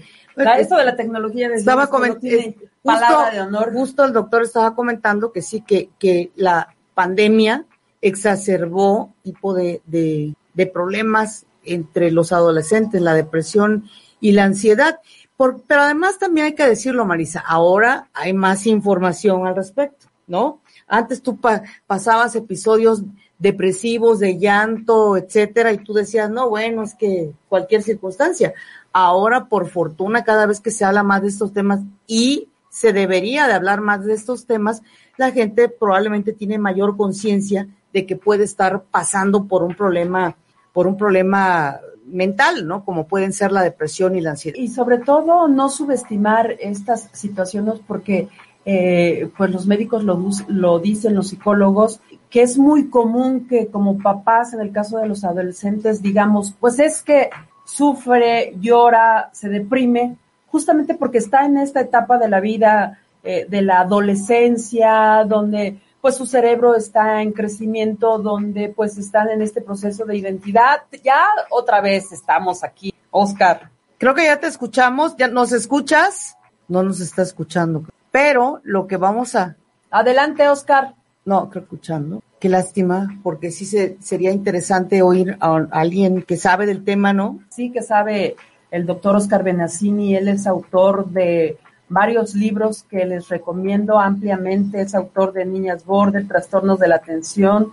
Esto 0.58 0.76
de 0.76 0.84
la 0.84 0.96
tecnología 0.96 1.48
de 1.48 1.56
estaba 1.56 1.88
comentando, 1.88 2.26
eh, 2.26 2.56
palabra 2.82 3.30
de 3.30 3.40
honor. 3.40 3.72
Justo 3.72 4.04
el 4.04 4.12
doctor 4.12 4.42
estaba 4.42 4.74
comentando 4.74 5.32
que 5.32 5.42
sí, 5.42 5.62
que, 5.62 5.90
que 5.98 6.32
la 6.36 6.74
pandemia 6.94 7.66
exacerbó 8.00 9.14
tipo 9.22 9.54
de, 9.54 9.82
de, 9.86 10.34
problemas 10.66 11.46
entre 11.64 12.10
los 12.10 12.32
adolescentes, 12.32 13.00
la 13.00 13.14
depresión 13.14 13.84
y 14.20 14.32
la 14.32 14.44
ansiedad. 14.44 15.00
Por, 15.36 15.62
pero 15.62 15.82
además 15.82 16.18
también 16.18 16.46
hay 16.46 16.54
que 16.54 16.66
decirlo, 16.66 17.06
Marisa, 17.06 17.40
ahora 17.40 18.10
hay 18.12 18.34
más 18.34 18.66
información 18.66 19.46
al 19.46 19.56
respecto, 19.56 20.06
¿no? 20.26 20.60
Antes 20.86 21.22
tú 21.22 21.38
pasabas 21.86 22.34
episodios 22.36 23.02
depresivos, 23.38 24.18
de 24.18 24.38
llanto, 24.38 25.16
etcétera, 25.16 25.72
y 25.72 25.78
tú 25.78 25.94
decías, 25.94 26.30
no, 26.30 26.50
bueno, 26.50 26.82
es 26.82 26.94
que 26.94 27.32
cualquier 27.48 27.82
circunstancia. 27.82 28.52
Ahora, 28.92 29.46
por 29.48 29.68
fortuna, 29.68 30.24
cada 30.24 30.46
vez 30.46 30.60
que 30.60 30.70
se 30.70 30.84
habla 30.84 31.02
más 31.02 31.22
de 31.22 31.28
estos 31.28 31.52
temas 31.52 31.80
y 32.06 32.48
se 32.68 32.92
debería 32.92 33.46
de 33.46 33.54
hablar 33.54 33.80
más 33.80 34.04
de 34.04 34.12
estos 34.12 34.46
temas, 34.46 34.82
la 35.20 35.32
gente 35.32 35.68
probablemente 35.68 36.32
tiene 36.32 36.56
mayor 36.56 36.96
conciencia 36.96 37.68
de 37.92 38.06
que 38.06 38.16
puede 38.16 38.44
estar 38.44 38.84
pasando 38.84 39.44
por 39.44 39.62
un 39.62 39.74
problema, 39.74 40.34
por 40.72 40.86
un 40.86 40.96
problema 40.96 41.78
mental, 42.06 42.66
¿no? 42.66 42.86
Como 42.86 43.06
pueden 43.06 43.34
ser 43.34 43.52
la 43.52 43.62
depresión 43.62 44.16
y 44.16 44.22
la 44.22 44.30
ansiedad. 44.30 44.56
Y 44.58 44.68
sobre 44.68 44.96
todo 44.96 45.46
no 45.46 45.68
subestimar 45.68 46.56
estas 46.58 47.10
situaciones 47.12 47.74
porque 47.86 48.28
eh, 48.64 49.28
pues 49.36 49.50
los 49.50 49.66
médicos 49.66 50.04
lo, 50.04 50.18
lo 50.48 50.78
dicen, 50.78 51.14
los 51.14 51.28
psicólogos, 51.28 52.00
que 52.30 52.40
es 52.40 52.56
muy 52.56 52.88
común 52.88 53.46
que 53.46 53.66
como 53.66 53.98
papás, 53.98 54.54
en 54.54 54.60
el 54.60 54.72
caso 54.72 54.96
de 54.96 55.06
los 55.06 55.22
adolescentes, 55.24 56.00
digamos, 56.00 56.54
pues 56.58 56.78
es 56.78 57.02
que 57.02 57.28
sufre, 57.66 58.54
llora, 58.58 59.28
se 59.34 59.50
deprime, 59.50 60.16
justamente 60.46 60.94
porque 60.94 61.18
está 61.18 61.44
en 61.44 61.58
esta 61.58 61.82
etapa 61.82 62.16
de 62.16 62.30
la 62.30 62.40
vida 62.40 63.00
eh, 63.22 63.46
de 63.48 63.62
la 63.62 63.80
adolescencia, 63.80 65.24
donde 65.26 65.80
pues 66.00 66.16
su 66.16 66.26
cerebro 66.26 66.74
está 66.74 67.22
en 67.22 67.32
crecimiento, 67.32 68.18
donde 68.18 68.72
pues 68.74 68.96
están 68.96 69.28
en 69.28 69.42
este 69.42 69.60
proceso 69.60 70.04
de 70.04 70.16
identidad. 70.16 70.82
Ya 71.04 71.26
otra 71.50 71.80
vez 71.80 72.10
estamos 72.12 72.64
aquí, 72.64 72.94
Oscar. 73.10 73.70
Creo 73.98 74.14
que 74.14 74.24
ya 74.24 74.40
te 74.40 74.46
escuchamos, 74.46 75.16
ya 75.18 75.28
nos 75.28 75.52
escuchas, 75.52 76.36
no 76.68 76.82
nos 76.82 77.00
está 77.00 77.22
escuchando, 77.22 77.84
pero 78.10 78.60
lo 78.64 78.86
que 78.86 78.96
vamos 78.96 79.34
a... 79.34 79.56
Adelante, 79.90 80.48
Oscar. 80.48 80.94
No, 81.26 81.50
creo 81.50 81.64
escuchando. 81.64 82.22
Qué 82.38 82.48
lástima, 82.48 83.20
porque 83.22 83.50
sí 83.50 83.66
se, 83.66 83.98
sería 84.00 84.30
interesante 84.30 85.02
oír 85.02 85.36
a, 85.40 85.66
alguien 85.70 86.22
que 86.22 86.38
sabe 86.38 86.64
del 86.64 86.82
tema, 86.82 87.12
¿no? 87.12 87.40
Sí, 87.50 87.70
que 87.70 87.82
sabe 87.82 88.36
el 88.70 88.86
doctor 88.86 89.16
Oscar 89.16 89.42
Benassini, 89.42 90.16
él 90.16 90.28
es 90.28 90.46
autor 90.46 91.10
de 91.10 91.58
varios 91.90 92.34
libros 92.34 92.84
que 92.84 93.04
les 93.04 93.28
recomiendo 93.28 93.98
ampliamente. 93.98 94.80
Es 94.80 94.94
autor 94.94 95.32
de 95.32 95.44
Niñas 95.44 95.84
Border, 95.84 96.26
Trastornos 96.26 96.78
de 96.78 96.88
la 96.88 96.96
Atención, 96.96 97.72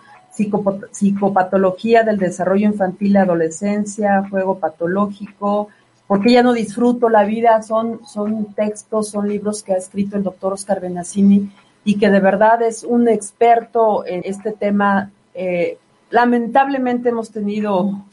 Psicopatología 0.92 2.04
del 2.04 2.18
Desarrollo 2.18 2.66
Infantil 2.66 3.14
y 3.14 3.18
Adolescencia, 3.18 4.28
Juego 4.30 4.60
Patológico, 4.60 5.70
porque 6.08 6.34
ya 6.34 6.44
no 6.44 6.54
disfruto 6.54 7.10
la 7.10 7.24
vida, 7.24 7.62
son, 7.62 8.02
son 8.06 8.54
textos, 8.54 9.10
son 9.10 9.28
libros 9.28 9.62
que 9.62 9.74
ha 9.74 9.78
escrito 9.78 10.18
el 10.18 10.24
doctor 10.24 10.54
Oscar 10.54 10.82
Benassini 10.82 11.52
y 11.84 11.98
que 11.98 12.10
de 12.10 12.20
verdad 12.20 12.62
es 12.64 12.84
un 12.84 13.08
experto 13.08 14.06
en 14.06 14.22
este 14.26 14.52
tema. 14.52 15.12
Eh, 15.34 15.78
lamentablemente 16.10 17.10
hemos 17.10 17.32
tenido... 17.32 18.06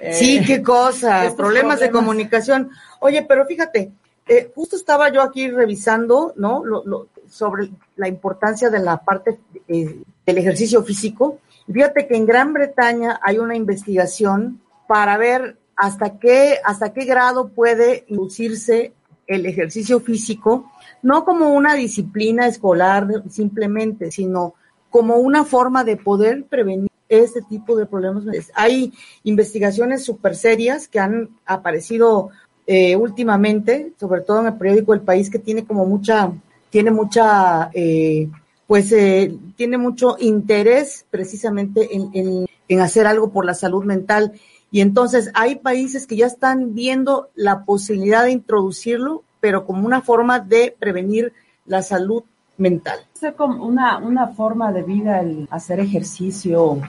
Eh, 0.00 0.12
sí, 0.12 0.40
qué 0.46 0.62
cosa, 0.62 1.08
problemas, 1.16 1.34
problemas 1.34 1.80
de 1.80 1.90
comunicación. 1.90 2.70
Oye, 3.00 3.24
pero 3.28 3.46
fíjate, 3.46 3.90
eh, 4.28 4.52
justo 4.54 4.76
estaba 4.76 5.10
yo 5.10 5.22
aquí 5.22 5.50
revisando, 5.50 6.34
¿no? 6.36 6.64
Lo, 6.64 7.08
sobre 7.28 7.70
la 7.96 8.08
importancia 8.08 8.70
de 8.70 8.78
la 8.78 8.98
parte 8.98 9.38
eh, 9.66 10.02
del 10.26 10.38
ejercicio 10.38 10.82
físico. 10.82 11.38
Fíjate 11.70 12.06
que 12.06 12.16
en 12.16 12.26
Gran 12.26 12.52
Bretaña 12.52 13.20
hay 13.22 13.38
una 13.38 13.56
investigación 13.56 14.60
para 14.86 15.16
ver 15.16 15.58
hasta 15.76 16.18
qué, 16.18 16.58
hasta 16.64 16.92
qué 16.92 17.04
grado 17.04 17.48
puede 17.48 18.04
inducirse 18.08 18.92
el 19.26 19.46
ejercicio 19.46 20.00
físico, 20.00 20.72
no 21.02 21.24
como 21.24 21.50
una 21.50 21.74
disciplina 21.74 22.46
escolar 22.46 23.06
simplemente, 23.28 24.10
sino 24.10 24.54
como 24.90 25.16
una 25.16 25.44
forma 25.44 25.84
de 25.84 25.96
poder 25.96 26.44
prevenir 26.46 26.88
este 27.08 27.42
tipo 27.42 27.76
de 27.76 27.86
problemas. 27.86 28.24
Hay 28.54 28.92
investigaciones 29.24 30.04
súper 30.04 30.34
serias 30.34 30.88
que 30.88 30.98
han 30.98 31.30
aparecido 31.46 32.30
eh, 32.70 32.94
últimamente, 32.96 33.94
sobre 33.98 34.20
todo 34.20 34.40
en 34.40 34.48
el 34.48 34.58
periódico 34.58 34.92
El 34.92 35.00
País, 35.00 35.30
que 35.30 35.38
tiene 35.38 35.64
como 35.64 35.86
mucha, 35.86 36.30
tiene 36.68 36.90
mucha, 36.90 37.70
eh, 37.72 38.28
pues 38.66 38.92
eh, 38.92 39.34
tiene 39.56 39.78
mucho 39.78 40.16
interés 40.20 41.06
precisamente 41.08 41.96
en, 41.96 42.46
en, 42.68 42.80
hacer 42.80 43.06
algo 43.06 43.30
por 43.32 43.46
la 43.46 43.54
salud 43.54 43.86
mental. 43.86 44.32
Y 44.70 44.82
entonces 44.82 45.30
hay 45.32 45.54
países 45.54 46.06
que 46.06 46.16
ya 46.16 46.26
están 46.26 46.74
viendo 46.74 47.30
la 47.34 47.64
posibilidad 47.64 48.24
de 48.24 48.32
introducirlo, 48.32 49.22
pero 49.40 49.64
como 49.64 49.86
una 49.86 50.02
forma 50.02 50.38
de 50.38 50.76
prevenir 50.78 51.32
la 51.64 51.80
salud 51.80 52.22
mental. 52.58 52.98
Es 53.18 53.32
como 53.32 53.64
una, 53.64 53.96
una 53.96 54.26
forma 54.26 54.72
de 54.72 54.82
vida 54.82 55.20
el 55.20 55.48
hacer 55.50 55.80
ejercicio, 55.80 56.82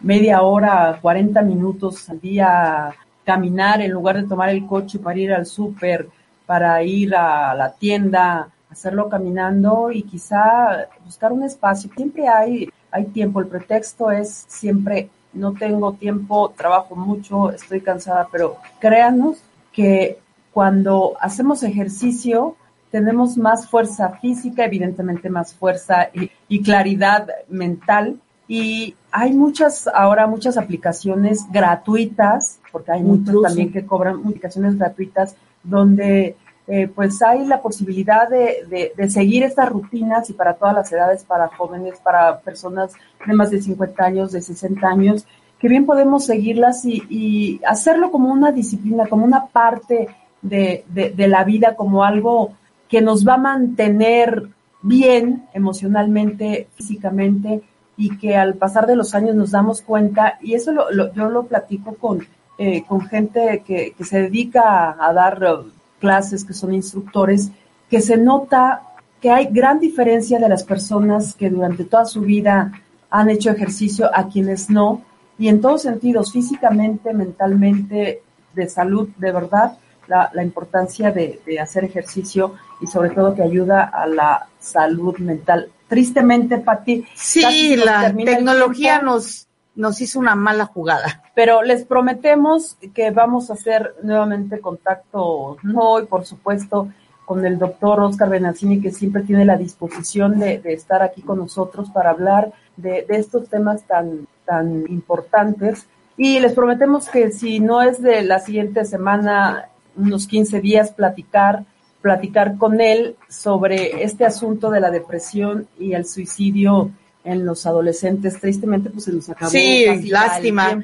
media 0.00 0.40
hora, 0.40 0.98
40 1.02 1.42
minutos 1.42 2.08
al 2.08 2.18
día, 2.18 2.94
caminar 3.26 3.82
en 3.82 3.90
lugar 3.90 4.16
de 4.16 4.28
tomar 4.28 4.48
el 4.50 4.64
coche 4.66 5.00
para 5.00 5.18
ir 5.18 5.32
al 5.32 5.44
súper, 5.44 6.08
para 6.46 6.80
ir 6.84 7.14
a 7.14 7.52
la 7.54 7.72
tienda, 7.72 8.48
hacerlo 8.70 9.08
caminando 9.08 9.90
y 9.90 10.04
quizá 10.04 10.86
buscar 11.04 11.32
un 11.32 11.42
espacio. 11.42 11.90
Siempre 11.94 12.28
hay, 12.28 12.70
hay 12.90 13.04
tiempo, 13.06 13.40
el 13.40 13.48
pretexto 13.48 14.12
es 14.12 14.44
siempre 14.46 15.10
no 15.32 15.52
tengo 15.52 15.92
tiempo, 15.94 16.54
trabajo 16.56 16.94
mucho, 16.94 17.50
estoy 17.50 17.80
cansada, 17.80 18.28
pero 18.30 18.56
créanos 18.78 19.38
que 19.72 20.18
cuando 20.52 21.16
hacemos 21.20 21.62
ejercicio 21.64 22.56
tenemos 22.90 23.36
más 23.36 23.68
fuerza 23.68 24.10
física, 24.20 24.64
evidentemente 24.64 25.28
más 25.28 25.52
fuerza 25.52 26.08
y, 26.14 26.30
y 26.48 26.62
claridad 26.62 27.28
mental 27.48 28.18
y 28.48 28.94
hay 29.18 29.32
muchas, 29.32 29.88
ahora 29.94 30.26
muchas 30.26 30.58
aplicaciones 30.58 31.46
gratuitas, 31.50 32.60
porque 32.70 32.92
hay 32.92 33.02
muchas 33.02 33.34
también 33.42 33.72
que 33.72 33.86
cobran 33.86 34.16
aplicaciones 34.16 34.76
gratuitas, 34.76 35.34
donde 35.62 36.36
eh, 36.66 36.88
pues 36.94 37.22
hay 37.22 37.46
la 37.46 37.62
posibilidad 37.62 38.28
de, 38.28 38.92
de, 38.94 39.08
seguir 39.08 39.42
estas 39.42 39.70
rutinas 39.70 40.28
y 40.28 40.34
para 40.34 40.52
todas 40.52 40.74
las 40.74 40.92
edades, 40.92 41.24
para 41.24 41.48
jóvenes, 41.48 41.98
para 42.00 42.40
personas 42.40 42.92
de 43.26 43.32
más 43.32 43.50
de 43.50 43.62
50 43.62 44.04
años, 44.04 44.32
de 44.32 44.42
60 44.42 44.86
años, 44.86 45.26
que 45.58 45.68
bien 45.68 45.86
podemos 45.86 46.26
seguirlas 46.26 46.84
y, 46.84 47.02
y 47.08 47.60
hacerlo 47.66 48.10
como 48.10 48.30
una 48.30 48.52
disciplina, 48.52 49.06
como 49.06 49.24
una 49.24 49.46
parte 49.46 50.08
de, 50.42 50.84
de 50.92 51.28
la 51.28 51.42
vida, 51.42 51.74
como 51.74 52.04
algo 52.04 52.50
que 52.86 53.00
nos 53.00 53.26
va 53.26 53.34
a 53.34 53.38
mantener 53.38 54.50
bien 54.82 55.48
emocionalmente, 55.54 56.68
físicamente, 56.74 57.62
y 57.96 58.16
que 58.18 58.36
al 58.36 58.54
pasar 58.54 58.86
de 58.86 58.96
los 58.96 59.14
años 59.14 59.34
nos 59.34 59.50
damos 59.50 59.80
cuenta, 59.80 60.38
y 60.42 60.54
eso 60.54 60.72
lo, 60.72 61.12
yo 61.14 61.30
lo 61.30 61.44
platico 61.44 61.94
con, 61.94 62.26
eh, 62.58 62.84
con 62.86 63.00
gente 63.02 63.62
que, 63.66 63.94
que, 63.96 64.04
se 64.04 64.22
dedica 64.22 64.96
a, 64.98 65.12
dar 65.12 65.42
uh, 65.42 65.70
clases, 65.98 66.44
que 66.44 66.52
son 66.52 66.74
instructores, 66.74 67.50
que 67.88 68.00
se 68.00 68.16
nota 68.16 68.82
que 69.20 69.30
hay 69.30 69.48
gran 69.50 69.80
diferencia 69.80 70.38
de 70.38 70.48
las 70.48 70.62
personas 70.62 71.34
que 71.34 71.48
durante 71.48 71.84
toda 71.84 72.04
su 72.04 72.20
vida 72.20 72.72
han 73.08 73.30
hecho 73.30 73.50
ejercicio 73.50 74.10
a 74.12 74.28
quienes 74.28 74.68
no, 74.68 75.02
y 75.38 75.48
en 75.48 75.60
todos 75.60 75.82
sentidos, 75.82 76.32
físicamente, 76.32 77.14
mentalmente, 77.14 78.22
de 78.54 78.68
salud, 78.68 79.08
de 79.18 79.32
verdad, 79.32 79.78
la, 80.06 80.30
la 80.32 80.42
importancia 80.42 81.10
de, 81.10 81.40
de 81.44 81.60
hacer 81.60 81.84
ejercicio 81.84 82.54
y 82.80 82.86
sobre 82.86 83.10
todo 83.10 83.34
que 83.34 83.42
ayuda 83.42 83.84
a 83.84 84.06
la 84.06 84.48
salud 84.58 85.18
mental 85.18 85.70
tristemente, 85.88 86.58
Pati. 86.58 87.04
Sí, 87.14 87.76
la 87.76 88.12
tecnología 88.14 89.00
nos, 89.00 89.46
nos 89.74 90.00
hizo 90.00 90.18
una 90.18 90.34
mala 90.34 90.66
jugada. 90.66 91.22
Pero 91.34 91.62
les 91.62 91.84
prometemos 91.84 92.76
que 92.94 93.10
vamos 93.10 93.50
a 93.50 93.54
hacer 93.54 93.94
nuevamente 94.02 94.60
contacto, 94.60 95.58
no 95.62 95.80
hoy, 95.90 96.06
por 96.06 96.24
supuesto, 96.24 96.88
con 97.24 97.44
el 97.44 97.58
doctor 97.58 98.00
Oscar 98.00 98.30
Benazzini, 98.30 98.80
que 98.80 98.92
siempre 98.92 99.22
tiene 99.22 99.44
la 99.44 99.56
disposición 99.56 100.38
de, 100.38 100.62
estar 100.64 101.02
aquí 101.02 101.22
con 101.22 101.38
nosotros 101.38 101.90
para 101.90 102.10
hablar 102.10 102.52
de, 102.76 103.04
de, 103.08 103.16
estos 103.16 103.48
temas 103.48 103.82
tan, 103.82 104.26
tan 104.44 104.84
importantes. 104.88 105.86
Y 106.16 106.40
les 106.40 106.54
prometemos 106.54 107.08
que 107.08 107.30
si 107.32 107.60
no 107.60 107.82
es 107.82 108.00
de 108.00 108.22
la 108.22 108.38
siguiente 108.38 108.84
semana, 108.84 109.68
unos 109.96 110.26
15 110.26 110.60
días, 110.60 110.92
platicar 110.92 111.64
platicar 112.06 112.56
con 112.56 112.80
él 112.80 113.16
sobre 113.28 114.04
este 114.04 114.24
asunto 114.24 114.70
de 114.70 114.78
la 114.78 114.92
depresión 114.92 115.66
y 115.76 115.94
el 115.94 116.06
suicidio 116.06 116.92
en 117.24 117.44
los 117.44 117.66
adolescentes. 117.66 118.40
Tristemente, 118.40 118.90
pues 118.90 119.06
se 119.06 119.12
nos 119.12 119.28
acabó. 119.28 119.50
Sí, 119.50 119.86
lástima. 120.08 120.80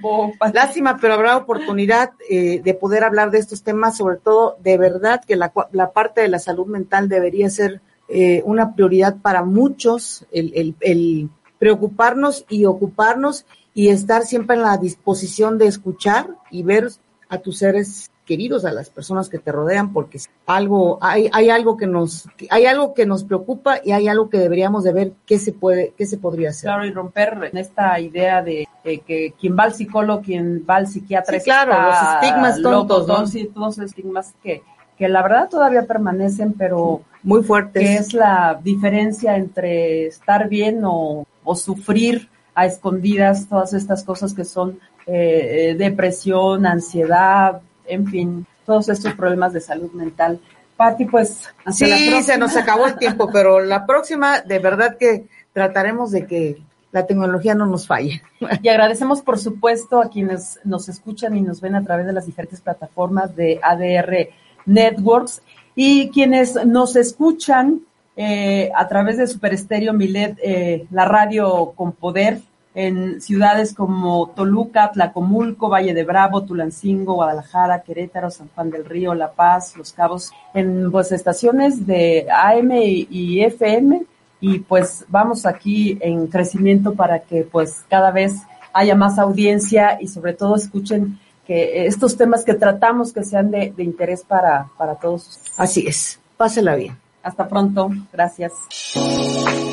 Lástima, 0.53 0.99
pero 1.01 1.14
habrá 1.14 1.37
oportunidad 1.37 2.11
eh, 2.29 2.61
de 2.61 2.75
poder 2.75 3.05
hablar 3.05 3.31
de 3.31 3.39
estos 3.39 3.62
temas, 3.62 3.97
sobre 3.97 4.16
todo 4.16 4.57
de 4.64 4.77
verdad 4.79 5.23
que 5.25 5.37
la, 5.37 5.53
la 5.70 5.93
parte 5.93 6.23
de 6.23 6.29
la 6.29 6.41
salud 6.41 6.66
mental 6.66 7.09
debería 7.09 7.49
ser 7.51 7.81
eh, 8.09 8.43
una 8.45 8.75
prioridad 8.75 9.18
para 9.23 9.45
muchos, 9.45 10.27
el, 10.33 10.53
el, 10.57 10.75
el 10.81 11.29
preocuparnos 11.61 12.45
y 12.49 12.64
ocuparnos 12.64 13.47
y 13.75 13.91
estar 13.91 14.25
siempre 14.25 14.57
en 14.57 14.62
la 14.62 14.77
disposición 14.77 15.57
de 15.57 15.68
escuchar 15.68 16.31
y 16.51 16.64
ver 16.64 16.89
a 17.29 17.39
tus 17.39 17.59
seres 17.59 18.11
queridos, 18.27 18.64
a 18.64 18.73
las 18.73 18.91
personas 18.91 19.29
que 19.29 19.39
te 19.39 19.53
rodean, 19.53 19.93
porque 19.93 20.18
algo, 20.47 20.99
hay, 21.01 21.29
hay 21.33 21.51
algo 21.51 21.77
que 21.77 21.87
nos, 21.87 22.29
hay 22.51 22.66
algo 22.66 22.95
que 22.95 23.07
nos 23.07 23.25
preocupa 23.25 23.81
y 23.85 23.93
hay 23.93 24.09
algo 24.09 24.31
que 24.31 24.39
deberíamos 24.39 24.85
de 24.85 24.93
ver 24.93 25.12
qué 25.27 25.39
se 25.39 25.53
puede, 25.53 25.93
qué 25.97 26.07
se 26.07 26.18
podría 26.18 26.51
hacer. 26.51 26.68
Claro, 26.68 26.87
y 26.87 26.93
romper 26.93 27.51
esta 27.55 27.99
idea 27.99 28.43
de 28.43 28.68
que 28.83 29.35
quien 29.39 29.57
va 29.57 29.64
al 29.64 29.75
psicólogo, 29.75 30.23
quien 30.23 30.64
va 30.68 30.77
al 30.77 30.87
psiquiatra, 30.87 31.39
sí, 31.39 31.45
claro, 31.45 31.73
los 31.73 32.14
estigmas 32.14 32.62
tontos, 32.62 33.09
¿no? 33.09 33.27
Sí, 33.27 33.51
todos 33.53 33.79
los 33.79 33.91
estigmas 33.91 34.35
que, 34.43 34.62
que 34.97 35.09
la 35.09 35.23
verdad 35.23 35.49
todavía 35.49 35.87
permanecen, 35.87 36.53
pero 36.53 37.03
muy 37.23 37.43
fuertes. 37.43 37.83
Que 37.83 37.95
es 37.95 38.14
la 38.14 38.61
diferencia 38.62 39.37
entre 39.37 40.07
estar 40.07 40.49
bien 40.49 40.83
o, 40.85 41.27
o 41.45 41.57
sufrir 41.57 42.29
a 42.55 42.66
escondidas 42.66 43.49
todas 43.49 43.73
estas 43.73 44.05
cosas 44.05 44.35
que 44.35 44.45
son 44.45 44.79
eh, 45.07 45.70
eh, 45.70 45.75
depresión, 45.75 46.66
ansiedad, 46.66 47.61
en 47.87 48.07
fin, 48.07 48.47
todos 48.64 48.89
estos 48.89 49.14
problemas 49.14 49.53
de 49.53 49.61
salud 49.61 49.91
mental. 49.93 50.41
Pati, 50.76 51.05
pues, 51.05 51.49
hasta 51.64 51.87
sí, 51.87 52.22
se 52.22 52.39
nos 52.39 52.57
acabó 52.57 52.87
el 52.87 52.97
tiempo, 52.97 53.28
pero 53.33 53.61
la 53.61 53.87
próxima, 53.87 54.41
de 54.41 54.59
verdad 54.59 54.97
que 54.99 55.26
trataremos 55.53 56.11
de 56.11 56.26
que 56.26 56.62
la 56.93 57.07
tecnología 57.07 57.55
no 57.55 57.66
nos 57.66 57.87
falle. 57.87 58.22
Y 58.62 58.68
agradecemos, 58.68 59.22
por 59.22 59.39
supuesto, 59.39 60.01
a 60.01 60.11
quienes 60.11 60.61
nos 60.64 60.89
escuchan 60.89 61.37
y 61.37 61.41
nos 61.41 61.61
ven 61.61 61.74
a 61.74 61.83
través 61.83 62.07
de 62.07 62.12
las 62.12 62.26
diferentes 62.26 62.61
plataformas 62.61 63.35
de 63.35 63.59
ADR 63.62 64.28
Networks 64.66 65.43
y 65.74 66.11
quienes 66.11 66.55
nos 66.66 66.97
escuchan 66.97 67.80
eh, 68.14 68.70
a 68.76 68.87
través 68.89 69.16
de 69.16 69.26
Super 69.26 69.55
Estéreo 69.55 69.95
Milet, 69.95 70.39
eh, 70.43 70.87
la 70.91 71.07
radio 71.07 71.72
con 71.74 71.93
poder 71.93 72.41
en 72.75 73.20
ciudades 73.20 73.75
como 73.75 74.31
Toluca, 74.35 74.91
Tlacomulco, 74.93 75.68
Valle 75.68 75.95
de 75.95 76.05
Bravo, 76.05 76.43
Tulancingo, 76.43 77.14
Guadalajara, 77.14 77.83
Querétaro, 77.83 78.31
San 78.31 78.49
Juan 78.55 78.70
del 78.70 78.85
Río, 78.85 79.14
La 79.14 79.33
Paz, 79.33 79.77
Los 79.77 79.93
Cabos, 79.93 80.33
en 80.55 80.91
pues 80.91 81.12
estaciones 81.12 81.87
de 81.87 82.27
AM 82.31 82.70
y 82.73 83.43
FM 83.43 84.05
y 84.41 84.59
pues 84.61 85.05
vamos 85.09 85.47
aquí 85.47 85.99
en 86.01 86.27
crecimiento 86.27 86.95
para 86.95 87.20
que 87.20 87.43
pues 87.43 87.85
cada 87.89 88.11
vez 88.11 88.37
haya 88.73 88.95
más 88.95 89.18
audiencia 89.18 89.99
y 90.01 90.09
sobre 90.09 90.33
todo 90.33 90.57
escuchen 90.57 91.18
que 91.47 91.87
estos 91.87 92.16
temas 92.16 92.45
que 92.45 92.55
tratamos 92.55 93.12
que 93.12 93.25
sean 93.25 93.51
de, 93.51 93.73
de 93.77 93.83
interés 93.85 94.23
para, 94.23 94.68
para 94.79 94.95
todos. 94.95 95.41
Así 95.57 95.87
es. 95.87 96.18
Pásela 96.37 96.75
bien. 96.75 97.02
Hasta 97.23 97.49
pronto. 97.49 97.91
Gracias. 98.12 98.53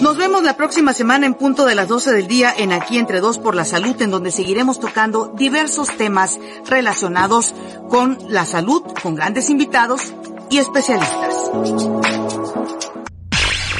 Nos 0.02 0.18
vemos 0.18 0.44
la 0.44 0.56
próxima 0.56 0.94
semana 0.94 1.26
en 1.26 1.34
punto 1.34 1.66
de 1.66 1.76
las 1.76 1.88
12 1.88 2.14
del 2.14 2.28
día 2.28 2.54
en 2.58 2.72
Aquí 2.72 2.98
Entre 2.98 3.20
Dos 3.20 3.38
por 3.38 3.56
la 3.56 3.66
Salud, 3.66 4.00
en 4.02 4.12
donde 4.12 4.32
seguiremos 4.32 4.80
tocando 4.80 5.34
diversos 5.36 5.96
temas 5.98 6.40
relacionados 6.68 7.54
con 7.90 8.18
la 8.30 8.46
salud, 8.46 8.84
con 9.02 9.16
grandes 9.16 9.50
invitados 9.50 10.14
y 10.50 10.58
especialistas. 10.58 11.52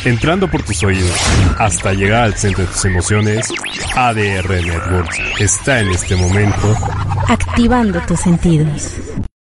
Entrando 0.06 0.50
por 0.50 0.64
tus 0.64 0.82
oídos 0.84 1.14
hasta 1.58 1.94
llegar 1.94 2.24
al 2.24 2.34
centro 2.34 2.64
de 2.64 2.72
tus 2.72 2.86
emociones, 2.86 3.50
ADR 3.96 4.50
Networks 4.50 5.20
está 5.40 5.82
en 5.82 5.90
este 5.90 6.16
momento 6.16 6.76
activando 7.28 8.00
tus 8.02 8.20
sentidos. 8.20 8.94